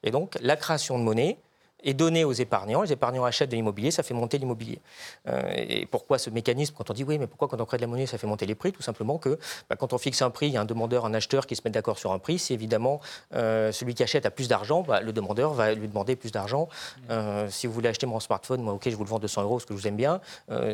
Et 0.03 0.11
donc 0.11 0.37
la 0.41 0.55
création 0.55 0.97
de 0.97 1.03
monnaie, 1.03 1.37
est 1.83 1.93
donné 1.93 2.23
aux 2.23 2.33
épargnants. 2.33 2.81
Les 2.81 2.91
épargnants 2.91 3.25
achètent 3.25 3.49
de 3.49 3.55
l'immobilier, 3.55 3.91
ça 3.91 4.03
fait 4.03 4.13
monter 4.13 4.37
l'immobilier. 4.37 4.79
Euh, 5.27 5.41
et 5.55 5.85
pourquoi 5.85 6.17
ce 6.17 6.29
mécanisme 6.29 6.75
Quand 6.77 6.89
on 6.89 6.93
dit 6.93 7.03
oui, 7.03 7.17
mais 7.17 7.27
pourquoi 7.27 7.47
quand 7.47 7.59
on 7.59 7.65
crée 7.65 7.77
de 7.77 7.81
la 7.81 7.87
monnaie, 7.87 8.05
ça 8.05 8.17
fait 8.17 8.27
monter 8.27 8.45
les 8.45 8.55
prix? 8.55 8.71
Tout 8.71 8.81
simplement 8.81 9.17
que 9.17 9.39
bah, 9.69 9.75
quand 9.75 9.93
on 9.93 9.97
fixe 9.97 10.21
un 10.21 10.29
prix, 10.29 10.47
il 10.47 10.53
y 10.53 10.57
a 10.57 10.61
un 10.61 10.65
demandeur, 10.65 11.05
un 11.05 11.13
acheteur 11.13 11.47
qui 11.47 11.55
se 11.55 11.61
mettent 11.65 11.73
d'accord 11.73 11.97
sur 11.97 12.11
un 12.11 12.19
prix. 12.19 12.39
Si 12.39 12.53
évidemment 12.53 13.01
euh, 13.33 13.71
celui 13.71 13.93
qui 13.93 14.03
achète 14.03 14.25
a 14.25 14.31
plus 14.31 14.47
d'argent, 14.47 14.81
bah, 14.81 15.01
le 15.01 15.13
demandeur 15.13 15.53
va 15.53 15.73
lui 15.73 15.87
demander 15.87 16.15
plus 16.15 16.31
d'argent. 16.31 16.69
Euh, 17.09 17.47
si 17.49 17.67
vous 17.67 17.73
voulez 17.73 17.89
acheter 17.89 18.05
mon 18.05 18.19
smartphone, 18.19 18.61
moi, 18.61 18.73
ok, 18.73 18.89
je 18.89 18.95
vous 18.95 19.03
le 19.03 19.09
vends 19.09 19.19
200 19.19 19.43
euros 19.43 19.55
parce 19.55 19.65
que 19.65 19.73
je 19.75 19.79
vous 19.79 19.87
aime 19.87 19.95
bien. 19.95 20.21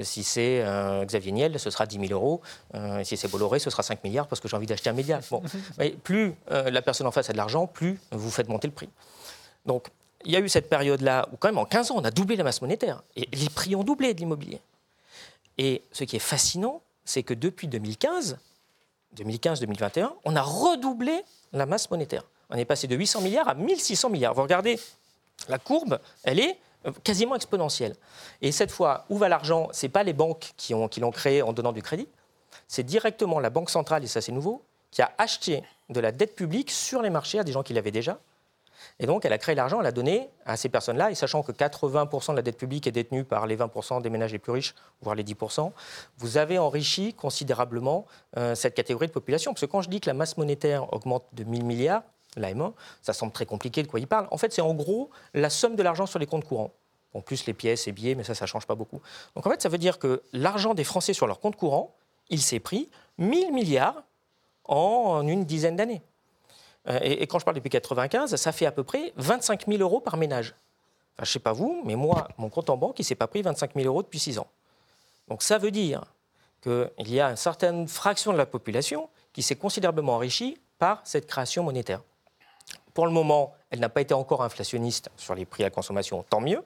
si 0.02 0.24
c'est 0.24 0.64
Xavier 1.06 1.32
Niel, 1.32 1.60
ce 1.60 1.70
sera 1.70 1.86
10 1.86 2.08
000 2.08 2.12
euros. 2.12 2.42
si 3.04 3.18
c'est 3.18 3.30
Bolloré, 3.30 3.60
ce 3.60 3.70
sera 3.70 3.84
5 3.84 4.04
milliards 4.04 4.28
parce 4.28 4.40
que 4.40 4.48
j'ai 4.48 4.56
envie 4.56 4.68
d'acheter 4.68 4.90
un 4.90 4.94
média. 4.94 5.20
Bon. 5.30 5.42
mais 5.78 5.92
plus 5.92 6.36
la 6.50 6.82
personne 6.82 7.08
en 7.08 7.12
face 7.12 7.30
a 7.30 7.34
de 7.34 7.38
l'argent, 7.38 7.68
plus 7.68 8.00
vous 8.12 8.30
faites 8.30 8.50
monter 8.50 8.68
le 8.68 8.74
prix. 8.74 8.90
Donc, 9.66 9.90
il 10.26 10.32
y 10.32 10.36
a 10.36 10.40
eu 10.40 10.50
cette 10.50 10.70
période-là 10.70 11.28
où, 11.32 11.38
quand 11.38 11.48
même, 11.48 11.58
en 11.58 11.66
15 11.66 11.92
ans, 11.92 11.96
on 11.98 12.04
a 12.04 12.12
doublé 12.12 12.36
la 12.36 12.44
masse 12.44 12.62
monétaire. 12.62 13.04
Et 13.16 13.28
les 13.34 13.50
prix 13.50 13.76
ont 13.76 13.84
doublé 13.84 14.14
de 14.14 14.20
l'immobilier. 14.20 14.62
Et 15.58 15.84
ce 15.92 16.04
qui 16.04 16.16
est 16.16 16.20
fascinant, 16.20 16.82
c'est 17.06 17.24
que 17.24 17.34
depuis 17.34 17.68
2015, 17.68 18.38
2015-2021, 19.16 20.12
on 20.26 20.36
a 20.36 20.42
redoublé 20.42 21.24
la 21.54 21.66
masse 21.66 21.90
monétaire. 21.90 22.24
On 22.50 22.56
est 22.56 22.66
passé 22.66 22.88
de 22.88 22.96
800 22.96 23.22
milliards 23.22 23.48
à 23.48 23.54
1600 23.56 24.10
milliards. 24.10 24.34
Vous 24.34 24.42
regardez 24.42 24.80
la 25.50 25.60
courbe, 25.60 26.00
elle 26.24 26.40
est 26.40 26.60
euh, 26.86 26.92
quasiment 27.04 27.36
exponentielle. 27.36 27.96
Et 28.42 28.52
cette 28.52 28.72
fois, 28.72 29.06
où 29.10 29.18
va 29.18 29.30
l'argent? 29.30 29.70
Ce 29.72 29.86
n'est 29.86 29.90
pas 29.90 30.04
les 30.04 30.14
banques 30.14 30.54
qui, 30.58 30.74
qui 30.90 31.00
l'ont 31.00 31.12
créé 31.12 31.42
en 31.42 31.54
donnant 31.54 31.72
du 31.72 31.82
crédit, 31.82 32.08
c'est 32.68 32.84
directement 32.84 33.40
la 33.40 33.50
Banque 33.50 33.70
centrale, 33.70 34.04
et 34.04 34.08
ça 34.08 34.22
c'est 34.22 34.32
nouveau, 34.32 34.64
qui 34.92 35.02
a 35.02 35.12
acheté 35.18 35.64
de 35.90 36.00
la 36.00 36.12
dette 36.12 36.36
publique 36.36 36.72
sur 36.72 37.02
les 37.02 37.10
marchés 37.10 37.40
à 37.40 37.44
des 37.44 37.52
gens 37.52 37.64
qui 37.64 37.74
l'avaient 37.74 37.92
déjà, 37.92 38.20
et 39.00 39.06
donc, 39.06 39.26
elle 39.26 39.34
a 39.34 39.38
créé 39.38 39.56
l'argent, 39.56 39.80
elle 39.80 39.88
a 39.88 39.92
donné 39.92 40.30
à 40.46 40.58
ces 40.58 40.70
personnes-là, 40.70 41.12
et 41.12 41.16
sachant 41.16 41.44
que 41.44 41.52
80% 41.52 42.32
de 42.32 42.36
la 42.38 42.42
dette 42.42 42.58
publique 42.58 42.88
est 42.88 42.92
détenue 42.92 43.24
par 43.24 43.48
les 43.48 43.58
20% 43.58 44.02
des 44.02 44.10
ménages 44.10 44.32
les 44.32 44.40
plus 44.40 44.52
riches, 44.52 44.76
voire 45.02 45.16
les 45.16 45.24
10%, 45.24 45.72
vous 46.18 46.38
avez 46.38 46.58
enrichi 46.58 47.14
considérablement 47.14 48.06
euh, 48.38 48.56
cette 48.56 48.74
catégorie 48.74 49.08
de 49.08 49.12
population. 49.12 49.54
Parce 49.54 49.62
que 49.62 49.66
quand 49.68 49.82
je 49.82 49.90
dis 49.90 50.00
que 50.00 50.10
la 50.10 50.14
masse 50.14 50.38
monétaire 50.38 50.92
augmente 50.94 51.26
de 51.34 51.44
1000 51.44 51.66
milliards, 51.66 52.04
l'AMA, 52.36 52.74
ça 53.02 53.14
semble 53.14 53.32
très 53.32 53.46
compliqué 53.46 53.84
de 53.84 53.88
quoi 53.88 54.00
il 54.00 54.08
parle. 54.08 54.28
En 54.32 54.38
fait, 54.38 54.54
c'est 54.54 54.62
en 54.62 54.74
gros 54.74 55.10
la 55.34 55.50
somme 55.50 55.76
de 55.76 55.84
l'argent 55.84 56.06
sur 56.06 56.20
les 56.20 56.26
comptes 56.26 56.46
courants. 56.46 56.72
En 57.14 57.22
plus 57.22 57.46
les 57.48 57.54
pièces 57.54 57.88
et 57.88 57.92
billets, 57.92 58.16
mais 58.16 58.24
ça, 58.24 58.36
ça 58.36 58.46
ne 58.46 58.48
change 58.48 58.68
pas 58.68 58.76
beaucoup. 58.76 59.02
Donc 59.36 59.48
en 59.48 59.50
fait, 59.50 59.62
ça 59.62 59.70
veut 59.70 59.78
dire 59.78 59.98
que 59.98 60.22
l'argent 60.34 60.74
des 60.74 60.84
Français 60.84 61.14
sur 61.14 61.26
leurs 61.26 61.40
comptes 61.40 61.56
courants, 61.56 61.96
il 62.30 62.42
s'est 62.42 62.60
pris 62.60 62.90
1000 63.18 63.54
milliards 63.54 64.04
en 64.66 65.26
une 65.28 65.46
dizaine 65.46 65.78
d'années. 65.78 66.02
Euh, 66.90 67.00
et, 67.02 67.28
quand 67.28 67.40
je 67.40 67.46
parle 67.46 67.56
depuis 67.56 67.70
95, 67.70 68.36
ça 68.36 68.52
fait 68.52 68.66
à 68.66 68.72
peu 68.72 68.84
près 68.84 69.14
25 69.18 69.68
000 69.68 69.82
euros 69.82 70.00
par 70.00 70.18
ménage. 70.18 70.56
Enfin, 71.16 71.24
je 71.24 71.30
ne 71.30 71.34
sais 71.34 71.40
pas 71.40 71.54
vous, 71.54 71.82
mais 71.86 71.96
moi, 71.96 72.28
mon 72.38 72.50
compte 72.50 72.70
en 72.70 72.78
banque, 72.78 73.00
il 73.00 73.02
ne 73.02 73.08
s'est 73.08 73.16
pas 73.16 73.28
pris 73.28 73.42
25 73.42 73.74
000 73.76 73.88
euros 73.88 74.04
depuis 74.04 74.20
6 74.20 74.40
ans. 74.40 74.48
Donc 75.28 75.44
ça 75.44 75.58
veut 75.58 75.72
dire 75.72 76.04
qu'il 76.62 76.90
y 77.10 77.20
a 77.20 77.30
une 77.30 77.36
certaine 77.36 77.88
fraction 77.88 78.32
de 78.32 78.38
la 78.38 78.46
population 78.46 79.10
qui 79.34 79.42
s'est 79.44 79.56
considérablement 79.56 80.16
enrichie 80.16 80.58
par 80.80 81.02
cette 81.04 81.28
création 81.28 81.64
monétaire. 81.64 82.02
Pour 82.94 83.06
le 83.06 83.12
moment, 83.12 83.54
elle 83.70 83.80
n'a 83.80 83.90
pas 83.90 84.02
été 84.02 84.14
encore 84.14 84.44
inflationniste 84.44 85.10
sur 85.18 85.36
les 85.36 85.46
prix 85.46 85.64
à 85.64 85.70
consommation, 85.70 86.24
tant 86.24 86.42
mieux. 86.42 86.64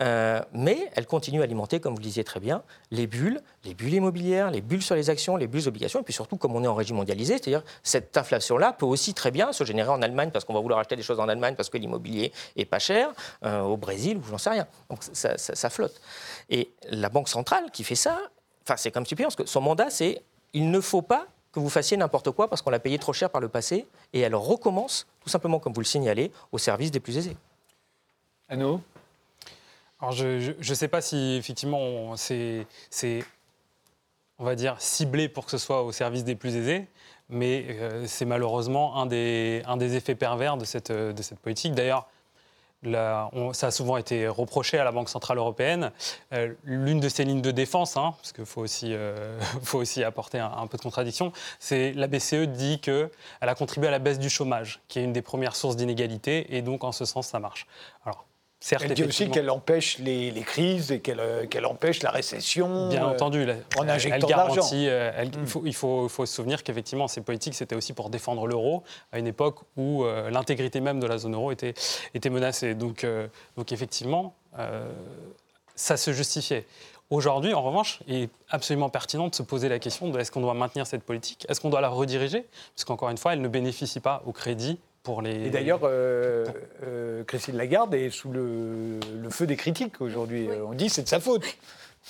Euh, 0.00 0.40
mais 0.52 0.90
elle 0.94 1.06
continue 1.06 1.40
à 1.40 1.44
alimenter, 1.44 1.80
comme 1.80 1.92
vous 1.92 1.98
le 1.98 2.04
disiez 2.04 2.24
très 2.24 2.40
bien, 2.40 2.62
les 2.90 3.06
bulles, 3.06 3.40
les 3.64 3.74
bulles 3.74 3.94
immobilières, 3.94 4.50
les 4.50 4.60
bulles 4.60 4.82
sur 4.82 4.94
les 4.94 5.10
actions, 5.10 5.36
les 5.36 5.46
bulles 5.46 5.68
obligations, 5.68 6.00
et 6.00 6.02
puis 6.02 6.14
surtout, 6.14 6.36
comme 6.36 6.54
on 6.54 6.64
est 6.64 6.68
en 6.68 6.74
régime 6.74 6.96
mondialisé, 6.96 7.34
c'est-à-dire 7.34 7.62
cette 7.82 8.16
inflation-là 8.16 8.72
peut 8.72 8.86
aussi 8.86 9.14
très 9.14 9.30
bien 9.30 9.52
se 9.52 9.64
générer 9.64 9.90
en 9.90 10.02
Allemagne 10.02 10.30
parce 10.30 10.44
qu'on 10.44 10.54
va 10.54 10.60
vouloir 10.60 10.78
acheter 10.78 10.96
des 10.96 11.02
choses 11.02 11.20
en 11.20 11.28
Allemagne 11.28 11.54
parce 11.54 11.70
que 11.70 11.78
l'immobilier 11.78 12.32
est 12.56 12.64
pas 12.64 12.78
cher, 12.78 13.12
euh, 13.44 13.60
au 13.60 13.76
Brésil 13.76 14.16
ou 14.16 14.22
j'en 14.22 14.38
sais 14.38 14.50
rien. 14.50 14.66
Donc 14.88 15.00
ça, 15.02 15.70
flotte. 15.70 16.00
Et 16.48 16.70
la 16.88 17.08
Banque 17.08 17.28
centrale 17.28 17.70
qui 17.72 17.84
fait 17.84 17.94
ça, 17.94 18.18
enfin 18.64 18.76
c'est 18.76 18.90
comme 18.90 19.06
stupide 19.06 19.26
parce 19.26 19.50
son 19.50 19.60
mandat 19.60 19.90
c'est 19.90 20.22
il 20.52 20.70
ne 20.70 20.80
faut 20.80 21.02
pas 21.02 21.26
que 21.52 21.60
vous 21.60 21.68
fassiez 21.68 21.96
n'importe 21.96 22.30
quoi 22.30 22.48
parce 22.48 22.62
qu'on 22.62 22.70
l'a 22.70 22.78
payé 22.78 22.98
trop 22.98 23.12
cher 23.12 23.30
par 23.30 23.40
le 23.40 23.48
passé, 23.48 23.86
et 24.12 24.20
elle 24.20 24.34
recommence, 24.34 25.06
tout 25.20 25.28
simplement 25.28 25.58
comme 25.58 25.72
vous 25.72 25.80
le 25.80 25.86
signalez, 25.86 26.30
au 26.52 26.58
service 26.58 26.90
des 26.90 27.00
plus 27.00 27.18
aisés. 27.18 27.36
Anno 28.48 28.80
je 30.12 30.52
ne 30.56 30.74
sais 30.74 30.88
pas 30.88 31.00
si 31.00 31.36
effectivement 31.36 32.16
c'est 32.16 32.66
on 34.40 34.44
va 34.44 34.54
dire, 34.56 34.74
ciblé 34.78 35.28
pour 35.28 35.44
que 35.44 35.50
ce 35.50 35.58
soit 35.58 35.82
au 35.82 35.92
service 35.92 36.24
des 36.24 36.34
plus 36.34 36.56
aisés. 36.56 36.88
Mais 37.28 37.66
euh, 37.68 38.04
c'est 38.06 38.24
malheureusement 38.24 39.00
un 39.00 39.06
des, 39.06 39.62
effets 39.94 40.16
pervers 40.16 40.56
de 40.56 40.64
cette, 40.64 40.92
politique. 41.42 41.74
D'ailleurs, 41.74 42.08
ça 42.82 43.66
a 43.66 43.70
souvent 43.70 43.98
été 43.98 44.26
reproché 44.26 44.78
à 44.78 44.84
la 44.84 44.92
Banque 44.92 45.10
Centrale 45.10 45.36
Européenne. 45.36 45.92
Euh, 46.32 46.54
l'une 46.64 46.98
de 46.98 47.08
ses 47.10 47.24
lignes 47.24 47.42
de 47.42 47.50
défense, 47.50 47.98
hein, 47.98 48.14
parce 48.16 48.32
qu'il 48.32 48.46
faut, 48.46 48.62
aussi, 48.62 48.94
euh, 48.94 49.38
apporter 50.06 50.38
un, 50.38 50.66
peu 50.66 50.78
de 50.78 50.82
contradiction, 50.82 51.32
c'est 51.60 51.92
la 51.92 52.08
BCE 52.08 52.48
dit 52.48 52.80
qu'elle 52.80 53.10
a 53.42 53.54
contribué 53.54 53.88
à 53.88 53.92
la 53.92 53.98
baisse 53.98 54.18
du 54.18 54.30
chômage, 54.30 54.80
qui 54.88 54.98
est 54.98 55.04
une 55.04 55.12
des 55.12 55.22
premières 55.22 55.54
sources 55.54 55.76
d'inégalité, 55.76 56.56
et 56.56 56.62
donc 56.62 56.82
en 56.82 56.92
ce 56.92 57.04
sens, 57.04 57.28
ça 57.28 57.38
marche. 57.38 57.66
Elle 58.70 58.94
dit 58.94 59.04
aussi 59.04 59.30
qu'elle 59.30 59.50
empêche 59.50 59.98
les, 59.98 60.32
crises 60.44 60.92
et 60.92 61.00
qu'elle 61.00 61.20
euh, 61.20 61.64
empêche 61.64 62.02
la 62.02 62.10
récession. 62.10 62.88
Bien 62.88 63.06
euh, 63.06 63.10
entendu, 63.10 63.46
en 63.78 63.88
injectant 63.88 64.26
elle 64.26 64.30
garantit. 64.30 64.86
Euh, 64.88 65.24
mm. 65.24 65.30
il, 65.40 65.46
faut, 65.46 65.62
il, 65.64 65.74
faut, 65.74 66.08
faut, 66.08 66.26
se 66.26 66.34
souvenir 66.34 66.62
qu'effectivement, 66.62 67.08
ces 67.08 67.22
politiques, 67.22 67.54
c'était 67.54 67.74
aussi 67.74 67.92
pour 67.92 68.10
défendre 68.10 68.46
l'euro 68.46 68.82
à 69.12 69.18
une 69.18 69.26
époque 69.26 69.60
où 69.76 70.04
l'intégrité 70.30 70.80
même 70.80 71.00
de 71.00 71.06
la 71.06 71.18
zone 71.18 71.34
euro 71.34 71.52
était, 71.52 71.74
était 72.14 72.30
menacée. 72.30 72.74
Donc, 72.74 73.06
donc 73.56 73.72
effectivement, 73.72 74.34
ça 75.74 75.96
se 75.96 76.12
justifiait. 76.12 76.66
Aujourd'hui, 77.08 77.54
en 77.54 77.62
revanche, 77.62 78.00
il 78.06 78.14
est 78.14 78.30
absolument 78.50 78.88
pertinent 78.88 79.26
de 79.26 79.34
se 79.34 79.42
poser 79.42 79.68
la 79.68 79.80
question 79.80 80.10
de 80.10 80.18
est-ce 80.20 80.30
qu'on 80.30 80.40
doit 80.40 80.54
maintenir 80.54 80.86
cette 80.86 81.02
politique? 81.02 81.44
Est-ce 81.48 81.60
qu'on 81.60 81.70
doit 81.70 81.80
la 81.80 81.88
rediriger? 81.88 82.46
Parce 82.74 82.84
qu'encore 82.84 83.10
une 83.10 83.18
fois, 83.18 83.32
elle 83.32 83.40
ne 83.40 83.48
bénéficie 83.48 83.98
pas 83.98 84.22
au 84.26 84.32
crédit 84.32 84.78
les... 85.22 85.46
Et 85.46 85.50
d'ailleurs, 85.50 85.80
euh, 85.84 86.44
euh, 86.82 87.24
Christine 87.24 87.56
Lagarde 87.56 87.94
est 87.94 88.10
sous 88.10 88.30
le, 88.30 89.00
feu 89.30 89.46
des 89.46 89.56
critiques 89.56 90.00
aujourd'hui. 90.00 90.48
On 90.66 90.72
dit 90.72 90.88
c'est 90.88 91.02
de 91.02 91.08
sa 91.08 91.20
faute. 91.20 91.44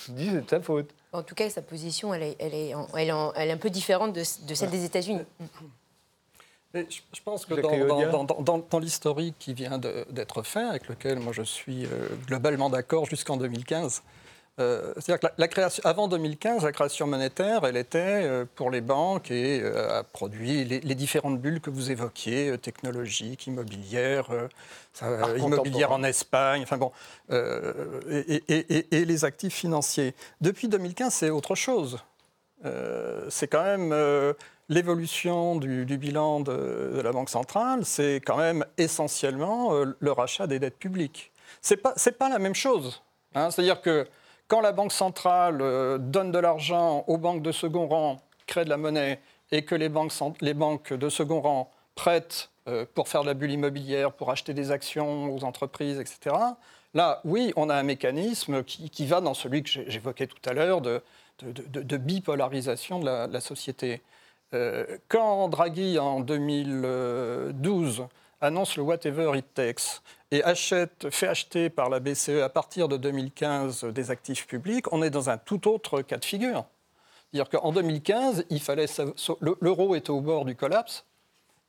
On 0.08 0.12
dit 0.12 0.30
c'est 0.32 0.44
de 0.44 0.50
sa 0.50 0.60
faute. 0.60 0.90
En 1.12 1.22
tout 1.22 1.34
cas, 1.34 1.48
sa 1.50 1.62
position, 1.62 2.14
elle 2.14 2.22
est, 2.22 2.36
elle 2.38 2.54
est, 2.54 2.72
elle 2.94 3.48
est 3.48 3.52
un 3.52 3.56
peu 3.56 3.70
différente 3.70 4.12
de, 4.12 4.22
celle 4.22 4.70
des 4.70 4.84
États-Unis. 4.84 5.24
je, 6.74 7.20
pense 7.24 7.46
que 7.46 7.54
dans, 7.54 8.24
dans, 8.24 8.58
dans, 8.58 8.78
l'historique 8.78 9.34
qui 9.38 9.54
vient 9.54 9.78
d'être 9.78 10.42
fait, 10.42 10.62
avec 10.62 10.88
lequel 10.88 11.18
moi 11.18 11.32
je 11.32 11.42
suis 11.42 11.86
euh, 11.86 12.08
globalement 12.26 12.70
d'accord 12.70 13.06
jusqu'en 13.06 13.36
2015, 13.36 14.02
euh, 14.58 14.92
c'est-à-dire 14.96 15.20
que 15.20 15.34
la, 15.38 15.48
création, 15.48 15.82
avant 15.86 16.08
2015, 16.08 16.64
la 16.64 16.72
création 16.72 17.06
monétaire, 17.06 17.64
elle 17.64 17.76
était 17.76 17.98
euh, 17.98 18.44
pour 18.56 18.70
les 18.70 18.80
banques 18.80 19.30
et 19.30 19.60
euh, 19.62 20.00
a 20.00 20.02
produit 20.02 20.64
les, 20.64 20.94
différentes 20.94 21.40
bulles 21.40 21.60
que 21.60 21.70
vous 21.70 21.90
évoquiez, 21.90 22.58
technologiques, 22.58 23.46
immobilières, 23.46 24.28
immobilières 25.38 25.92
en 25.92 26.02
Espagne, 26.02 26.62
enfin 26.62 26.76
bon, 26.76 26.92
et, 27.30 28.84
les 28.90 29.24
actifs 29.24 29.54
financiers. 29.54 30.14
Depuis 30.40 30.68
2015, 30.68 31.14
c'est 31.14 31.30
autre 31.30 31.54
chose. 31.54 31.98
c'est 33.30 33.48
quand 33.48 33.64
même 33.64 33.94
l'évolution 34.68 35.56
du, 35.56 35.96
bilan 35.96 36.40
de, 36.40 37.00
la 37.02 37.12
Banque 37.12 37.30
centrale, 37.30 37.86
c'est 37.86 38.16
quand 38.16 38.36
même 38.36 38.66
essentiellement 38.76 39.72
le 39.98 40.12
rachat 40.12 40.46
des 40.46 40.58
dettes 40.58 40.78
publiques. 40.78 41.32
C'est 41.62 41.78
pas, 41.78 41.94
pas 42.18 42.28
la 42.28 42.38
même 42.38 42.54
chose. 42.54 43.02
Hein. 43.34 43.50
C'est-à-dire 43.50 43.80
que 43.80 44.06
quand 44.50 44.60
la 44.60 44.72
Banque 44.72 44.92
centrale 44.92 45.62
euh, 45.62 45.96
donne 45.96 46.32
de 46.32 46.38
l'argent 46.38 47.04
aux 47.06 47.16
banques 47.16 47.42
de 47.42 47.52
second 47.52 47.86
rang, 47.86 48.20
crée 48.46 48.64
de 48.64 48.68
la 48.68 48.76
monnaie, 48.76 49.20
et 49.52 49.64
que 49.64 49.76
les 49.76 49.88
banques, 49.88 50.12
les 50.40 50.54
banques 50.54 50.92
de 50.92 51.08
second 51.08 51.40
rang 51.40 51.70
prêtent 51.94 52.50
euh, 52.68 52.84
pour 52.94 53.08
faire 53.08 53.22
de 53.22 53.28
la 53.28 53.34
bulle 53.34 53.52
immobilière, 53.52 54.12
pour 54.12 54.30
acheter 54.30 54.52
des 54.52 54.72
actions 54.72 55.32
aux 55.32 55.44
entreprises, 55.44 56.00
etc., 56.00 56.34
là, 56.94 57.20
oui, 57.24 57.52
on 57.54 57.70
a 57.70 57.76
un 57.76 57.84
mécanisme 57.84 58.64
qui, 58.64 59.06
va 59.06 59.20
dans 59.20 59.34
celui 59.34 59.62
que 59.62 59.70
j'évoquais 59.70 60.26
tout 60.26 60.42
à 60.44 60.52
l'heure 60.52 60.80
de, 60.80 61.00
de, 61.42 61.96
bipolarisation 61.96 62.98
de 62.98 63.06
la, 63.06 63.40
société. 63.40 64.02
Euh, 64.52 64.84
quand 65.06 65.48
Draghi, 65.48 66.00
en 66.00 66.18
2012, 66.18 68.02
annonce 68.40 68.76
le 68.76 68.82
whatever 68.82 69.36
it 69.36 69.46
takes 69.54 70.02
et 70.30 70.42
achète, 70.44 71.10
fait 71.10 71.28
acheter 71.28 71.70
par 71.70 71.90
la 71.90 72.00
BCE 72.00 72.40
à 72.42 72.48
partir 72.48 72.88
de 72.88 72.96
2015 72.96 73.84
des 73.86 74.10
actifs 74.10 74.46
publics, 74.46 74.92
on 74.92 75.02
est 75.02 75.10
dans 75.10 75.28
un 75.28 75.38
tout 75.38 75.68
autre 75.68 76.02
cas 76.02 76.18
de 76.18 76.24
figure. 76.24 76.64
C'est-à-dire 77.32 77.60
qu'en 77.60 77.72
2015, 77.72 78.46
il 78.50 78.60
fallait 78.60 78.86
l'euro 79.60 79.94
était 79.94 80.10
au 80.10 80.20
bord 80.20 80.44
du 80.44 80.56
collapse 80.56 81.04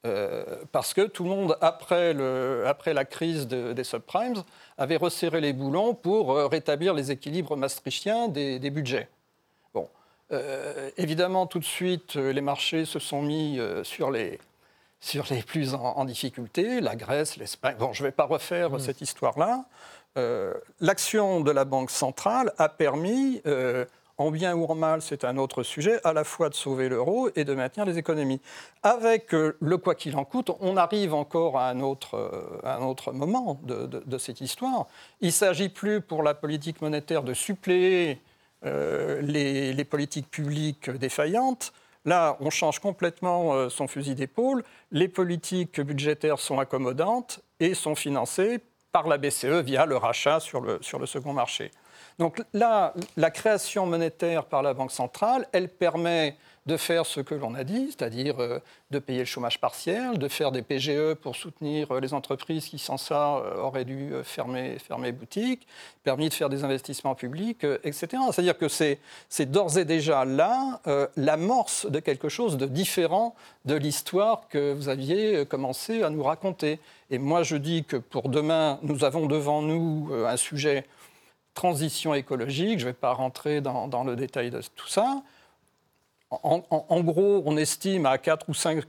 euh, 0.08 0.44
parce 0.72 0.96
que 0.96 1.02
tout 1.02 1.24
le 1.24 1.30
monde, 1.30 1.58
après, 1.62 2.14
le, 2.14 2.64
après 2.66 2.94
la 2.94 3.06
crise 3.06 3.48
des 3.48 3.84
subprimes, 3.84 4.44
avait 4.78 4.98
resserré 4.98 5.42
les 5.42 5.54
boulons 5.54 5.94
pour 5.94 6.32
euh, 6.32 6.48
rétablir 6.48 6.96
les 6.96 7.12
équilibres 7.12 7.56
maastrichtiens 7.56 8.28
des, 8.28 8.70
budgets. 8.72 9.08
Bon, 9.76 9.88
euh, 10.32 10.90
évidemment, 10.98 11.46
tout 11.46 11.60
de 11.60 11.66
suite, 11.66 12.16
les 12.16 12.42
marchés 12.42 12.86
se 12.86 12.98
sont 12.98 13.22
mis 13.22 13.60
sur 13.84 14.10
les, 14.10 14.40
sur 15.02 15.26
les 15.32 15.42
plus 15.42 15.74
en, 15.74 16.06
difficulté, 16.06 16.80
la 16.80 16.96
Grèce, 16.96 17.36
l'Espagne. 17.36 17.76
Bon, 17.78 17.92
je 17.92 18.04
ne 18.04 18.08
vais 18.08 18.12
pas 18.12 18.26
refaire 18.26 18.70
mmh. 18.70 18.80
cette 18.80 19.02
histoire-là. 19.02 19.66
Euh, 20.18 20.54
l'action 20.80 21.42
de 21.42 21.50
la 21.50 21.66
Banque 21.66 21.90
centrale 21.90 22.54
a 22.60 22.70
permis, 22.70 23.42
euh, 23.48 23.86
en 24.20 24.30
bien 24.30 24.54
ou 24.54 24.66
en 24.66 24.76
mal, 24.76 25.02
c'est 25.02 25.26
un 25.26 25.38
autre 25.38 25.64
sujet, 25.64 26.00
à 26.04 26.14
la 26.14 26.24
fois 26.24 26.50
de 26.50 26.54
sauver 26.54 26.88
l'euro 26.88 27.30
et 27.36 27.46
de 27.46 27.56
maintenir 27.56 27.86
les 27.86 27.98
économies. 27.98 28.42
Avec 28.84 29.34
euh, 29.34 29.58
le 29.60 29.78
quoi 29.78 29.96
qu'il 29.96 30.16
en 30.18 30.24
coûte, 30.24 30.52
on 30.60 30.78
arrive 30.78 31.16
encore 31.16 31.58
à 31.58 31.70
un 31.70 31.80
autre, 31.80 32.62
un 32.64 32.84
autre 32.84 33.12
moment 33.12 33.60
de, 33.64 34.18
cette 34.20 34.40
histoire. 34.40 34.86
Il 35.20 35.28
ne 35.28 35.32
s'agit 35.32 35.70
plus 35.70 36.00
pour 36.02 36.22
la 36.22 36.36
politique 36.36 36.80
monétaire 36.80 37.24
de 37.24 37.34
suppléer 37.34 38.22
les, 38.64 39.74
les, 39.74 39.86
politiques 39.86 40.30
publiques 40.30 40.92
défaillantes. 40.92 41.74
Là, 42.06 42.38
on 42.40 42.50
change 42.50 42.80
complètement 42.80 43.54
euh, 43.54 43.70
son 43.70 43.88
fusil 43.88 44.16
d'épaule. 44.16 44.64
Les 44.92 45.08
politiques 45.08 45.80
budgétaires 45.80 46.40
sont 46.40 46.60
accommodantes 46.60 47.42
et 47.60 47.74
sont 47.74 47.96
financées 47.96 48.60
par 48.92 49.08
la 49.08 49.18
BCE 49.18 49.62
via 49.64 49.86
le 49.86 49.98
rachat 49.98 50.40
sur 50.40 50.62
le, 50.62 50.80
sur 50.82 51.00
le 51.00 51.06
second 51.06 51.34
marché. 51.34 51.72
Donc 52.20 52.42
là, 52.54 52.94
la 53.18 53.32
création 53.32 53.86
monétaire 53.86 54.46
par 54.46 54.64
la 54.64 54.74
Banque 54.74 54.92
centrale, 54.92 55.48
elle 55.54 55.70
permet 55.70 56.38
de 56.68 56.78
faire 56.78 57.08
ce 57.08 57.22
que 57.22 57.34
l'on 57.34 57.56
a 57.56 57.64
dit, 57.64 57.88
c'est-à-dire 57.88 58.40
euh, 58.40 58.60
de 58.92 59.00
payer 59.00 59.20
le 59.20 59.26
chômage 59.26 59.60
partiel, 59.60 60.20
de 60.20 60.28
faire 60.28 60.52
des 60.52 60.62
PGE 60.62 61.16
pour 61.16 61.36
soutenir 61.36 61.92
euh, 61.92 62.00
les 62.00 62.14
entreprises 62.14 62.66
qui, 62.66 62.78
sans 62.78 62.98
ça, 62.98 63.38
euh, 63.38 63.58
auraient 63.58 63.86
dû 63.86 64.12
fermer, 64.24 64.78
fermer 64.78 65.12
boutique, 65.12 65.68
permis 66.04 66.30
de 66.30 66.34
faire 66.36 66.50
des 66.50 66.64
investissements 66.64 67.16
publics, 67.16 67.66
etc. 67.84 68.10
C'est-à-dire 68.32 68.58
que 68.58 68.68
c'est 68.68 69.00
d'ores 69.52 69.78
et 69.78 69.86
déjà 69.86 70.26
là 70.26 70.82
l'amorce 71.16 71.86
de 71.90 72.00
quelque 72.00 72.30
chose 72.30 72.58
de 72.58 72.66
différent 72.66 73.36
de 73.66 73.76
l'histoire 73.76 74.48
que 74.50 74.74
vous 74.74 74.90
aviez 74.90 75.46
commencé 75.46 76.04
à 76.04 76.10
nous 76.10 76.24
raconter. 76.24 76.80
Et 77.10 77.18
moi, 77.18 77.44
je 77.44 77.56
dis 77.56 77.84
que 77.84 77.98
pour 77.98 78.30
demain, 78.30 78.80
nous 78.84 79.04
avons 79.04 79.26
devant 79.26 79.62
nous 79.62 80.12
un 80.14 80.38
sujet 80.38 80.86
transition 81.54 82.14
écologique. 82.14 82.80
Je 82.80 82.86
ne 82.86 82.92
vais 82.92 82.98
pas 82.98 83.14
rentrer 83.14 83.62
dans, 83.62 83.88
dans 83.88 84.04
le 84.04 84.16
détail 84.16 84.52
de 84.52 84.62
tout 84.76 84.88
ça 84.88 85.22
en, 86.32 87.02
gros, 87.02 87.44
on 87.46 87.58
estime 87.58 88.06
à 88.06 88.18
4 88.18 88.48
ou 88.48 88.54
5, 88.54 88.86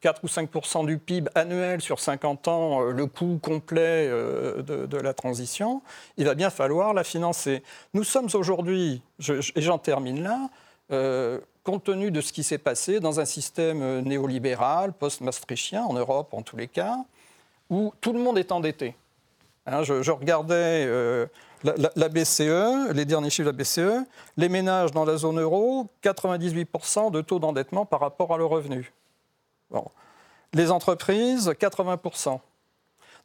4 0.00 0.24
ou 0.24 0.28
5 0.28 0.86
du 0.86 0.98
PIB 0.98 1.28
annuel 1.34 1.80
sur 1.80 1.98
50 1.98 2.46
ans 2.46 2.82
euh, 2.82 2.92
le 2.92 3.06
coût 3.06 3.40
complet 3.42 4.06
euh, 4.08 4.62
de, 4.62 4.96
la 4.96 5.12
transition. 5.12 5.82
Il 6.16 6.26
va 6.26 6.34
bien 6.34 6.48
falloir 6.48 6.94
la 6.94 7.02
financer. 7.02 7.64
Nous 7.92 8.04
sommes 8.04 8.28
aujourd'hui, 8.34 9.02
et 9.28 9.60
j'en 9.60 9.78
termine 9.78 10.22
là, 10.22 10.48
euh, 10.92 11.40
compte 11.64 11.84
tenu 11.84 12.12
de 12.12 12.20
ce 12.20 12.32
qui 12.32 12.44
s'est 12.44 12.58
passé 12.58 13.00
dans 13.00 13.18
un 13.18 13.24
système 13.24 14.00
néolibéral, 14.00 14.92
post-maastrichtien, 14.92 15.84
en 15.84 15.94
Europe 15.94 16.32
en 16.32 16.42
tous 16.42 16.56
les 16.56 16.68
cas, 16.68 16.98
où 17.68 17.92
tout 18.00 18.12
le 18.12 18.20
monde 18.20 18.38
est 18.38 18.52
endetté. 18.52 18.94
Hein, 19.66 19.82
je, 19.82 20.10
regardais 20.10 20.88
la, 21.62 22.08
BCE, 22.08 22.92
les 22.92 23.04
derniers 23.04 23.30
chiffres 23.30 23.50
de 23.50 23.56
la 23.56 23.62
BCE, 23.62 24.06
les 24.36 24.48
ménages 24.48 24.92
dans 24.92 25.04
la 25.04 25.16
zone 25.16 25.40
euro, 25.40 25.88
98% 26.02 27.10
de 27.10 27.20
taux 27.20 27.38
d'endettement 27.38 27.84
par 27.84 28.00
rapport 28.00 28.32
à 28.32 28.38
leur 28.38 28.50
revenu. 28.50 28.92
Les 30.52 30.70
entreprises, 30.70 31.48
80%. 31.48 32.40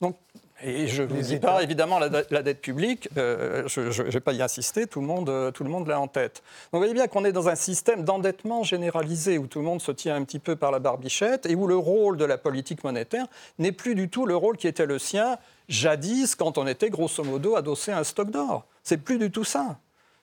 Donc, 0.01 0.17
et 0.63 0.87
je 0.87 1.03
ne 1.03 1.07
vous 1.07 1.21
dis 1.21 1.37
pas, 1.37 1.61
évidemment, 1.63 1.99
la, 1.99 2.09
dette 2.09 2.61
publique, 2.61 3.09
euh, 3.17 3.67
je 3.67 3.81
ne 3.81 4.09
vais 4.09 4.19
pas 4.21 4.31
y 4.31 4.41
insister, 4.41 4.87
tout 4.87 5.01
le 5.01 5.05
monde, 5.05 5.29
euh, 5.29 5.51
tout 5.51 5.65
le 5.65 5.69
monde 5.69 5.87
l'a 5.87 5.99
en 5.99 6.07
tête. 6.07 6.41
Donc 6.71 6.73
vous 6.73 6.79
voyez 6.79 6.93
bien 6.93 7.07
qu'on 7.07 7.25
est 7.25 7.33
dans 7.33 7.49
un 7.49 7.55
système 7.55 8.05
d'endettement 8.05 8.63
généralisé 8.63 9.37
où 9.37 9.47
tout 9.47 9.59
le 9.59 9.65
monde 9.65 9.81
se 9.81 9.91
tient 9.91 10.15
un 10.15 10.23
petit 10.23 10.39
peu 10.39 10.55
par 10.55 10.71
la 10.71 10.79
barbichette 10.79 11.45
et 11.45 11.55
où 11.55 11.67
le 11.67 11.75
rôle 11.75 12.15
de 12.15 12.23
la 12.23 12.37
politique 12.37 12.85
monétaire 12.85 13.27
n'est 13.59 13.73
plus 13.73 13.95
du 13.95 14.07
tout 14.09 14.25
le 14.25 14.35
rôle 14.35 14.55
qui 14.55 14.67
était 14.67 14.85
le 14.85 14.97
sien 14.97 15.37
jadis 15.67 16.35
quand 16.35 16.57
on 16.57 16.67
était 16.67 16.89
grosso 16.89 17.23
modo 17.23 17.57
adossé 17.57 17.91
à 17.91 17.97
un 17.97 18.03
stock 18.05 18.31
d'or. 18.31 18.65
C'est 18.81 18.97
plus 18.97 19.17
du 19.17 19.31
tout 19.31 19.43
ça. 19.43 19.77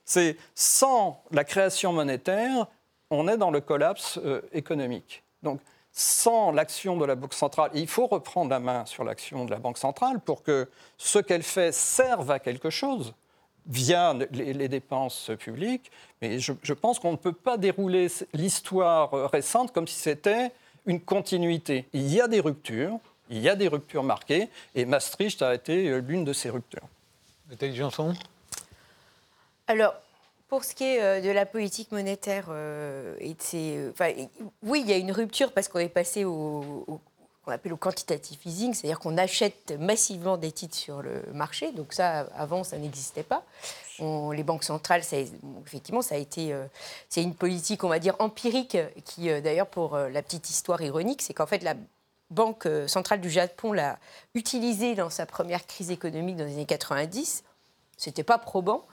C'est 0.06 0.36
sans 0.54 1.22
la 1.30 1.44
création 1.44 1.92
monétaire, 1.92 2.66
on 3.10 3.28
est 3.28 3.36
dans 3.36 3.50
le 3.50 3.60
collapse 3.60 4.18
euh, 4.24 4.40
économique. 4.52 5.24
Donc 5.42 5.60
sans 5.92 6.52
l'action 6.52 6.96
de 6.96 7.04
la 7.04 7.14
Banque 7.14 7.34
centrale, 7.34 7.70
il 7.74 7.86
faut 7.86 8.06
reprendre 8.06 8.50
la 8.50 8.60
main 8.60 8.86
sur 8.86 9.04
l'action 9.04 9.44
de 9.44 9.50
la 9.50 9.58
Banque 9.58 9.78
centrale 9.78 10.20
pour 10.20 10.42
que 10.42 10.68
ce 10.96 11.18
qu'elle 11.18 11.42
fait 11.42 11.72
serve 11.72 12.30
à 12.30 12.38
quelque 12.38 12.70
chose. 12.70 13.14
via 13.66 14.12
les, 14.32 14.68
dépenses 14.68 15.30
publiques. 15.38 15.92
Mais 16.20 16.40
je, 16.40 16.52
je 16.62 16.72
pense 16.72 16.98
qu'on 16.98 17.12
ne 17.12 17.16
peut 17.16 17.32
pas 17.32 17.56
dérouler 17.56 18.08
l'histoire 18.32 19.30
récente 19.30 19.72
comme 19.72 19.86
si 19.86 19.94
c'était 19.94 20.50
une 20.86 21.00
continuité. 21.00 21.86
Il 21.92 22.12
y 22.12 22.20
a 22.20 22.26
des 22.26 22.40
ruptures, 22.40 22.98
il 23.30 23.38
y 23.38 23.48
a 23.48 23.54
des 23.54 23.68
ruptures 23.68 24.02
marquées, 24.02 24.48
et 24.74 24.84
Maastricht 24.84 25.42
a 25.42 25.54
été 25.54 26.00
l'une 26.00 26.24
de 26.24 26.32
ces 26.32 26.50
ruptures. 26.50 26.88
Nathalie 27.50 27.76
Janson? 27.76 28.14
Alors, 29.66 29.94
pour 30.52 30.64
ce 30.64 30.74
qui 30.74 30.84
est 30.84 31.00
euh, 31.00 31.22
de 31.22 31.30
la 31.30 31.46
politique 31.46 31.92
monétaire, 31.92 32.48
euh, 32.50 33.16
euh, 33.22 33.92
oui, 34.62 34.82
il 34.84 34.90
y 34.90 34.92
a 34.92 34.98
une 34.98 35.10
rupture 35.10 35.50
parce 35.50 35.66
qu'on 35.66 35.78
est 35.78 35.88
passé 35.88 36.26
au, 36.26 37.00
qu'on 37.42 37.52
appelle 37.52 37.74
quantitative 37.76 38.38
easing, 38.44 38.74
c'est-à-dire 38.74 38.98
qu'on 38.98 39.16
achète 39.16 39.74
massivement 39.80 40.36
des 40.36 40.52
titres 40.52 40.76
sur 40.76 41.00
le 41.00 41.22
marché. 41.32 41.72
Donc 41.72 41.94
ça, 41.94 42.26
avant, 42.36 42.64
ça 42.64 42.76
n'existait 42.76 43.22
pas. 43.22 43.44
les 43.98 44.42
banques 44.42 44.64
centrales, 44.64 45.00
effectivement, 45.66 46.02
ça 46.02 46.16
a 46.16 46.18
été, 46.18 46.54
c'est 47.08 47.22
une 47.22 47.34
politique, 47.34 47.82
on 47.82 47.88
va 47.88 47.98
dire, 47.98 48.16
empirique, 48.18 48.76
qui, 49.06 49.28
d'ailleurs, 49.40 49.68
pour 49.68 49.96
la 49.96 50.20
petite 50.20 50.50
histoire 50.50 50.82
ironique, 50.82 51.22
c'est 51.22 51.32
qu'en 51.32 51.46
fait, 51.46 51.62
la 51.62 51.76
Banque 52.28 52.68
centrale 52.88 53.22
du 53.22 53.30
Japon 53.30 53.72
l'a 53.72 53.98
utilisée 54.34 54.94
dans 54.94 55.08
sa 55.08 55.24
première 55.24 55.66
crise 55.66 55.90
économique 55.90 56.36
dans 56.36 56.44
les 56.44 56.52
années 56.52 56.66
90. 56.66 57.42
C'était 57.96 58.22
pas 58.22 58.36
probant. 58.36 58.84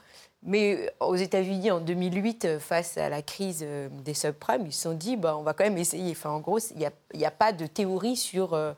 Mais 0.42 0.90
aux 1.00 1.16
États-Unis, 1.16 1.70
en 1.70 1.80
2008, 1.80 2.58
face 2.58 2.96
à 2.96 3.10
la 3.10 3.20
crise 3.20 3.60
euh, 3.62 3.88
des 3.90 4.14
subprimes, 4.14 4.66
ils 4.66 4.72
se 4.72 4.82
sont 4.82 4.94
dit 4.94 5.16
bah, 5.16 5.36
on 5.36 5.42
va 5.42 5.52
quand 5.52 5.64
même 5.64 5.76
essayer. 5.76 6.16
En 6.24 6.40
gros, 6.40 6.58
il 6.58 6.90
n'y 7.14 7.24
a, 7.26 7.30
pas 7.30 7.52
de 7.52 7.66
théorie 7.66 8.16
sur. 8.16 8.54
Euh, 8.54 8.72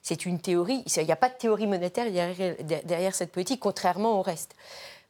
c'est 0.00 0.26
une 0.26 0.38
théorie. 0.38 0.84
Il 0.96 1.04
n'y 1.04 1.12
a 1.12 1.16
pas 1.16 1.28
de 1.28 1.34
théorie 1.34 1.66
monétaire 1.66 2.10
derrière, 2.10 2.54
derrière, 2.84 3.14
cette 3.16 3.32
politique, 3.32 3.58
contrairement 3.60 4.20
au 4.20 4.22
reste. 4.22 4.54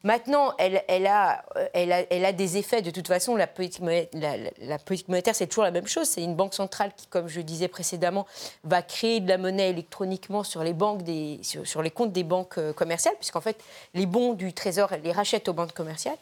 Maintenant, 0.04 0.52
elle, 0.58 0.76
a, 1.08 1.44
elle, 1.74 2.24
a, 2.24 2.32
des 2.32 2.56
effets. 2.56 2.82
De 2.82 2.90
toute 2.90 3.08
façon, 3.08 3.34
la 3.34 3.48
politique, 3.48 3.82
monétaire, 3.82 5.34
c'est 5.34 5.48
toujours 5.48 5.64
la 5.64 5.72
même 5.72 5.88
chose. 5.88 6.08
C'est 6.08 6.22
une 6.22 6.36
banque 6.36 6.54
centrale 6.54 6.92
qui, 6.96 7.08
comme 7.08 7.26
je 7.26 7.40
disais 7.40 7.66
précédemment, 7.66 8.24
va 8.62 8.82
créer 8.82 9.18
de 9.18 9.28
la 9.28 9.38
monnaie 9.38 9.70
électroniquement 9.70 10.44
sur 10.44 10.62
les, 10.62 10.72
banques 10.72 11.02
des, 11.02 11.40
sur, 11.42 11.82
les 11.82 11.90
comptes 11.90 12.12
des 12.12 12.22
banques 12.22 12.58
euh, 12.58 12.72
commerciales, 12.72 13.16
puisqu'en 13.16 13.40
fait, 13.40 13.60
les 13.94 14.06
bons 14.06 14.34
du 14.34 14.52
Trésor, 14.52 14.92
elle 14.92 15.02
les 15.02 15.12
rachète 15.12 15.48
aux 15.48 15.52
banques 15.52 15.74
commerciales. 15.74 16.18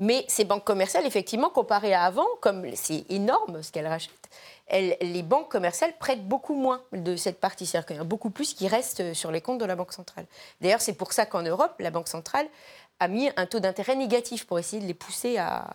Mais 0.00 0.24
ces 0.28 0.44
banques 0.44 0.64
commerciales, 0.64 1.06
effectivement, 1.06 1.50
comparées 1.50 1.94
à 1.94 2.04
avant, 2.04 2.26
comme 2.40 2.64
c'est 2.76 3.04
énorme 3.08 3.62
ce 3.62 3.72
qu'elles 3.72 3.86
rachètent, 3.86 4.12
les 4.70 5.22
banques 5.22 5.50
commerciales 5.50 5.92
prêtent 5.98 6.26
beaucoup 6.26 6.54
moins 6.54 6.82
de 6.92 7.16
cette 7.16 7.40
partie. 7.40 7.66
C'est-à-dire 7.66 7.86
qu'il 7.86 7.96
y 7.96 8.00
a 8.00 8.04
beaucoup 8.04 8.30
plus 8.30 8.54
qui 8.54 8.68
reste 8.68 9.14
sur 9.14 9.32
les 9.32 9.40
comptes 9.40 9.58
de 9.58 9.64
la 9.64 9.76
Banque 9.76 9.92
centrale. 9.92 10.26
D'ailleurs, 10.60 10.80
c'est 10.80 10.92
pour 10.92 11.12
ça 11.12 11.26
qu'en 11.26 11.42
Europe, 11.42 11.74
la 11.78 11.90
Banque 11.90 12.08
centrale 12.08 12.46
a 13.00 13.08
mis 13.08 13.30
un 13.36 13.46
taux 13.46 13.60
d'intérêt 13.60 13.96
négatif 13.96 14.46
pour 14.46 14.58
essayer 14.58 14.82
de 14.82 14.86
les 14.86 14.94
pousser 14.94 15.38
à, 15.38 15.74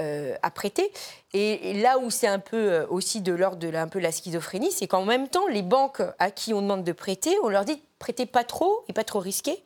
euh, 0.00 0.34
prêter. 0.54 0.90
Et, 1.34 1.74
là 1.74 1.98
où 1.98 2.10
c'est 2.10 2.26
un 2.26 2.38
peu 2.38 2.56
euh, 2.56 2.86
aussi 2.88 3.20
de 3.20 3.32
l'ordre 3.32 3.58
de 3.58 3.68
la, 3.68 3.82
un 3.82 3.88
peu 3.88 3.98
la 3.98 4.12
schizophrénie, 4.12 4.72
c'est 4.72 4.86
qu'en 4.86 5.04
même 5.04 5.28
temps, 5.28 5.46
les 5.46 5.62
banques 5.62 6.02
à 6.18 6.30
qui 6.30 6.54
on 6.54 6.62
demande 6.62 6.84
de 6.84 6.92
prêter, 6.92 7.36
on 7.42 7.48
leur 7.48 7.64
dit 7.64 7.82
prêtez 7.98 8.24
pas 8.24 8.44
trop 8.44 8.84
et 8.88 8.92
pas 8.92 9.04
trop 9.04 9.18
risqué, 9.18 9.62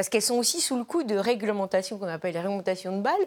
parce 0.00 0.08
qu'elles 0.08 0.22
sont 0.22 0.38
aussi 0.38 0.62
sous 0.62 0.76
le 0.76 0.84
coup 0.84 1.02
de 1.02 1.14
réglementations 1.14 1.98
qu'on 1.98 2.08
appelle 2.08 2.32
les 2.32 2.40
réglementations 2.40 2.96
de 2.96 3.02
balles. 3.02 3.26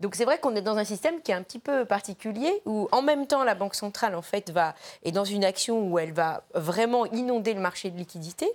Donc 0.00 0.14
c'est 0.14 0.24
vrai 0.24 0.38
qu'on 0.38 0.56
est 0.56 0.62
dans 0.62 0.78
un 0.78 0.84
système 0.84 1.20
qui 1.20 1.30
est 1.30 1.34
un 1.34 1.42
petit 1.42 1.58
peu 1.58 1.84
particulier 1.84 2.62
où 2.64 2.88
en 2.90 3.02
même 3.02 3.26
temps 3.26 3.44
la 3.44 3.54
banque 3.54 3.74
centrale 3.74 4.14
en 4.14 4.22
fait 4.22 4.48
va 4.48 4.74
est 5.02 5.12
dans 5.12 5.26
une 5.26 5.44
action 5.44 5.86
où 5.86 5.98
elle 5.98 6.14
va 6.14 6.42
vraiment 6.54 7.04
inonder 7.04 7.52
le 7.52 7.60
marché 7.60 7.90
de 7.90 7.98
liquidité 7.98 8.50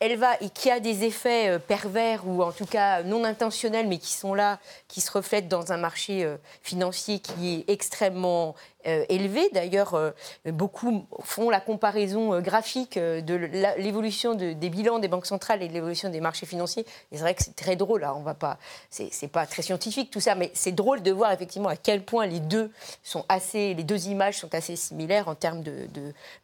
elle 0.00 0.16
va 0.16 0.34
et 0.40 0.48
qui 0.48 0.70
a 0.70 0.80
des 0.80 1.04
effets 1.04 1.50
euh, 1.50 1.58
pervers 1.58 2.26
ou 2.26 2.42
en 2.42 2.52
tout 2.52 2.64
cas 2.64 3.02
non 3.02 3.22
intentionnels, 3.22 3.86
mais 3.86 3.98
qui 3.98 4.14
sont 4.14 4.32
là, 4.32 4.58
qui 4.88 5.02
se 5.02 5.12
reflètent 5.12 5.48
dans 5.48 5.72
un 5.72 5.76
marché 5.76 6.24
euh, 6.24 6.36
financier 6.62 7.18
qui 7.18 7.56
est 7.56 7.70
extrêmement 7.70 8.54
euh, 8.86 9.04
élevé. 9.10 9.50
D'ailleurs, 9.52 10.14
beaucoup 10.46 11.04
font 11.22 11.50
la 11.50 11.60
comparaison 11.60 12.40
graphique 12.40 12.98
de 12.98 13.34
l'évolution 13.76 14.34
des 14.34 14.54
bilans 14.70 14.98
des 14.98 15.08
banques 15.08 15.26
centrales 15.26 15.62
et 15.62 15.68
de 15.68 15.74
l'évolution 15.74 16.08
des 16.08 16.20
marchés 16.20 16.46
financiers. 16.46 16.86
C'est 17.12 17.18
vrai 17.18 17.34
que 17.34 17.44
c'est 17.44 17.54
très 17.54 17.76
drôle. 17.76 18.00
Là, 18.00 18.14
on 18.14 18.22
va 18.22 18.32
pas, 18.32 18.56
c'est 18.88 19.28
pas 19.28 19.44
très 19.44 19.60
scientifique 19.60 20.10
tout 20.10 20.20
ça, 20.20 20.34
mais 20.34 20.50
c'est 20.54 20.72
drôle 20.72 21.02
de 21.02 21.12
voir 21.12 21.30
effectivement 21.30 21.68
à 21.68 21.76
quel 21.76 22.02
point 22.02 22.24
les 22.24 22.40
deux 22.40 22.70
sont 23.02 23.26
assez, 23.28 23.74
les 23.74 23.84
deux 23.84 24.08
images 24.08 24.38
sont 24.38 24.54
assez 24.54 24.76
similaires 24.76 25.28
en 25.28 25.34
termes 25.34 25.62
de, 25.62 25.86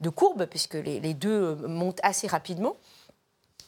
de, 0.01 0.09
courbes, 0.11 0.45
puisque 0.45 0.75
les 0.75 1.15
deux 1.15 1.55
montent 1.67 2.01
assez 2.03 2.27
rapidement. 2.27 2.77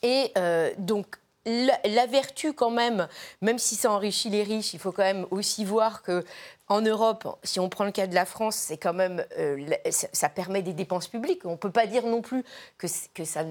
Et 0.02 0.32
euh, 0.36 0.72
donc, 0.78 1.16
la, 1.48 2.06
vertu 2.06 2.52
quand 2.52 2.70
même, 2.70 3.08
même 3.40 3.58
si 3.58 3.74
ça 3.74 3.90
enrichit 3.90 4.30
les 4.30 4.42
riches, 4.42 4.74
il 4.74 4.80
faut 4.80 4.92
quand 4.92 5.02
même 5.02 5.26
aussi 5.30 5.64
voir 5.64 6.02
que 6.02 6.24
en 6.70 6.82
Europe, 6.82 7.38
si 7.44 7.60
on 7.60 7.70
prend 7.70 7.84
le 7.84 7.92
cas 7.92 8.06
de 8.06 8.14
la 8.14 8.26
France, 8.26 8.56
c'est 8.56 8.76
quand 8.76 8.92
même 8.92 9.24
euh, 9.38 9.70
ça, 9.90 10.28
permet 10.28 10.60
des 10.60 10.74
dépenses 10.74 11.08
publiques. 11.08 11.46
On 11.46 11.52
ne 11.52 11.56
peut 11.56 11.70
pas 11.70 11.86
dire 11.86 12.04
non 12.04 12.20
plus 12.20 12.44
que, 12.76 12.86
que 13.14 13.24
ça 13.24 13.44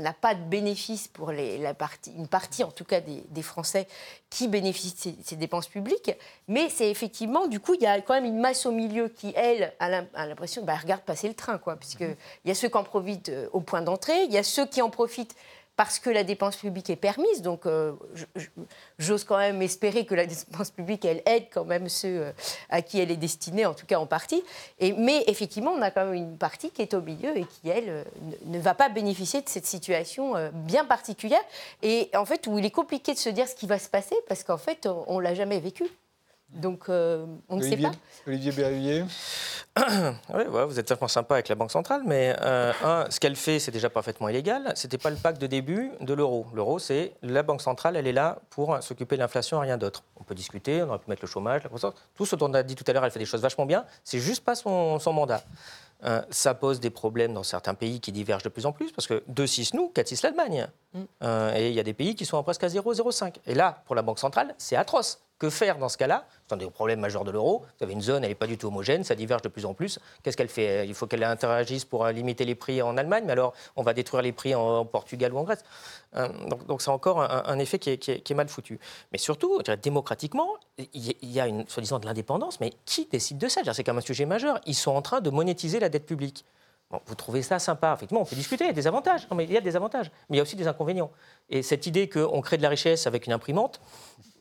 n'a 0.00 0.14
pas 0.14 0.34
de 0.34 0.42
bénéfice 0.42 1.06
pour 1.06 1.32
les, 1.32 1.58
la 1.58 1.74
partie, 1.74 2.12
une 2.16 2.28
partie 2.28 2.64
en 2.64 2.70
tout 2.70 2.84
cas 2.84 3.02
des, 3.02 3.42
Français 3.42 3.86
qui 4.30 4.48
bénéficient 4.48 5.12
de 5.12 5.22
ces, 5.22 5.36
dépenses 5.36 5.66
publiques. 5.66 6.12
Mais 6.48 6.70
c'est 6.70 6.90
effectivement, 6.90 7.46
du 7.46 7.60
coup, 7.60 7.74
il 7.74 7.82
y 7.82 7.86
a 7.86 8.00
quand 8.00 8.14
même 8.14 8.24
une 8.24 8.40
masse 8.40 8.64
au 8.64 8.72
milieu 8.72 9.08
qui, 9.08 9.34
elle, 9.36 9.74
a 9.78 10.26
l'impression, 10.26 10.64
bah, 10.64 10.76
regarde 10.80 11.02
passer 11.02 11.28
le 11.28 11.34
train, 11.34 11.58
quoi, 11.58 11.76
puisqu'il 11.76 12.16
y 12.46 12.50
a 12.50 12.54
ceux 12.54 12.70
qui 12.70 12.78
en 12.78 12.84
profitent 12.84 13.28
euh, 13.28 13.48
au 13.52 13.60
point 13.60 13.82
d'entrée, 13.82 14.24
il 14.24 14.32
y 14.32 14.38
a 14.38 14.42
ceux 14.42 14.64
qui 14.64 14.80
en 14.80 14.88
profitent 14.88 15.36
parce 15.76 15.98
que 15.98 16.10
la 16.10 16.24
dépense 16.24 16.56
publique 16.56 16.90
est 16.90 16.96
permise. 16.96 17.42
Donc, 17.42 17.66
euh, 17.66 17.92
j'ose 18.98 19.24
quand 19.24 19.38
même 19.38 19.62
espérer 19.62 20.04
que 20.04 20.14
la 20.14 20.26
dépense 20.26 20.70
publique, 20.70 21.04
elle 21.04 21.22
aide 21.26 21.46
quand 21.52 21.64
même 21.64 21.88
ceux 21.88 22.22
euh, 22.22 22.32
à 22.68 22.82
qui 22.82 23.00
elle 23.00 23.10
est 23.10 23.16
destinée, 23.16 23.66
en 23.66 23.74
tout 23.74 23.86
cas 23.86 23.98
en 23.98 24.06
partie. 24.06 24.42
Mais 24.80 25.24
effectivement, 25.26 25.72
on 25.72 25.82
a 25.82 25.90
quand 25.90 26.04
même 26.04 26.14
une 26.14 26.38
partie 26.38 26.70
qui 26.70 26.82
est 26.82 26.94
au 26.94 27.00
milieu 27.00 27.36
et 27.36 27.44
qui, 27.44 27.68
elle, 27.68 27.88
euh, 27.88 28.04
ne 28.46 28.58
va 28.58 28.74
pas 28.74 28.88
bénéficier 28.88 29.40
de 29.40 29.48
cette 29.48 29.66
situation 29.66 30.34
bien 30.52 30.84
particulière. 30.84 31.42
Et 31.82 32.10
en 32.14 32.24
fait, 32.24 32.46
où 32.46 32.58
il 32.58 32.64
est 32.64 32.70
compliqué 32.70 33.14
de 33.14 33.18
se 33.18 33.28
dire 33.28 33.48
ce 33.48 33.54
qui 33.54 33.66
va 33.66 33.78
se 33.78 33.88
passer, 33.88 34.16
parce 34.28 34.44
qu'en 34.44 34.58
fait, 34.58 34.86
on 35.06 35.18
ne 35.18 35.22
l'a 35.22 35.34
jamais 35.34 35.60
vécu. 35.60 35.84
Donc, 36.52 36.88
on 36.88 37.56
ne 37.56 37.62
sait 37.62 37.76
pas. 37.76 37.92
Olivier 38.26 38.52
Berruyer 38.52 39.04
oui, 40.34 40.42
vous 40.68 40.78
êtes 40.78 40.88
vraiment 40.88 41.08
sympa 41.08 41.34
avec 41.34 41.48
la 41.48 41.54
Banque 41.54 41.70
centrale, 41.70 42.02
mais 42.04 42.36
euh, 42.42 42.72
un, 42.84 43.10
ce 43.10 43.18
qu'elle 43.18 43.36
fait, 43.36 43.58
c'est 43.58 43.70
déjà 43.70 43.88
parfaitement 43.88 44.28
illégal. 44.28 44.70
Ce 44.76 44.86
n'était 44.86 44.98
pas 44.98 45.08
le 45.08 45.16
pacte 45.16 45.40
de 45.40 45.46
début 45.46 45.92
de 46.00 46.12
l'euro. 46.12 46.46
L'euro, 46.52 46.78
c'est 46.78 47.14
la 47.22 47.42
Banque 47.42 47.62
centrale, 47.62 47.96
elle 47.96 48.06
est 48.06 48.12
là 48.12 48.38
pour 48.50 48.82
s'occuper 48.82 49.16
de 49.16 49.22
l'inflation, 49.22 49.60
rien 49.60 49.78
d'autre. 49.78 50.04
On 50.20 50.24
peut 50.24 50.34
discuter, 50.34 50.82
on 50.82 50.88
aurait 50.88 50.98
pu 50.98 51.08
mettre 51.08 51.22
le 51.22 51.28
chômage, 51.28 51.62
la 51.62 51.68
croissance. 51.68 51.94
Tout 52.14 52.26
ce 52.26 52.36
dont 52.36 52.50
on 52.50 52.54
a 52.54 52.62
dit 52.62 52.74
tout 52.74 52.84
à 52.86 52.92
l'heure, 52.92 53.04
elle 53.04 53.10
fait 53.10 53.18
des 53.18 53.24
choses 53.24 53.40
vachement 53.40 53.64
bien. 53.64 53.86
C'est 54.04 54.18
juste 54.18 54.44
pas 54.44 54.54
son, 54.54 54.98
mandat. 55.06 55.42
Euh, 56.04 56.20
ça 56.30 56.52
pose 56.52 56.78
des 56.78 56.90
problèmes 56.90 57.32
dans 57.32 57.44
certains 57.44 57.74
pays 57.74 58.00
qui 58.00 58.12
divergent 58.12 58.44
de 58.44 58.50
plus 58.50 58.66
en 58.66 58.72
plus, 58.72 58.92
parce 58.92 59.06
que 59.06 59.22
2-6 59.32 59.74
nous, 59.74 59.90
4-6 59.94 60.22
l'Allemagne. 60.24 60.66
Mm. 60.92 61.00
Euh, 61.22 61.54
et 61.56 61.68
il 61.70 61.74
y 61.74 61.80
a 61.80 61.84
des 61.84 61.94
pays 61.94 62.14
qui 62.14 62.26
sont 62.26 62.42
presque 62.42 62.64
à 62.64 62.68
0,05. 62.68 63.36
Et 63.46 63.54
là, 63.54 63.82
pour 63.86 63.94
la 63.94 64.02
Banque 64.02 64.18
centrale, 64.18 64.54
c'est 64.58 64.76
atroce. 64.76 65.22
Que 65.42 65.50
faire 65.50 65.76
dans 65.76 65.88
ce 65.88 65.98
cas-là? 65.98 66.24
C'est 66.46 66.54
un 66.54 66.56
des 66.56 66.70
problèmes 66.70 67.00
majeurs 67.00 67.24
de 67.24 67.32
l'euro. 67.32 67.64
Vous 67.76 67.82
avez 67.82 67.94
une 67.94 68.00
zone, 68.00 68.22
elle 68.22 68.30
n'est 68.30 68.36
pas 68.36 68.46
du 68.46 68.56
tout 68.56 68.68
homogène, 68.68 69.02
ça 69.02 69.16
diverge 69.16 69.42
de 69.42 69.48
plus 69.48 69.66
en 69.66 69.74
plus. 69.74 69.98
Qu'est-ce 70.22 70.36
qu'elle 70.36 70.46
fait? 70.46 70.86
Il 70.86 70.94
faut 70.94 71.08
qu'elle 71.08 71.24
interagisse 71.24 71.84
pour 71.84 72.04
euh, 72.04 72.12
limiter 72.12 72.44
les 72.44 72.54
prix 72.54 72.80
en 72.80 72.96
Allemagne, 72.96 73.24
mais 73.26 73.32
alors 73.32 73.52
on 73.74 73.82
va 73.82 73.92
détruire 73.92 74.22
les 74.22 74.30
prix 74.30 74.54
en 74.54 74.84
Portugal 74.84 75.34
ou 75.34 75.38
en 75.38 75.42
Grèce. 75.42 75.64
Euh, 76.14 76.28
donc, 76.68 76.80
c'est 76.80 76.92
encore 76.92 77.22
un, 77.22 77.58
effet 77.58 77.80
qui 77.80 77.90
est, 77.90 78.30
mal 78.30 78.46
foutu. 78.46 78.78
Mais 79.10 79.18
surtout, 79.18 79.60
démocratiquement, 79.82 80.46
il 80.78 81.16
y 81.22 81.40
a 81.40 81.48
une 81.48 81.66
soi-disant 81.66 81.98
de 81.98 82.06
l'indépendance, 82.06 82.60
mais 82.60 82.72
qui 82.84 83.06
décide 83.06 83.38
de 83.38 83.48
ça? 83.48 83.62
C'est 83.72 83.82
quand 83.82 83.94
même 83.94 83.98
un 83.98 84.02
sujet 84.02 84.26
majeur. 84.26 84.60
Ils 84.66 84.76
sont 84.76 84.92
en 84.92 85.02
train 85.02 85.20
de 85.20 85.30
monétiser 85.30 85.80
la 85.80 85.88
dette 85.88 86.06
publique. 86.06 86.44
vous 87.04 87.14
trouvez 87.16 87.42
ça 87.42 87.58
sympa 87.58 87.94
Effectivement, 87.96 88.22
on 88.22 88.26
peut 88.26 88.36
discuter, 88.36 88.72
des 88.72 88.86
avantages. 88.86 89.26
mais 89.34 89.42
il 89.42 89.50
y 89.50 89.56
a 89.56 89.60
des 89.60 89.74
avantages, 89.74 90.12
mais 90.30 90.36
il 90.36 90.38
y 90.38 90.40
a 90.40 90.44
aussi 90.44 90.54
des 90.54 90.68
inconvénients. 90.68 91.10
Et 91.50 91.64
cette 91.64 91.88
idée 91.88 92.08
qu'on 92.08 92.40
crée 92.42 92.58
de 92.58 92.62
la 92.62 92.68
richesse 92.68 93.08
avec 93.08 93.26
une 93.26 93.32
imprimante, 93.32 93.80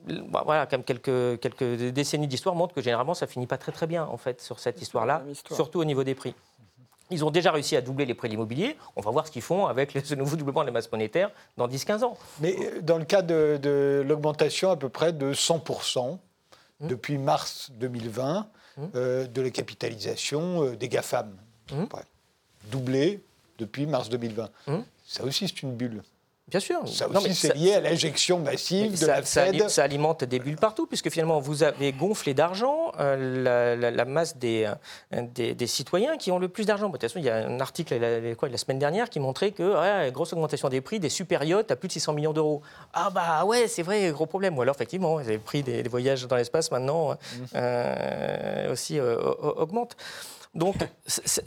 bah, 0.07 0.43
voilà, 0.45 0.65
comme 0.65 0.83
quelques, 0.83 1.39
quelques 1.39 1.63
décennies 1.91 2.27
d'histoire 2.27 2.55
montrent 2.55 2.73
que 2.73 2.81
généralement 2.81 3.13
ça 3.13 3.27
finit 3.27 3.47
pas 3.47 3.57
très 3.57 3.71
très 3.71 3.87
bien 3.87 4.05
en 4.05 4.17
fait 4.17 4.41
sur 4.41 4.59
cette 4.59 4.81
histoire-là, 4.81 5.23
surtout 5.51 5.79
au 5.79 5.85
niveau 5.85 6.03
des 6.03 6.15
prix. 6.15 6.35
Ils 7.11 7.25
ont 7.25 7.31
déjà 7.31 7.51
réussi 7.51 7.75
à 7.75 7.81
doubler 7.81 8.05
les 8.05 8.13
prix 8.13 8.29
de 8.29 8.33
l'immobilier. 8.33 8.77
On 8.95 9.01
va 9.01 9.11
voir 9.11 9.27
ce 9.27 9.31
qu'ils 9.31 9.41
font 9.41 9.67
avec 9.67 9.91
ce 10.03 10.15
nouveau 10.15 10.37
doublement 10.37 10.61
de 10.61 10.67
la 10.67 10.71
masse 10.71 10.89
monétaire 10.91 11.29
dans 11.57 11.67
10-15 11.67 12.03
ans. 12.03 12.17
Mais 12.39 12.55
euh, 12.57 12.81
dans 12.81 12.97
le 12.97 13.03
cas 13.03 13.21
de, 13.21 14.03
l'augmentation 14.07 14.71
à 14.71 14.77
peu 14.77 14.87
près 14.87 15.11
de 15.11 15.33
100% 15.33 15.99
hum. 15.99 16.19
depuis 16.81 17.17
mars 17.17 17.69
2020 17.73 18.47
hum. 18.77 18.91
euh, 18.95 19.27
de 19.27 19.41
la 19.41 19.49
capitalisation 19.49 20.63
euh, 20.63 20.75
des 20.77 20.87
GAFAM, 20.87 21.35
hum. 21.73 21.87
doublé 22.71 23.21
depuis 23.57 23.85
mars 23.85 24.07
2020. 24.09 24.49
Ça 25.05 25.25
aussi, 25.25 25.49
c'est 25.49 25.61
une 25.63 25.75
bulle. 25.75 26.01
Bien 26.51 26.59
sûr. 26.59 26.81
Ça 26.87 27.07
Non, 27.07 27.19
aussi, 27.21 27.33
c'est 27.33 27.55
lié 27.55 27.73
à 27.75 27.79
l'injection 27.79 28.37
massive 28.39 28.91
de 28.91 28.95
ça, 28.97 29.07
la 29.07 29.21
Fed. 29.23 29.69
ça 29.69 29.83
alimente 29.83 30.23
des 30.25 30.37
bulles 30.37 30.57
partout, 30.57 30.85
puisque 30.85 31.09
finalement, 31.09 31.39
vous 31.39 31.63
avez 31.63 31.93
gonflé 31.93 32.33
d'argent 32.33 32.91
euh, 32.99 33.41
la, 33.43 33.75
la- 33.77 33.89
la 33.91 34.05
masse 34.05 34.35
des, 34.37 34.69
euh, 35.13 35.21
des, 35.33 35.55
des 35.55 35.67
citoyens 35.67 36.17
qui 36.17 36.29
ont 36.31 36.39
le 36.39 36.49
plus 36.49 36.65
d'argent. 36.65 36.87
De 36.87 36.91
toute 36.91 37.01
façon, 37.03 37.19
il 37.19 37.25
y 37.25 37.29
a 37.29 37.37
un 37.37 37.59
article 37.61 37.95
la, 37.97 38.35
quoi, 38.35 38.49
la 38.49 38.57
semaine 38.57 38.79
dernière 38.79 39.09
qui 39.09 39.19
montrait 39.21 39.51
que 39.51 39.63
ouais, 40.03 40.11
grosse 40.11 40.33
augmentation 40.33 40.67
des 40.69 40.81
prix 40.81 40.99
des 40.99 41.09
super 41.09 41.43
yachts 41.43 41.71
à 41.71 41.75
plus 41.77 41.87
de 41.87 41.93
600 41.93 42.13
millions 42.13 42.33
d'euros. 42.33 42.61
Ah 42.93 43.09
bah 43.11 43.45
ouais, 43.45 43.67
c'est 43.69 43.81
vrai, 43.83 44.11
gros 44.11 44.25
problème. 44.25 44.57
Ou 44.57 44.61
alors, 44.61 44.75
effectivement, 44.75 45.19
les 45.19 45.37
prix 45.37 45.63
des, 45.63 45.81
des 45.83 45.89
voyages 45.89 46.27
dans 46.27 46.35
l'espace 46.35 46.69
maintenant 46.69 47.15
euh, 47.55 48.71
aussi 48.71 48.99
euh, 48.99 49.17
au- 49.17 49.61
augmentent. 49.61 49.95
Donc, 50.53 50.75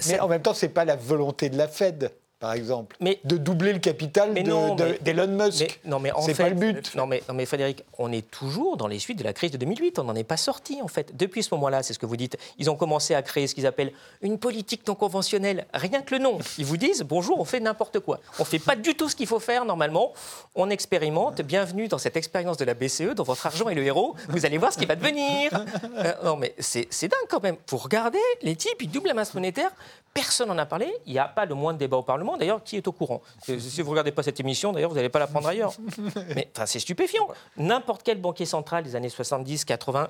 Mais 0.08 0.18
en 0.20 0.28
même 0.28 0.40
temps, 0.40 0.54
c'est 0.54 0.70
pas 0.70 0.86
la 0.86 0.96
volonté 0.96 1.50
de 1.50 1.58
la 1.58 1.68
Fed, 1.68 2.10
par 2.40 2.52
exemple, 2.52 2.96
Mais- 3.00 3.20
de 3.24 3.36
doubler 3.38 3.72
le 3.72 3.78
capital 3.78 4.32
Mais 4.32 4.42
de- 4.42 4.98
d'Elon 5.02 5.28
Musk. 5.28 5.60
Mais, 5.84 5.90
non, 5.90 5.98
mais 5.98 6.12
en 6.12 6.20
C'est 6.20 6.34
pas 6.34 6.48
le 6.50 6.54
but. 6.54 6.94
Non 6.94 7.06
mais, 7.06 7.22
non, 7.28 7.34
mais 7.34 7.46
Frédéric, 7.46 7.84
on 7.98 8.12
est 8.12 8.28
toujours 8.30 8.76
dans 8.76 8.86
les 8.86 8.98
suites 8.98 9.18
de 9.18 9.24
la 9.24 9.32
crise 9.32 9.50
de 9.50 9.56
2008. 9.56 9.98
On 9.98 10.04
n'en 10.04 10.14
est 10.14 10.24
pas 10.24 10.36
sorti, 10.36 10.82
en 10.82 10.88
fait. 10.88 11.16
Depuis 11.16 11.42
ce 11.42 11.54
moment-là, 11.54 11.82
c'est 11.82 11.94
ce 11.94 11.98
que 11.98 12.06
vous 12.06 12.16
dites. 12.16 12.36
Ils 12.58 12.68
ont 12.68 12.76
commencé 12.76 13.14
à 13.14 13.22
créer 13.22 13.46
ce 13.46 13.54
qu'ils 13.54 13.66
appellent 13.66 13.92
une 14.20 14.38
politique 14.38 14.86
non 14.86 14.94
conventionnelle. 14.94 15.66
Rien 15.72 16.02
que 16.02 16.14
le 16.14 16.20
nom. 16.20 16.38
Ils 16.58 16.66
vous 16.66 16.76
disent 16.76 17.02
bonjour, 17.02 17.40
on 17.40 17.44
fait 17.44 17.60
n'importe 17.60 18.00
quoi. 18.00 18.20
On 18.38 18.44
fait 18.44 18.58
pas 18.58 18.76
du 18.76 18.94
tout 18.94 19.08
ce 19.08 19.16
qu'il 19.16 19.26
faut 19.26 19.40
faire 19.40 19.64
normalement. 19.64 20.12
On 20.54 20.68
expérimente. 20.70 21.40
Bienvenue 21.42 21.88
dans 21.88 21.98
cette 21.98 22.16
expérience 22.16 22.56
de 22.58 22.64
la 22.64 22.74
BCE, 22.74 23.14
dont 23.14 23.22
votre 23.22 23.46
argent 23.46 23.68
est 23.70 23.74
le 23.74 23.84
héros. 23.84 24.16
Vous 24.28 24.44
allez 24.44 24.58
voir 24.58 24.72
ce 24.72 24.78
qui 24.78 24.86
va 24.86 24.96
devenir. 24.96 25.50
Euh, 25.96 26.12
non, 26.24 26.36
mais 26.36 26.54
c'est 26.58 26.88
dingue 27.08 27.28
quand 27.30 27.42
même. 27.42 27.56
Vous 27.68 27.78
regardez, 27.78 28.18
les 28.42 28.56
types, 28.56 28.82
ils 28.82 28.90
doublent 28.90 29.08
la 29.08 29.14
masse 29.14 29.32
monétaire. 29.34 29.70
Personne 30.12 30.48
n'en 30.48 30.58
a 30.58 30.66
parlé. 30.66 30.92
Il 31.06 31.12
n'y 31.12 31.18
a 31.18 31.24
pas 31.26 31.44
le 31.44 31.54
moins 31.54 31.72
de 31.72 31.78
débat 31.78 31.96
au 31.96 32.02
Parlement. 32.02 32.33
D'ailleurs, 32.36 32.62
qui 32.62 32.76
est 32.76 32.86
au 32.86 32.92
courant 32.92 33.22
Si 33.42 33.54
vous 33.54 33.88
ne 33.88 33.90
regardez 33.90 34.12
pas 34.12 34.22
cette 34.22 34.40
émission, 34.40 34.72
d'ailleurs, 34.72 34.90
vous 34.90 34.96
n'allez 34.96 35.08
pas 35.08 35.18
la 35.18 35.26
prendre 35.26 35.48
ailleurs. 35.48 35.72
Mais 36.34 36.50
c'est 36.66 36.80
stupéfiant. 36.80 37.28
N'importe 37.56 38.02
quel 38.02 38.20
banquier 38.20 38.46
central 38.46 38.84
des 38.84 38.96
années 38.96 39.08
70, 39.08 39.64
80, 39.64 40.08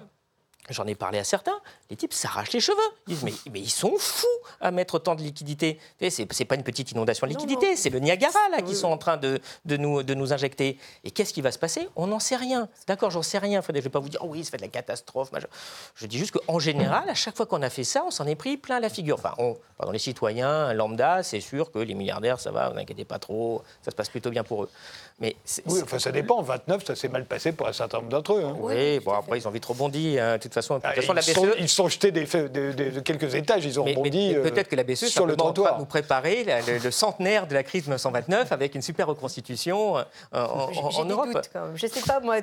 j'en 0.70 0.86
ai 0.86 0.94
parlé 0.94 1.18
à 1.18 1.24
certains, 1.24 1.58
les 1.90 1.96
types 1.96 2.12
s'arrachent 2.12 2.52
les 2.52 2.60
cheveux. 2.60 2.78
Ils 3.06 3.14
disent 3.14 3.24
mais, 3.24 3.32
mais 3.52 3.60
ils 3.60 3.70
sont 3.70 3.96
fous 3.98 4.26
à 4.60 4.70
mettre 4.70 4.94
autant 4.94 5.14
de 5.14 5.22
sais, 5.22 5.78
C'est 6.10 6.32
c'est 6.32 6.44
pas 6.44 6.54
une 6.54 6.62
petite 6.62 6.92
inondation 6.92 7.26
de 7.26 7.32
Non, 7.32 7.38
liquidités, 7.38 7.76
c'est 7.76 7.90
le 7.90 7.98
Niagara 7.98 8.38
là 8.50 8.62
qui 8.62 8.74
sont 8.74 8.88
en 8.88 8.98
train 8.98 9.16
de, 9.16 9.40
de, 9.64 9.76
nous, 9.76 10.02
de 10.02 10.14
nous 10.14 10.32
injecter. 10.32 10.78
Et 11.04 11.10
qu'est-ce 11.10 11.32
qui 11.32 11.42
va 11.42 11.52
se 11.52 11.58
passer? 11.58 11.88
On 11.96 12.06
n'en 12.06 12.18
sait 12.18 12.36
rien. 12.36 12.68
D'accord, 12.86 13.10
j'en 13.10 13.22
sais 13.22 13.38
rien, 13.38 13.62
Frédéric. 13.62 13.84
Je 13.84 13.88
ne 13.88 13.90
vais 13.90 13.92
pas 13.92 14.00
vous 14.00 14.08
dire 14.08 14.20
oh 14.22 14.28
oui, 14.30 14.44
ça 14.44 14.52
fait 14.52 14.56
de 14.58 14.62
la 14.62 14.68
catastrophe. 14.68 15.30
Je 15.94 16.06
dis 16.06 16.18
juste 16.18 16.32
qu'en 16.32 16.58
général, 16.58 17.08
à 17.08 17.14
chaque 17.14 17.36
fois 17.36 17.46
qu'on 17.46 17.62
a 17.62 17.70
fait 17.70 17.84
ça, 17.84 18.04
on 18.06 18.10
s'en 18.10 18.26
est 18.26 18.34
pris 18.34 18.56
plein 18.56 18.80
la 18.80 18.88
figure. 18.88 19.16
Enfin, 19.18 19.34
on, 19.38 19.56
pardon, 19.76 19.92
les 19.92 19.98
citoyens 19.98 20.72
lambda, 20.72 21.22
c'est 21.22 21.40
sûr 21.40 21.70
que 21.70 21.78
les 21.78 21.94
milliardaires, 21.94 22.40
ça 22.40 22.50
va, 22.50 22.70
vous 22.70 22.78
inquiétez 22.78 23.04
pas 23.04 23.18
trop, 23.18 23.62
ça 23.82 23.90
se 23.90 23.96
passe 23.96 24.08
plutôt 24.08 24.30
bien 24.30 24.44
pour 24.44 24.64
eux. 24.64 24.70
Mais 25.20 25.36
Oui, 25.66 25.80
enfin, 25.82 26.00
ça 26.00 26.10
dépend. 26.10 26.42
29, 26.42 26.84
ça 26.84 26.96
s'est 26.96 27.08
mal 27.08 27.24
passé 27.24 27.52
pour 27.52 27.68
un 27.68 27.72
certain 27.72 27.98
nombre 27.98 28.08
d'entre 28.10 28.32
eux. 28.34 28.42
hein. 28.44 28.56
oui, 28.58 28.98
bon, 28.98 29.12
après, 29.12 29.38
ils 29.38 29.46
ont 29.46 29.50
vite 29.52 29.64
rebondi. 29.64 30.18
hein. 30.18 30.36
De 30.38 30.42
toute 30.42 30.52
façon, 30.52 30.74
de 30.74 30.80
toute 30.80 30.90
Ah, 30.92 30.94
façon, 31.00 31.12
la 31.12 31.20
ils, 31.20 31.32
sont, 31.32 31.42
BCE. 31.46 31.54
ils 31.60 31.68
sont 31.68 31.88
jetés 31.88 32.10
des, 32.10 32.24
de, 32.24 32.98
quelques 33.00 33.32
étages, 33.36 33.64
ils 33.64 33.78
ont 33.78 33.84
Mais, 33.84 33.92
rebondi 33.94 34.30
mais 34.30 34.36
euh, 34.38 34.42
peut-être 34.42 34.68
que 34.68 34.74
la 34.74 34.82
BCE 34.82 35.06
sur 35.06 35.24
le 35.26 35.36
trottoir. 35.36 35.78
nous 35.78 35.84
préparer 35.84 36.42
la- 36.42 36.60
le, 36.62 36.78
le 36.78 36.90
centenaire 36.90 37.46
de 37.46 37.54
la 37.54 37.62
crise 37.62 37.82
de 37.82 37.90
1929 37.90 38.50
avec 38.50 38.74
une 38.74 38.82
super 38.82 39.06
reconstitution 39.06 39.98
euh, 39.98 40.04
en, 40.32 41.04
des 41.04 41.10
Europe. 41.12 41.32
doutes 41.32 41.50
quand 41.52 41.64
même. 41.66 41.76
Je 41.76 41.86
sais 41.86 42.00
pas, 42.00 42.18
moi, 42.18 42.36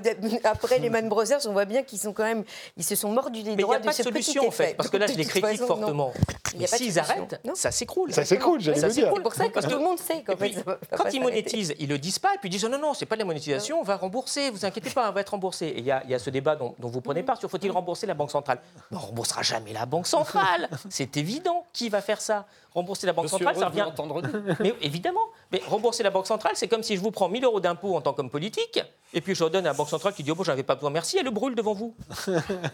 après 0.45 0.79
les 0.79 0.89
Man 0.89 1.09
Brothers, 1.09 1.39
on 1.47 1.51
voit 1.51 1.65
bien 1.65 1.83
qu'ils 1.83 1.99
sont 1.99 2.13
quand 2.13 2.23
même, 2.23 2.45
ils 2.77 2.85
se 2.85 2.95
sont 2.95 3.09
mordus 3.11 3.39
les 3.41 3.43
Mais 3.43 3.51
il 3.51 3.55
n'y 3.57 3.61
droits 3.63 3.75
a 3.75 3.79
de 3.79 3.83
pas 3.85 3.91
de 3.91 3.95
ce 3.97 4.03
solution 4.03 4.41
petit 4.43 4.47
en 4.47 4.51
fait, 4.51 4.63
effet. 4.63 4.73
parce 4.75 4.89
que 4.89 4.95
là 4.97 5.07
je 5.07 5.13
les 5.15 5.25
critique 5.25 5.45
façon, 5.45 5.67
fortement. 5.67 6.13
Mais 6.57 6.65
a 6.65 6.67
pas 6.69 6.77
de 6.77 6.83
s'ils 6.83 6.99
arrêtent, 6.99 7.39
Non. 7.45 7.53
ça 7.55 7.71
s'écroule. 7.71 8.13
Ça 8.13 8.23
s'écroule, 8.25 8.61
j'allais 8.61 8.79
dire. 8.89 9.11
C'est 9.13 9.21
pour 9.21 9.33
ça 9.33 9.49
que 9.49 9.59
tout 9.59 9.69
le 9.69 9.79
monde 9.79 9.99
sait 9.99 10.23
quand 10.25 11.09
ils 11.11 11.21
monétisent, 11.21 11.73
ils 11.79 11.89
le 11.89 11.97
disent 11.97 12.19
pas, 12.19 12.33
et 12.35 12.37
puis 12.39 12.49
ils 12.49 12.60
disent 12.67 12.79
non, 12.79 12.87
non, 12.87 12.93
c'est 12.93 13.05
pas 13.05 13.15
de 13.15 13.21
la 13.21 13.25
monétisation, 13.25 13.79
on 13.79 13.83
va 13.83 13.97
rembourser, 13.97 14.49
vous 14.49 14.65
inquiétez 14.65 14.89
pas, 14.89 15.09
on 15.09 15.13
va 15.13 15.21
être 15.21 15.29
remboursé. 15.29 15.67
Et 15.67 15.79
il 15.79 15.85
y, 15.85 15.91
a- 15.91 16.03
il 16.05 16.09
y 16.09 16.13
a 16.15 16.19
ce 16.19 16.29
débat 16.29 16.55
dont, 16.55 16.75
dont 16.79 16.87
vous 16.89 17.01
prenez 17.01 17.23
part 17.23 17.37
sur 17.39 17.49
faut-il 17.49 17.71
rembourser 17.71 18.05
la 18.07 18.13
Banque 18.13 18.31
centrale? 18.31 18.59
On 18.91 18.97
remboursera 18.99 19.41
jamais 19.41 19.73
la 19.73 19.85
Banque 19.85 20.07
centrale. 20.07 20.69
C'est 20.89 21.17
évident. 21.17 21.65
Qui 21.73 21.89
va 21.89 22.01
faire 22.01 22.21
ça? 22.21 22.45
Rembourser 22.73 23.05
la 23.07 23.13
Banque 23.13 23.27
centrale, 23.29 23.55
ça 23.55 23.67
revient. 23.67 23.81
entendre. 23.81 24.21
Mais 24.61 24.73
évidemment, 24.81 25.19
mais 25.51 25.61
rembourser 25.67 26.03
la 26.03 26.09
Banque 26.09 26.27
centrale, 26.27 26.53
c'est 26.55 26.67
comme 26.69 26.83
si 26.83 26.95
je 26.95 27.01
vous 27.01 27.11
prends 27.11 27.27
1000 27.27 27.43
euros 27.43 27.59
d'impôts 27.59 27.95
en 27.95 28.01
tant 28.01 28.13
qu'homme 28.13 28.29
politique, 28.29 28.79
et 29.13 29.19
puis 29.19 29.35
je 29.35 29.43
redonne 29.43 29.65
à 29.65 29.69
la 29.71 29.73
Banque 29.73 29.89
centrale 29.89 30.13
qui 30.13 30.23
dit 30.23 30.31
Oh, 30.31 30.35
bon, 30.35 30.43
j'avais 30.43 30.63
pas 30.63 30.75
besoin, 30.75 30.89
merci, 30.89 31.17
elle 31.17 31.25
le 31.25 31.31
brûle 31.31 31.53
devant 31.55 31.73
vous. 31.73 31.93
Et 32.29 32.31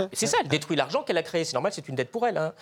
c'est 0.14 0.28
ça, 0.28 0.38
elle 0.42 0.48
détruit 0.50 0.76
l'argent 0.78 1.02
qu'elle 1.02 1.18
a 1.18 1.24
créé. 1.24 1.44
C'est 1.46 1.54
normal, 1.54 1.72
c'est 1.74 1.88
une 1.88 1.96
dette 1.96 2.12
pour 2.12 2.28
elle. 2.28 2.38
hein. 2.38 2.54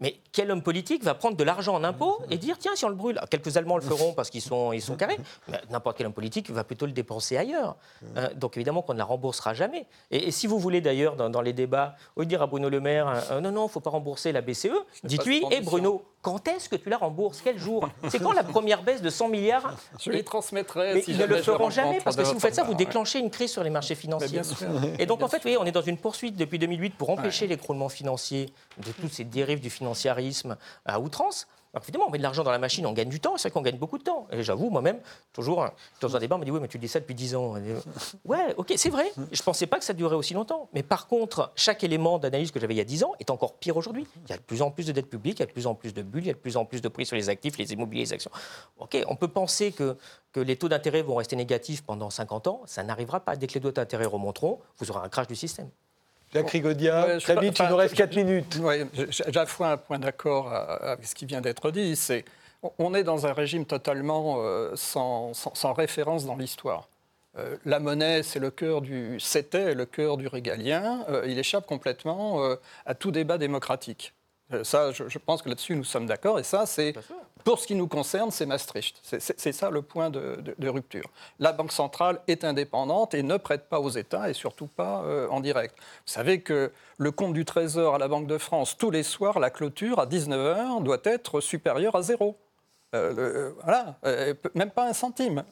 Mais 0.00 0.18
quel 0.32 0.50
homme 0.50 0.62
politique 0.62 1.04
va 1.04 1.14
prendre 1.14 1.36
de 1.36 1.44
l'argent 1.44 1.74
en 1.74 1.84
impôts 1.84 2.18
et 2.30 2.36
dire 2.38 2.56
Tiens, 2.58 2.72
si 2.74 2.84
on 2.84 2.88
le 2.88 2.96
brûle? 2.96 3.16
Alors, 3.18 3.28
Quelques 3.28 3.56
Allemands 3.56 3.76
le 3.76 3.82
feront 3.82 4.12
parce 4.12 4.28
qu'ils 4.30 4.42
sont, 4.42 4.72
ils 4.72 4.82
sont 4.82 4.96
carrés, 4.96 5.18
mais 5.48 5.60
n'importe 5.70 5.96
quel 5.98 6.06
homme 6.06 6.12
politique 6.12 6.50
va 6.50 6.64
plutôt 6.64 6.86
le 6.86 6.92
dépenser 6.92 7.36
ailleurs. 7.36 7.76
Euh, 8.16 8.28
donc 8.34 8.56
évidemment 8.56 8.82
qu'on 8.82 8.94
ne 8.94 8.98
la 8.98 9.04
remboursera 9.04 9.54
jamais. 9.54 9.86
Et, 10.10 10.26
et 10.26 10.30
si 10.32 10.46
vous 10.48 10.58
voulez 10.58 10.80
d'ailleurs, 10.80 11.14
dans, 11.14 11.30
dans 11.30 11.42
les 11.42 11.52
débats, 11.52 11.94
au 12.16 12.24
de 12.24 12.28
dire 12.28 12.42
à 12.42 12.46
Bruno 12.48 12.68
Le 12.68 12.80
Maire 12.80 13.06
euh, 13.30 13.40
Non, 13.40 13.52
non, 13.52 13.62
il 13.62 13.66
ne 13.66 13.70
faut 13.70 13.80
pas 13.80 13.90
rembourser 13.90 14.32
la 14.32 14.40
BCE, 14.40 14.68
dites-lui 15.04 15.44
ambition. 15.44 15.62
Bruno, 15.64 16.04
quand 16.22 16.46
est-ce 16.48 16.68
que 16.78 16.84
tu 16.84 16.88
la 16.88 16.96
rembourses 16.98 17.40
Quel 17.42 17.58
jour 17.58 17.88
C'est 18.08 18.18
quand 18.18 18.32
la 18.32 18.44
première 18.44 18.82
baisse 18.82 19.02
de 19.02 19.10
100 19.10 19.28
milliards 19.28 19.74
Je 20.00 20.10
les 20.10 20.24
transmettrai. 20.24 20.94
mais 20.94 21.02
si 21.02 21.12
ils 21.12 21.18
ne 21.18 21.26
le 21.26 21.42
feront 21.42 21.70
jamais 21.70 22.00
parce 22.00 22.16
que 22.16 22.24
si 22.24 22.34
vous 22.34 22.40
faites 22.40 22.54
ça, 22.54 22.64
vous 22.64 22.74
déclenchez 22.74 23.18
une 23.18 23.30
crise 23.30 23.50
sur 23.52 23.62
les 23.62 23.70
marchés 23.70 23.94
financiers. 23.94 24.40
Et 24.98 25.06
donc 25.06 25.22
en 25.22 25.28
fait, 25.28 25.38
vous 25.38 25.42
voyez, 25.42 25.58
on 25.58 25.64
est 25.64 25.72
dans 25.72 25.82
une 25.82 25.98
poursuite 25.98 26.36
depuis 26.36 26.58
2008 26.58 26.94
pour 26.96 27.10
empêcher 27.10 27.46
l'écroulement 27.46 27.88
financier 27.88 28.46
de 28.78 28.90
toutes 28.92 29.12
ces 29.12 29.24
dérives 29.24 29.60
du 29.60 29.70
financiarisme 29.70 30.56
à 30.84 31.00
outrance. 31.00 31.46
Alors 31.74 31.84
évidemment, 31.84 32.04
on 32.08 32.10
met 32.10 32.18
de 32.18 32.22
l'argent 32.22 32.44
dans 32.44 32.50
la 32.50 32.58
machine, 32.58 32.84
on 32.84 32.92
gagne 32.92 33.08
du 33.08 33.18
temps, 33.18 33.38
c'est 33.38 33.48
vrai 33.48 33.54
qu'on 33.54 33.62
gagne 33.62 33.78
beaucoup 33.78 33.96
de 33.96 34.02
temps. 34.02 34.26
Et 34.30 34.42
j'avoue, 34.42 34.68
moi-même, 34.68 35.00
toujours, 35.32 35.62
hein, 35.64 35.72
dans 36.02 36.14
un 36.14 36.20
débat, 36.20 36.36
on 36.36 36.38
me 36.38 36.44
dit 36.44 36.50
Oui, 36.50 36.60
mais 36.60 36.68
tu 36.68 36.78
dis 36.78 36.88
ça 36.88 37.00
depuis 37.00 37.14
10 37.14 37.34
ans. 37.34 37.58
Dit, 37.58 37.70
Ouais, 38.26 38.54
ok, 38.58 38.74
c'est 38.76 38.90
vrai. 38.90 39.10
Je 39.16 39.40
ne 39.40 39.44
pensais 39.44 39.66
pas 39.66 39.78
que 39.78 39.84
ça 39.84 39.94
durait 39.94 40.16
aussi 40.16 40.34
longtemps. 40.34 40.68
Mais 40.74 40.82
par 40.82 41.06
contre, 41.06 41.50
chaque 41.56 41.82
élément 41.82 42.18
d'analyse 42.18 42.50
que 42.50 42.60
j'avais 42.60 42.74
il 42.74 42.78
y 42.78 42.82
a 42.82 42.84
10 42.84 43.04
ans 43.04 43.12
est 43.20 43.30
encore 43.30 43.54
pire 43.54 43.76
aujourd'hui. 43.78 44.06
Il 44.24 44.30
y 44.30 44.34
a 44.34 44.36
de 44.36 44.42
plus 44.42 44.60
en 44.60 44.70
plus 44.70 44.86
de 44.86 44.92
dettes 44.92 45.08
publiques, 45.08 45.38
il 45.38 45.40
y 45.40 45.44
a 45.44 45.46
de 45.46 45.52
plus 45.52 45.66
en 45.66 45.74
plus 45.74 45.94
de 45.94 46.02
bulles, 46.02 46.24
il 46.24 46.28
y 46.28 46.30
a 46.30 46.34
de 46.34 46.38
plus 46.38 46.58
en 46.58 46.66
plus 46.66 46.82
de 46.82 46.88
prix 46.88 47.06
sur 47.06 47.16
les 47.16 47.30
actifs, 47.30 47.56
les 47.56 47.72
immobiliers, 47.72 48.02
les 48.02 48.12
actions. 48.12 48.30
Ok, 48.78 48.98
on 49.08 49.16
peut 49.16 49.28
penser 49.28 49.72
que 49.72 49.96
les 50.36 50.56
taux 50.56 50.68
d'intérêt 50.68 51.00
vont 51.00 51.14
rester 51.14 51.36
négatifs 51.36 51.82
pendant 51.82 52.10
50 52.10 52.48
ans. 52.48 52.62
Ça 52.66 52.82
n'arrivera 52.82 53.20
pas. 53.20 53.34
Dès 53.36 53.46
que 53.46 53.54
les 53.54 53.60
taux 53.60 53.72
d'intérêt 53.72 54.04
remonteront, 54.04 54.58
vous 54.76 54.90
aurez 54.90 55.00
un 55.04 55.08
crash 55.08 55.26
du 55.26 55.36
système. 55.36 55.70
Jacques 56.32 56.50
Rigodia, 56.50 57.06
Ouais, 57.06 57.18
très 57.18 57.36
vite, 57.40 57.58
il 57.58 57.66
nous 57.68 57.76
reste 57.76 57.94
je- 57.94 57.98
4 58.02 58.16
minutes. 58.16 58.58
Oui, 58.60 58.76
j'avoue 59.28 59.64
un 59.64 59.76
point 59.76 59.98
d'accord 59.98 60.52
avec 60.52 61.04
ce 61.06 61.14
qui 61.14 61.26
vient 61.26 61.40
d'être 61.40 61.70
dit. 61.70 61.96
C'est 61.96 62.24
on 62.78 62.94
est 62.94 63.02
dans 63.04 63.26
un 63.26 63.32
régime 63.32 63.66
totalement 63.66 64.36
euh, 64.38 64.72
sans, 64.76 65.34
sans- 65.34 65.54
sans 65.54 65.72
référence 65.72 66.24
dans 66.26 66.36
l'histoire. 66.36 66.88
Euh, 67.38 67.56
la 67.64 67.80
monnaie, 67.80 68.22
c'est 68.22 68.38
le 68.38 68.50
cœur 68.50 68.82
du 68.82 69.18
c'était 69.18 69.74
le 69.74 69.84
cœur 69.86 70.16
du 70.16 70.28
régalien. 70.28 71.04
Euh, 71.08 71.24
il 71.26 71.38
échappe 71.38 71.66
complètement 71.66 72.42
euh, 72.44 72.56
à 72.86 72.94
tout 72.94 73.10
débat 73.10 73.38
démocratique. 73.38 74.12
Euh, 74.52 74.64
ça, 74.64 74.92
je, 74.92 75.08
je 75.08 75.18
pense 75.18 75.42
que 75.42 75.48
là-dessus 75.48 75.74
nous 75.76 75.84
sommes 75.84 76.06
d'accord. 76.06 76.38
Et 76.38 76.42
ça, 76.42 76.66
c'est 76.66 76.92
pour 77.44 77.58
ce 77.58 77.66
qui 77.66 77.74
nous 77.74 77.88
concerne, 77.88 78.30
c'est 78.30 78.46
Maastricht. 78.46 78.98
C'est- 79.02 79.52
ça 79.52 79.70
le 79.70 79.82
point 79.82 80.10
de, 80.10 80.36
de- 80.40 80.54
de 80.58 80.68
rupture. 80.68 81.10
La 81.38 81.52
Banque 81.52 81.72
centrale 81.72 82.20
est 82.28 82.44
indépendante 82.44 83.14
et 83.14 83.22
ne 83.22 83.36
prête 83.36 83.68
pas 83.68 83.80
aux 83.80 83.90
États 83.90 84.28
et 84.30 84.32
surtout 84.34 84.66
pas 84.68 85.02
euh, 85.04 85.28
en 85.28 85.40
direct. 85.40 85.74
Vous 85.78 86.12
savez 86.12 86.40
que 86.40 86.70
le 86.98 87.10
compte 87.10 87.32
du 87.34 87.44
Trésor 87.44 87.94
à 87.94 87.98
la 87.98 88.08
Banque 88.08 88.26
de 88.26 88.38
France, 88.38 88.76
tous 88.76 88.90
les 88.90 89.02
soirs, 89.02 89.38
la 89.40 89.50
clôture 89.50 89.98
à 89.98 90.06
19h 90.06 90.82
doit 90.82 91.00
être 91.04 91.40
supérieure 91.40 91.96
à 91.96 92.02
zéro. 92.02 92.36
Euh, 92.94 93.12
le- 93.14 93.56
voilà, 93.62 93.96
même 94.54 94.70
pas 94.70 94.86
un 94.88 94.92
centime. 94.92 95.44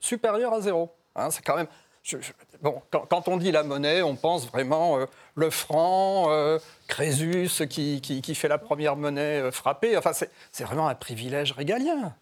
Supérieur 0.00 0.52
à 0.52 0.60
zéro. 0.60 0.90
Hein, 1.16 1.30
c'est 1.30 1.42
quand 1.42 1.56
même. 1.56 1.66
Bon, 2.62 2.80
quand, 2.90 3.28
on 3.28 3.36
dit 3.36 3.52
la 3.52 3.62
monnaie, 3.62 4.02
on 4.02 4.16
pense 4.16 4.46
vraiment 4.48 4.98
euh, 4.98 5.06
le 5.34 5.50
franc, 5.50 6.30
euh, 6.30 6.58
Crésus 6.86 7.48
qui, 7.68 8.00
qui- 8.00 8.34
fait 8.34 8.48
la 8.48 8.58
première 8.58 8.96
monnaie 8.96 9.40
euh, 9.40 9.50
frappée. 9.50 9.96
Enfin, 9.96 10.12
c'est 10.12 10.64
vraiment 10.64 10.88
un 10.88 10.94
privilège 10.94 11.52
régalien. 11.52 12.14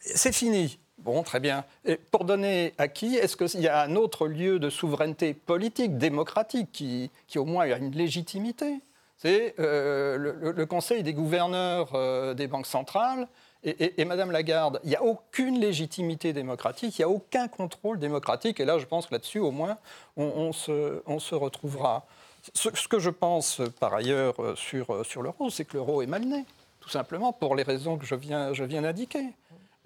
C'est 0.00 0.32
fini. 0.32 0.78
Bon, 0.98 1.22
très 1.22 1.40
bien. 1.40 1.64
Et 1.84 1.96
pour 1.96 2.24
donner 2.24 2.74
à 2.76 2.88
qui 2.88 3.16
Est-ce 3.16 3.36
qu'il 3.36 3.60
y 3.60 3.68
a 3.68 3.82
un 3.82 3.96
autre 3.96 4.26
lieu 4.26 4.58
de 4.58 4.68
souveraineté 4.68 5.32
politique, 5.32 5.96
démocratique, 5.96 6.70
qui, 6.72 7.10
qui 7.26 7.38
au 7.38 7.44
moins 7.44 7.64
a 7.70 7.76
une 7.78 7.92
légitimité? 7.92 8.80
C'est 9.16 9.54
le, 9.58 10.64
Conseil 10.68 11.02
des 11.02 11.14
gouverneurs 11.14 12.34
des 12.34 12.46
banques 12.46 12.66
centrales. 12.66 13.28
Et, 13.62 14.00
et- 14.00 14.04
Madame 14.04 14.30
Lagarde, 14.30 14.80
il 14.84 14.90
n'y 14.90 14.96
a 14.96 15.02
aucune 15.02 15.60
légitimité 15.60 16.32
démocratique, 16.32 16.98
il 16.98 17.02
n'y 17.02 17.04
a 17.04 17.08
aucun 17.08 17.46
contrôle 17.48 17.98
démocratique. 17.98 18.58
Et 18.60 18.64
là, 18.64 18.78
je 18.78 18.86
pense 18.86 19.06
que 19.06 19.14
là-dessus, 19.14 19.38
au 19.38 19.50
moins, 19.50 19.76
on, 20.16 20.52
se, 20.52 21.34
retrouvera. 21.34 22.06
Ce, 22.54 22.70
que 22.88 22.98
je 22.98 23.10
pense, 23.10 23.60
par 23.78 23.92
ailleurs, 23.92 24.34
euh, 24.42 24.56
sur, 24.56 24.90
euh, 24.94 25.02
l'euro, 25.20 25.50
c'est 25.50 25.66
que 25.66 25.76
l'euro 25.76 26.00
est 26.00 26.06
mal 26.06 26.24
né, 26.24 26.46
tout 26.80 26.88
simplement, 26.88 27.34
pour 27.34 27.54
les 27.54 27.62
raisons 27.62 27.98
que 27.98 28.06
je 28.06 28.14
viens, 28.14 28.54
je 28.54 28.64
d'indiquer. 28.80 29.26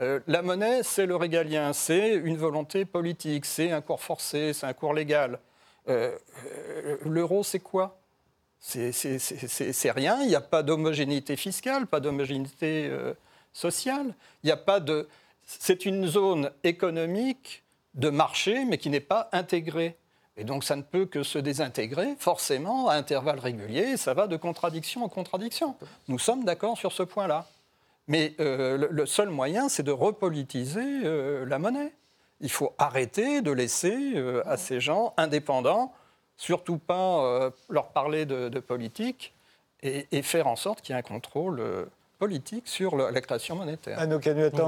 Euh, 0.01 0.21
la 0.29 0.43
monnaie, 0.43 0.85
c'est 0.85 1.07
le 1.07 1.17
régalien, 1.17 1.73
c'est 1.73 2.15
une 2.15 2.37
volonté 2.37 2.85
politique, 2.85 3.45
c'est 3.45 3.73
un 3.73 3.81
cours 3.81 4.03
forcé, 4.03 4.53
c'est 4.53 4.67
un 4.67 4.73
cours 4.73 4.95
légal. 4.95 5.41
L'euro, 7.05 7.43
c'est 7.43 7.59
quoi? 7.61 7.99
C'est- 8.59 8.93
rien, 9.91 10.23
il 10.23 10.29
n'y 10.29 10.35
a 10.35 10.41
pas 10.41 10.63
d'homogénéité 10.63 11.37
fiscale, 11.37 11.87
pas 11.87 12.01
d'homogénéité 12.01 12.91
sociale, 13.55 14.15
il 14.43 14.47
n'y 14.47 14.53
a 14.53 14.59
pas 14.59 14.81
de... 14.81 15.09
c'est 15.47 15.87
une 15.87 16.07
zone 16.07 16.51
économique 16.63 17.63
de 17.95 18.11
marché, 18.11 18.67
mais 18.67 18.77
qui 18.77 18.91
n'est 18.91 19.01
pas 19.01 19.31
intégrée. 19.33 19.97
Et 20.37 20.45
donc 20.45 20.65
ça 20.65 20.77
ne 20.77 20.83
peut 20.83 21.07
que 21.07 21.23
se 21.23 21.39
désintégrer 21.39 22.17
forcément 22.19 22.89
à 22.89 22.95
intervalles 22.95 23.39
réguliers, 23.39 23.97
ça 23.97 24.15
va 24.15 24.27
de 24.27 24.37
contradiction 24.37 25.05
en 25.05 25.09
contradiction. 25.09 25.77
Nous 26.09 26.19
sommes 26.19 26.45
d'accord 26.45 26.77
sur 26.77 26.93
ce 26.93 27.05
point-là. 27.05 27.47
Mais 28.09 28.35
euh, 28.41 28.89
le, 28.91 29.07
seul 29.07 29.31
moyen, 29.31 29.69
c'est 29.69 29.83
de 29.83 29.93
repolitiser 29.93 31.03
euh, 31.05 31.47
la 31.47 31.59
monnaie. 31.59 31.95
Il 32.41 32.51
faut 32.51 32.75
arrêter 32.77 33.41
de 33.41 33.51
laisser 33.51 34.15
euh, 34.17 34.43
à 34.47 34.57
ces 34.57 34.81
gens 34.81 35.15
indépendants, 35.17 35.95
surtout 36.37 36.79
pas 36.79 37.53
leur 37.71 37.93
parler 37.93 38.27
de, 38.27 38.59
politique, 38.59 39.33
et, 39.83 40.09
et, 40.11 40.23
faire 40.23 40.49
en 40.49 40.57
sorte 40.57 40.83
qu'il 40.83 40.95
y 40.95 40.97
ait 40.97 40.99
un 40.99 41.03
contrôle 41.03 41.63
politique 42.25 42.67
sur 42.67 42.97
la 42.97 43.21
création 43.21 43.55
monétaire. 43.55 43.99
Anno 43.99 44.19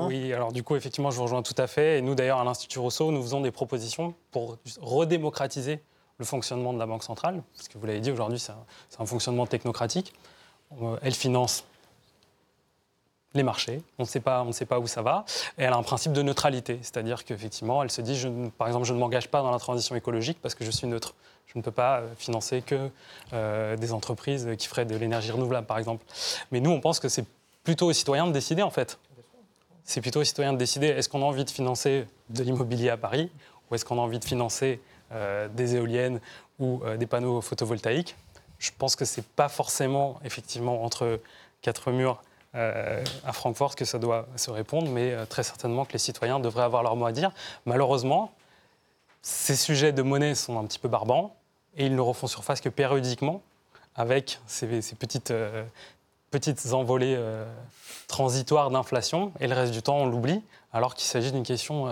Oui, 0.09 0.32
alors 0.32 0.52
du 0.52 0.62
coup, 0.62 0.76
effectivement, 0.76 1.11
je 1.11 1.16
vous 1.16 1.22
rejoins 1.22 1.42
tout 1.42 1.54
à 1.57 1.66
fait. 1.66 1.98
Et 1.98 2.02
nous, 2.02 2.14
d'ailleurs, 2.14 2.38
à 2.38 2.44
l'Institut 2.44 2.78
Rousseau, 2.78 3.11
nous 3.11 3.22
faisons 3.22 3.40
des 3.40 3.50
propositions 3.50 4.14
pour 4.30 4.59
redémocratiser 4.80 5.80
le 6.18 6.24
fonctionnement 6.24 6.74
de 6.74 6.78
la 6.78 6.86
Banque 6.86 7.02
centrale. 7.02 7.42
Parce 7.57 7.68
que 7.68 7.78
vous 7.78 7.86
l'avez 7.86 8.00
dit, 8.00 8.11
aujourd'hui, 8.11 8.38
c'est 8.38 8.52
un, 8.52 8.64
un, 8.98 9.07
fonctionnement 9.07 9.46
technocratique. 9.46 10.12
Elle 11.00 11.14
finance 11.14 11.64
les 13.32 13.42
marchés. 13.42 13.82
On 13.98 14.02
ne 14.02 14.09
sait 14.09 14.20
pas, 14.20 14.42
on 14.42 14.46
ne 14.46 14.52
sait 14.52 14.66
pas 14.66 14.78
où 14.78 14.86
ça 14.86 15.02
va. 15.02 15.24
Et 15.57 15.62
elle 15.62 15.72
a 15.72 15.76
un 15.76 15.82
principe 15.82 16.12
de 16.12 16.22
neutralité, 16.22 16.78
c'est-à-dire 16.82 17.24
qu'effectivement, 17.24 17.82
elle 17.82 17.90
se 17.90 18.02
dit, 18.02 18.16
je, 18.16 18.28
par 18.59 18.66
exemple, 18.66 18.86
je 18.86 18.92
ne 18.92 18.98
m'engage 18.98 19.28
pas 19.28 19.40
dans 19.42 19.50
la 19.50 19.59
transition 19.59 19.94
écologique 19.94 20.38
parce 20.42 20.54
que 20.54 20.64
je 20.64 20.70
suis 20.70 20.86
neutre. 20.86 21.14
Je 21.46 21.59
ne 21.59 21.62
peux 21.62 21.70
pas 21.70 22.00
euh, 22.00 22.14
financer 22.16 22.61
que 22.61 22.90
euh, 23.32 23.76
des 23.76 23.92
entreprises 23.92 24.48
qui 24.59 24.66
feraient 24.66 24.84
de 24.84 24.96
l'énergie 24.96 25.30
renouvelable, 25.30 25.66
par 25.66 25.78
exemple. 25.78 26.04
Mais 26.50 26.61
nous, 26.61 26.70
on 26.70 26.80
pense 26.80 26.98
que 26.98 27.09
c'est 27.09 27.24
plutôt 27.66 27.86
aux 27.88 27.92
citoyens 27.92 28.26
de 28.26 28.32
décider, 28.32 28.62
en 28.62 28.70
fait. 28.70 28.98
C'est 29.84 30.00
plutôt 30.00 30.20
aux 30.20 30.24
citoyens 30.24 30.54
de 30.54 30.58
décider 30.58 30.86
est-ce 30.86 31.10
qu'on 31.10 31.20
a 31.20 31.26
envie 31.26 31.44
de 31.44 31.50
financer 31.50 32.06
de 32.30 32.42
l'immobilier 32.42 32.88
à 32.88 32.96
Paris 32.96 33.30
ou 33.70 33.74
est-ce 33.74 33.84
qu'on 33.84 33.98
a 33.98 34.00
envie 34.00 34.18
de 34.18 34.24
financer 34.24 34.80
euh, 35.12 35.48
des 35.48 35.76
éoliennes 35.76 36.20
ou 36.58 36.80
des 36.98 37.06
panneaux 37.06 37.42
photovoltaïques? 37.42 38.16
Je 38.58 38.70
pense 38.78 38.96
que 38.96 39.04
ce 39.04 39.20
n'est 39.20 39.26
pas 39.36 39.48
forcément, 39.48 40.18
effectivement, 40.24 40.82
entre 40.82 41.20
quatre 41.60 41.90
murs 41.90 42.22
euh, 42.56 43.04
à 43.26 43.32
Francfort 43.34 43.76
que 43.76 43.84
ça 43.84 43.98
doit 43.98 44.26
se 44.36 44.50
répondre, 44.50 44.88
mais 44.88 45.12
euh, 45.12 45.26
très 45.26 45.42
certainement 45.42 45.84
que 45.84 45.92
les 45.92 45.98
citoyens 45.98 46.40
devraient 46.40 46.64
avoir 46.64 46.82
leur 46.82 46.96
mot 46.96 47.04
à 47.04 47.12
dire. 47.12 47.30
Malheureusement, 47.66 48.32
ces 49.20 49.56
sujets 49.56 49.92
de 49.92 50.00
monnaie 50.00 50.34
sont 50.34 50.58
un 50.58 50.64
petit 50.64 50.78
peu 50.78 50.88
barbants 50.88 51.36
et 51.76 51.84
ils 51.84 51.94
ne 51.94 52.00
refont 52.00 52.26
surface 52.26 52.62
que 52.62 52.70
périodiquement 52.70 53.42
avec 53.94 54.40
ces, 54.46 54.66
petites, 54.98 55.30
euh, 55.30 55.64
petites 56.31 56.72
envolées 56.72 57.18
transitoires 58.09 58.70
d'inflation 58.70 59.33
et 59.41 59.47
le 59.47 59.55
reste 59.55 59.72
du 59.72 59.83
temps 59.83 59.99
on 59.99 60.07
l'oublie 60.07 60.43
alors 60.72 60.95
qu'il 60.95 61.07
s'agit 61.07 61.33
d'une 61.33 61.43
question, 61.43 61.91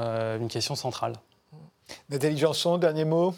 question 0.48 0.74
centrale. 0.74 1.14
Nathalie 2.08 2.38
Janson, 2.38 2.78
dernier 2.78 3.04
mot 3.04 3.34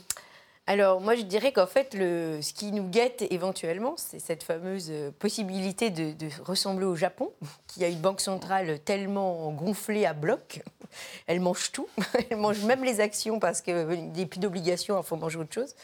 alors 0.67 1.01
moi 1.01 1.14
je 1.14 1.23
dirais 1.23 1.53
qu'en 1.53 1.67
fait 1.67 1.95
le, 1.95 2.41
ce 2.43 2.53
qui 2.53 2.73
nous 2.73 2.89
guette 2.89 3.25
éventuellement, 3.31 3.95
c'est 3.97 4.19
cette 4.19 4.43
fameuse 4.43 4.89
euh, 4.91 5.11
possibilité 5.17 5.91
de, 5.91 6.14
ressembler 6.43 6.87
au 6.87 6.97
Japon, 6.97 7.33
qui 7.67 7.85
a 7.85 7.89
une 7.89 8.01
banque 8.01 8.21
centrale 8.21 8.81
tellement 8.81 9.51
gonflée 9.53 10.07
à 10.07 10.12
bloc, 10.12 10.62
elle 11.27 11.41
mange 11.41 11.73
tout, 11.73 11.89
elle 12.31 12.37
mange 12.37 12.62
même 12.64 12.85
les 12.85 13.01
actions 13.01 13.39
parce 13.39 13.61
qu'il 13.61 13.87
n'y 13.87 14.23
a 14.23 14.27
plus 14.27 14.41
d'obligations, 14.41 14.99
il 14.99 15.05
faut 15.05 15.17
manger 15.17 15.39
autre 15.39 15.55
chose 15.55 15.75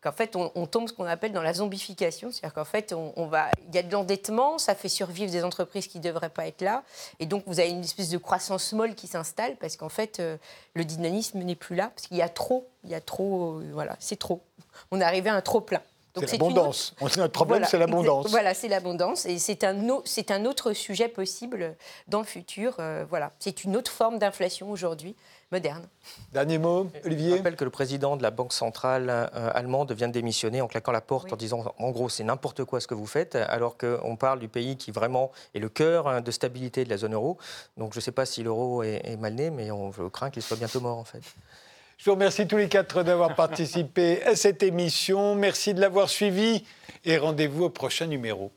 qu'en 0.00 0.12
fait, 0.12 0.36
on, 0.36 0.66
tombe 0.66 0.88
ce 0.88 0.92
qu'on 0.92 1.04
appelle 1.04 1.32
dans 1.32 1.42
la 1.42 1.54
zombification. 1.54 2.30
C'est-à-dire 2.30 2.54
qu'en 2.54 2.64
fait, 2.64 2.92
on, 2.92 3.26
va, 3.26 3.50
il 3.68 3.74
y 3.74 3.78
a 3.78 3.82
de 3.82 3.90
l'endettement, 3.90 4.58
ça 4.58 4.74
fait 4.74 4.88
survivre 4.88 5.30
des 5.30 5.42
entreprises 5.42 5.88
qui 5.88 5.98
ne 5.98 6.04
devraient 6.04 6.30
pas 6.30 6.46
être 6.46 6.62
là. 6.62 6.84
Et 7.18 7.26
donc, 7.26 7.42
vous 7.46 7.58
avez 7.58 7.70
une 7.70 7.80
espèce 7.80 8.08
de 8.08 8.18
croissance 8.18 8.72
molle 8.72 8.94
qui 8.94 9.08
s'installe 9.08 9.56
parce 9.56 9.76
qu'en 9.76 9.88
fait, 9.88 10.20
euh, 10.20 10.36
le 10.74 10.84
dynamisme 10.84 11.40
n'est 11.40 11.56
plus 11.56 11.74
là. 11.74 11.90
Parce 11.94 12.06
qu'il 12.06 12.16
y 12.16 12.22
a 12.22 12.28
trop, 12.28 12.68
il 12.88 12.92
y 12.92 12.94
a 12.94 13.00
trop, 13.00 13.58
euh, 13.58 13.70
voilà, 13.72 13.96
c'est 14.00 14.18
trop. 14.18 14.42
On 14.90 15.00
est 15.00 15.04
arrivé 15.04 15.28
à 15.28 15.34
un 15.34 15.42
trop 15.42 15.60
plein. 15.60 15.82
C'est 16.16 16.32
l'abondance. 16.32 16.94
Autre... 17.00 17.18
Notre 17.18 17.32
problème, 17.32 17.64
c'est 17.64 17.78
l'abondance. 17.78 18.28
Voilà, 18.30 18.54
c'est 18.54 18.68
l'abondance. 18.68 19.26
Et 19.26 19.38
c'est 19.38 19.62
un, 19.62 20.44
autre 20.44 20.72
sujet 20.72 21.08
possible 21.08 21.76
dans 22.08 22.18
le 22.18 22.24
futur. 22.24 22.74
Euh, 22.80 23.04
voilà. 23.08 23.32
C'est 23.38 23.62
une 23.64 23.76
autre 23.76 23.90
forme 23.92 24.18
d'inflation 24.18 24.70
aujourd'hui 24.70 25.14
moderne. 25.52 25.86
Dernier 26.32 26.58
mot, 26.58 26.90
Olivier. 27.04 27.30
Je 27.30 27.36
rappelle 27.36 27.56
que 27.56 27.64
le 27.64 27.70
président 27.70 28.16
de 28.16 28.22
la 28.22 28.30
Banque 28.30 28.52
centrale 28.52 29.08
euh, 29.08 29.50
allemande 29.54 29.92
vient 29.92 30.08
de 30.08 30.12
démissionner 30.12 30.60
en 30.60 30.66
claquant 30.66 30.92
la 30.92 31.00
porte 31.00 31.32
en 31.32 31.36
disant 31.36 31.74
en 31.78 31.90
gros 31.90 32.08
c'est 32.08 32.24
n'importe 32.24 32.64
quoi 32.64 32.80
ce 32.80 32.86
que 32.86 32.94
vous 32.94 33.06
faites, 33.06 33.34
alors 33.34 33.78
qu'on 33.78 34.16
parle 34.16 34.40
du 34.40 34.48
pays 34.48 34.76
qui 34.76 34.90
vraiment 34.90 35.30
est 35.54 35.58
le 35.58 35.70
cœur 35.70 36.06
hein, 36.08 36.20
de 36.20 36.30
stabilité 36.30 36.84
de 36.84 36.90
la 36.90 36.98
zone 36.98 37.14
euro. 37.14 37.38
Donc 37.78 37.94
je 37.94 37.98
ne 37.98 38.02
sais 38.02 38.12
pas 38.12 38.26
si 38.26 38.42
l'euro 38.42 38.82
est, 38.82 39.16
mal 39.18 39.34
né, 39.34 39.48
mais 39.48 39.70
on 39.70 39.90
craint 40.10 40.30
qu'il 40.30 40.42
soit 40.42 40.58
bientôt 40.58 40.80
mort 40.80 40.98
en 40.98 41.04
fait. 41.04 41.22
Je 41.98 42.04
vous 42.04 42.12
remercie 42.14 42.46
tous 42.46 42.56
les 42.56 42.68
quatre 42.68 43.02
d'avoir 43.02 43.34
participé 43.34 44.22
à 44.22 44.36
cette 44.36 44.62
émission. 44.62 45.34
Merci 45.34 45.74
de 45.74 45.80
l'avoir 45.80 46.08
suivi 46.08 46.62
et 47.04 47.18
rendez-vous 47.18 47.64
au 47.64 47.70
prochain 47.70 48.06
numéro. 48.06 48.52